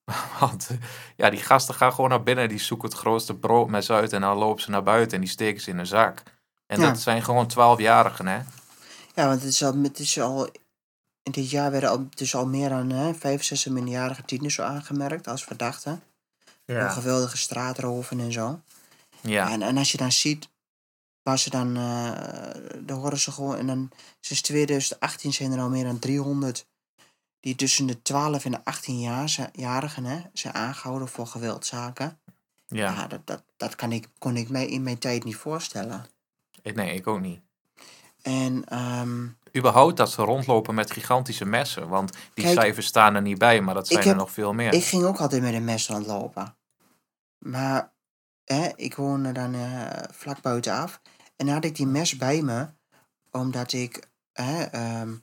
[0.40, 0.70] Want
[1.16, 4.38] ja, die gasten gaan gewoon naar binnen, die zoeken het grootste broodmes uit en dan
[4.38, 6.24] lopen ze naar buiten en die steken ze in een zak.
[6.68, 6.88] En Ja.
[6.88, 8.40] dat zijn gewoon twaalfjarigen, hè?
[9.16, 10.50] Ja, want het is al, het is al
[11.26, 15.28] in dit jaar werden al, dus al meer dan hè, 65 minderjarige tieners zo aangemerkt
[15.28, 16.04] als verdachten.
[16.66, 18.62] Voor geweldige straatroven en zo.
[19.22, 20.50] Ja, En, en als je dan ziet
[21.24, 22.50] waar ze dan, eh
[22.80, 26.66] dan horen ze gewoon, en dan sinds 2018 zijn er al meer dan 300
[27.40, 32.20] die tussen de 12 en de 18-jarigen hè, zijn aangehouden voor geweldzaken.
[32.68, 33.08] Ja, ja.
[33.08, 36.06] dat, dat, dat kan ik, kon ik mij in mijn tijd niet voorstellen.
[36.64, 37.40] Nee, ik ook niet.
[38.22, 41.88] En ehm, überhaupt dat ze rondlopen met gigantische messen.
[41.88, 44.54] Want die Kijk, cijfers staan er niet bij, maar dat zijn heb- er nog veel
[44.54, 44.74] meer.
[44.74, 46.56] Ik ging ook altijd met een mes rondlopen.
[47.38, 47.94] Maar
[48.44, 51.02] hè, ik woonde dan eh, vlak buitenaf.
[51.36, 52.68] En dan had ik die mes bij me,
[53.32, 55.14] omdat ik hè, ehm,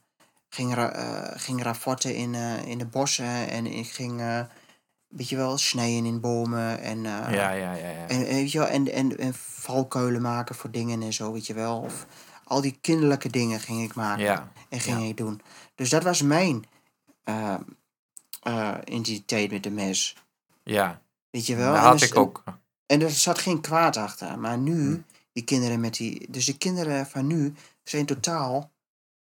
[0.49, 3.49] ging, ra eh, ging raffotten in, eh, in de bossen.
[3.51, 4.23] En ik ging,
[5.09, 6.81] weet je wel, snijden in bomen.
[6.81, 7.75] En, ja, ja, ja.
[7.75, 8.07] ja.
[8.09, 11.47] en, en, weet je wel, en, en, en valkuilen maken voor dingen en zo, weet
[11.47, 11.79] je wel.
[11.81, 12.07] Of
[12.53, 14.53] al die kinderlijke dingen ging ik maken ja.
[14.69, 15.07] en ging Ja.
[15.09, 15.41] ik doen.
[15.75, 16.65] Dus dat was mijn
[17.25, 17.55] eh,
[18.43, 20.17] eh, identiteit met de mes.
[20.63, 21.01] ja.
[21.31, 21.73] Weet je wel?
[21.73, 22.43] dat had er ik ook.
[22.87, 24.39] En er zat geen kwaad achter.
[24.39, 25.01] Maar nu, Hm.
[25.33, 26.31] die kinderen met die.
[26.31, 27.55] Dus de kinderen van nu
[27.85, 28.71] zijn totaal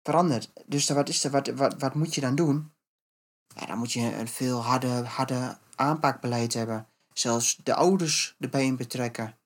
[0.04, 0.52] veranderd.
[0.66, 2.72] Dus wat, is er, wat, wat, wat moet je dan doen?
[3.56, 6.88] Ja, dan moet je een veel harder, harder aanpakbeleid hebben.
[7.14, 9.38] Zelfs de ouders erbij in betrekken.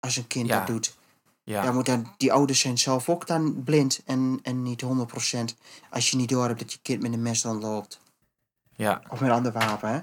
[0.00, 0.58] Als een kind Ja.
[0.58, 0.96] dat doet.
[1.50, 4.88] Ja, Ja, moet dan, die ouders zijn zelf ook dan blind en, en niet 100%.
[5.90, 8.00] Als je niet door hebt dat je kind met een mes dan loopt.
[8.76, 9.02] ja.
[9.08, 10.00] Of met een ander wapen, hè?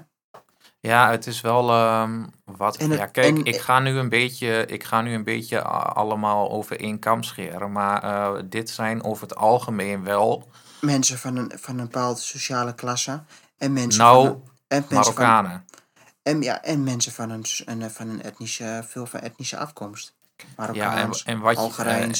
[0.80, 2.76] ja, het is wel ehm, wat.
[2.76, 5.62] En het- ja, kijk, en- ik ga nu een beetje, ik ga nu een beetje
[5.62, 7.72] allemaal over één kam scheren.
[7.72, 10.48] Maar eh, dit zijn over het algemeen wel
[10.80, 13.22] Mensen van een, van een bepaalde sociale klasse.
[13.56, 15.64] En mensen Nou, van een, en van, Marokkanen.
[16.22, 20.16] en, ja, en mensen van een, van een etnische, veel van etnische afkomst.
[20.72, 22.10] Ja, en, en wat je, eh.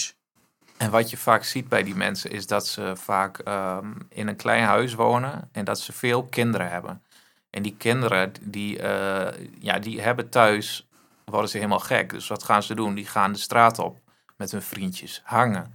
[0.78, 4.36] En wat je vaak ziet bij die mensen is dat ze vaak ehm, in een
[4.36, 7.03] klein huis wonen en dat ze veel kinderen hebben.
[7.51, 10.89] En die kinderen, die, eh, ja, die hebben thuis,
[11.24, 12.11] worden ze helemaal gek.
[12.11, 12.95] Dus wat gaan ze doen?
[12.95, 13.99] Die gaan de straat op
[14.36, 15.74] met hun vriendjes, hangen.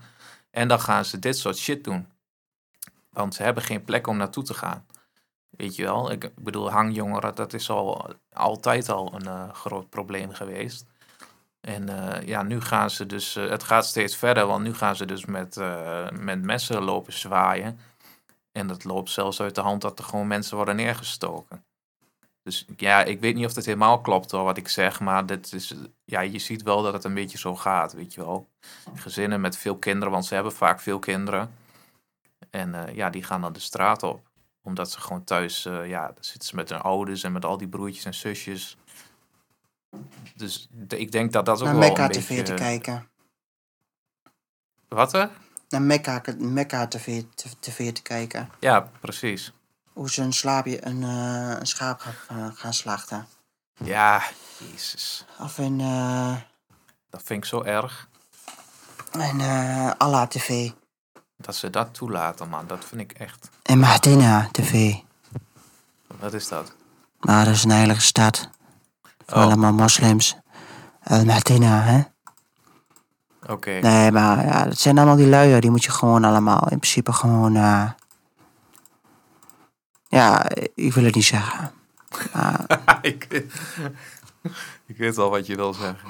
[0.51, 2.07] En dan gaan ze dit soort shit doen.
[3.09, 4.85] Want ze hebben geen plek om naartoe te gaan.
[5.49, 6.11] Weet je wel?
[6.11, 10.85] Ik bedoel, hangjongeren, dat is al altijd al een eh, groot probleem geweest.
[11.67, 14.95] En eh, ja, nu gaan ze dus, eh, het gaat steeds verder, want nu gaan
[14.95, 17.79] ze dus met, eh, met messen lopen zwaaien.
[18.51, 21.65] En dat loopt zelfs uit de hand dat er gewoon mensen worden neergestoken.
[22.41, 25.53] Dus ja, ik weet niet of het helemaal klopt hoor, wat ik zeg, maar dit
[25.53, 25.75] is,
[26.05, 28.49] ja, je ziet wel dat het een beetje zo gaat, weet je wel.
[28.95, 31.51] Gezinnen met veel kinderen, want ze hebben vaak veel kinderen.
[32.49, 34.29] En ja, die gaan dan de straat op.
[34.61, 38.13] Omdat ze gewoon thuis, ja, zitten met hun ouders en met al die broertjes en
[38.13, 38.77] zusjes.
[40.35, 42.43] Dus de- ik denk dat dat ook Naar wel Mekka een TV beetje...
[42.43, 43.07] te kijken.
[44.87, 45.29] Wat er?
[45.69, 47.23] Naar Mekka, Mekka TV,
[47.59, 48.49] TV te kijken.
[48.59, 49.51] Ja, precies.
[49.93, 53.27] Hoe ze een, slaapje, een, eh, een schaap gaan, gaan slachten.
[53.83, 54.23] Ja,
[54.57, 55.25] jezus.
[55.39, 56.35] Of in, eh
[57.09, 58.07] Dat vind ik zo erg.
[59.11, 60.71] in eh, Allah TV.
[61.37, 62.67] Dat ze dat toelaten, man.
[62.67, 63.49] Dat vind ik echt...
[63.63, 64.95] En Mahdina TV.
[66.07, 66.73] Wat is dat?
[67.19, 68.49] Maar dat is een heilige stad.
[69.27, 69.33] Oh.
[69.33, 70.37] allemaal moslims.
[71.03, 72.01] El Mahdina, hè?
[73.53, 73.71] Oké.
[73.71, 75.61] Nee, maar ja, dat zijn allemaal die luier.
[75.61, 77.55] Die moet je gewoon allemaal in principe gewoon...
[77.55, 77.89] eh,
[80.13, 80.45] ja,
[80.75, 81.71] ik wil het niet zeggen.
[82.33, 83.27] Maar ik,
[84.91, 86.09] ik weet al wat je wil zeggen.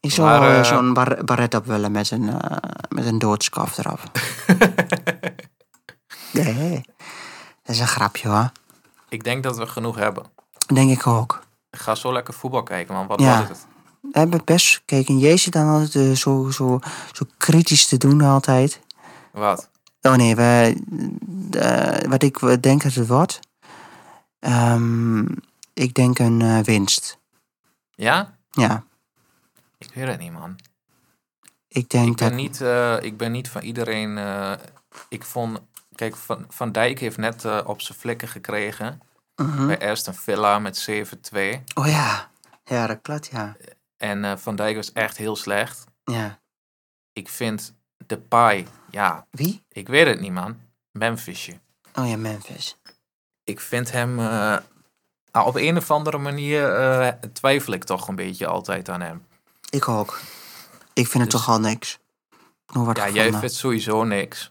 [0.00, 2.56] ik zou Maar, eh, eh, zo'n bar baret op willen met een, eh,
[2.88, 4.00] met een doodskaf erop.
[6.32, 6.80] nee,
[7.62, 8.50] dat is een grapje hoor.
[9.08, 10.24] ik denk dat we genoeg hebben.
[10.74, 11.42] Denk ik ook.
[11.70, 13.06] Ga zo lekker voetbal kijken, man.
[13.06, 13.38] Wat Ja.
[13.40, 13.66] was het?
[14.00, 15.18] We hebben best gekeken.
[15.18, 16.78] Jij zit dan altijd eh, zo, zo,
[17.12, 18.80] zo kritisch te doen altijd.
[19.32, 19.70] Wat?
[20.02, 20.76] Oh nee, we,
[21.50, 23.40] eh, wat ik denk dat het wordt.
[24.38, 25.24] Ehm,
[25.74, 27.18] ik denk een eh, winst.
[27.90, 28.36] Ja?
[28.50, 28.84] Ja.
[29.78, 30.56] Ik weet het niet, man.
[31.68, 32.36] Ik denk Ik ben dat...
[32.38, 32.60] niet,
[33.04, 34.18] ik ben niet van iedereen.
[35.08, 35.60] ik vond.
[35.94, 39.00] Kijk, Van, van Dijk heeft net op zijn flikken gekregen.
[39.42, 39.66] Mhm.
[39.66, 41.64] Bij Aston Villa met 7-2.
[41.74, 42.30] Oh ja.
[42.64, 43.56] Ja, dat klopt, ja.
[43.96, 45.84] En eh, Van Dijk was echt heel slecht.
[46.04, 46.38] Ja.
[47.12, 47.74] Ik vind
[48.06, 49.64] Depay, ja, Wie?
[49.68, 50.60] ik weet het niet, man.
[50.92, 51.60] Memphisje.
[51.94, 52.76] Oh ja, Memphis.
[53.44, 54.18] Ik vind hem.
[55.30, 59.26] ah, op een of andere manier eh, twijfel ik toch een beetje altijd aan hem.
[59.70, 60.20] Ik ook.
[60.92, 61.98] Ik vind het Dus- toch al niks.
[62.94, 64.50] Ja, jij vindt sowieso niks.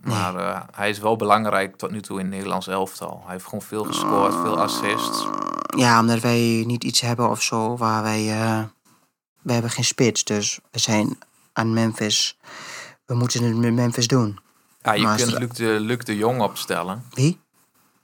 [0.00, 3.20] Maar eh, hij is wel belangrijk tot nu toe in het Nederlands elftal.
[3.24, 5.26] Hij heeft gewoon veel gescoord, veel assists.
[5.76, 8.40] Ja, omdat wij niet iets hebben of zo waar wij...
[8.40, 8.62] eh
[9.42, 11.18] we hebben geen spits, dus we zijn
[11.52, 12.38] aan Memphis...
[13.04, 14.38] We moeten het met Memphis doen.
[14.82, 17.04] Ja, je Maar kunt Luc de, Luc de Jong opstellen.
[17.10, 17.40] Wie?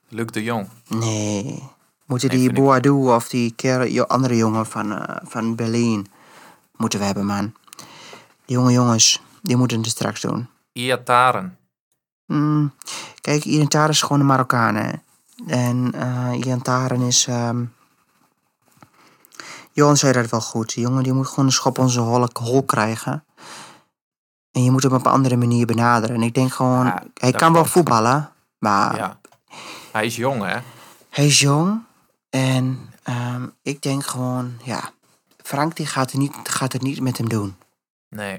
[0.08, 0.68] Luc de Jong.
[0.88, 1.62] Nee.
[2.06, 6.06] Moeten Nee, die ik- Boadu of die kerel, andere jongen van, eh, van Berlin...
[6.76, 7.54] Moeten we hebben, man.
[8.44, 10.48] Die jonge jongens, die moeten het straks doen.
[10.72, 11.58] Iataren.
[12.26, 12.74] Mm,
[13.20, 14.92] kijk, Ian Taren is gewoon een Marokkaan, hè.
[15.46, 17.26] En eh Ian Taren is...
[17.26, 17.64] ehm
[19.72, 20.74] Johan zei dat wel goed.
[20.74, 23.24] Die jongen die moet gewoon een schop onze hol, hol krijgen.
[24.52, 26.16] En je moet hem op een andere manier benaderen.
[26.16, 26.84] En ik denk gewoon...
[26.84, 29.18] Ja, hij kan wel voetballen, maar Ja.
[29.92, 30.58] Hij is jong, hè?
[31.10, 31.82] hij is jong.
[32.30, 34.90] En ehm, ik denk gewoon, ja...
[35.42, 37.56] Frank die gaat, er niet, gaat het niet met hem doen.
[38.08, 38.38] Nee.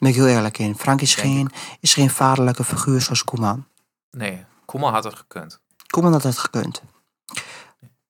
[0.00, 0.76] Ben ik heel eerlijk in.
[0.76, 1.50] Frank is Denk geen,
[1.80, 3.64] is geen vaderlijke figuur zoals Koeman.
[4.10, 4.44] Nee.
[4.64, 5.60] Koeman had het gekund.
[5.86, 6.82] Koeman had het gekund.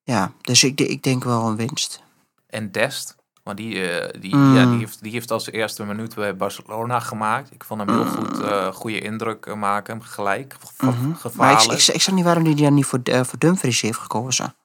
[0.03, 2.01] Ja, dus ik, ik denk wel een winst.
[2.47, 3.15] En Dest.
[3.43, 4.55] Want die, eh, die, Mm.
[4.55, 7.51] ja, die, heeft, die heeft als eerste minuut bij Barcelona gemaakt.
[7.53, 10.03] Ik vond hem heel goed, eh goede indruk eh, maken.
[10.03, 11.11] Gelijk, ge- Mhm.
[11.35, 14.55] Maar ik, ik, ik snap niet waarom hij dan niet voor, voor Dumfries heeft gekozen.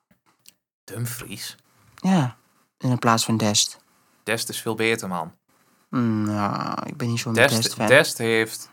[0.85, 1.57] Dumfries.
[1.97, 2.36] Ja,
[2.78, 3.78] in plaats van Dest.
[4.23, 5.32] Dest is veel beter, man.
[5.97, 7.86] Nou, ik ben niet zo'n Dest, Dest, fan.
[7.86, 8.70] Dest heeft.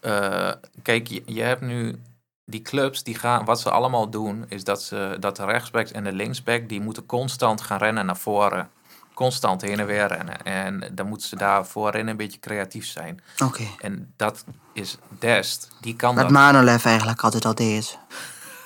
[0.00, 0.50] eh,
[0.82, 2.00] kijk, je, je hebt nu
[2.44, 3.44] die clubs die gaan.
[3.44, 7.06] Wat ze allemaal doen, is dat ze dat de rechtsback en de linksback die moeten
[7.06, 8.70] constant gaan rennen naar voren.
[9.14, 10.42] Constant heen en weer rennen.
[10.42, 13.20] En dan moeten ze daar voorin een beetje creatief zijn.
[13.44, 13.64] Oké.
[13.78, 15.68] En dat is Dest.
[15.80, 16.32] Die kan Wat dat.
[16.32, 17.98] Manolev eigenlijk altijd al deed.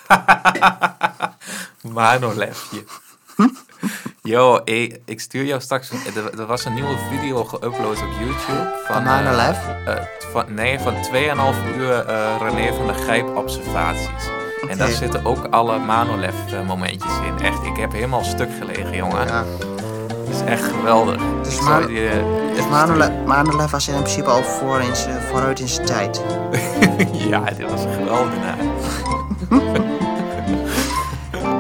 [1.83, 2.85] Manolefje.
[4.29, 4.61] Yo,
[5.05, 5.91] ik stuur jou straks.
[5.91, 8.75] Er, er was een nieuwe video geüpload op YouTube.
[8.87, 9.57] Van eh, Manolev?
[9.87, 9.95] eh,
[10.33, 14.31] van, nee, van 2,5 uur eh René van der Grijp observaties.
[14.69, 17.45] En daar zitten ook alle Manolev eh, momentjes in.
[17.47, 19.27] Echt, ik heb helemaal stuk gelegen, jongen.
[19.27, 19.45] Ja.
[20.09, 21.21] Het is echt geweldig.
[21.43, 22.25] Dus Man- die, eh,
[22.55, 24.95] Dus Manolev, Manolev was in principe al voor in
[25.31, 26.23] vooruit in zijn tijd.
[27.31, 28.59] ja, dit was een geweldenaar.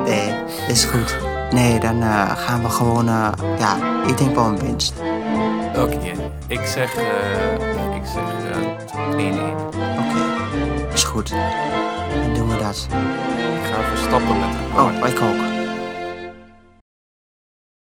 [0.05, 0.35] Nee,
[0.69, 1.28] is goed.
[1.51, 3.09] Nee, dan eh, gaan we gewoon...
[3.09, 3.77] eh, ja,
[4.07, 4.93] ik denk wel een winst.
[5.77, 5.99] Oké,
[6.47, 8.23] ik zeg, eh, ik zeg
[8.53, 9.77] eh, 1-1.
[9.99, 11.29] Oké, is goed.
[12.23, 12.87] Dan doen we dat.
[13.63, 15.58] Ik ga even stoppen met het Oh, ik ook.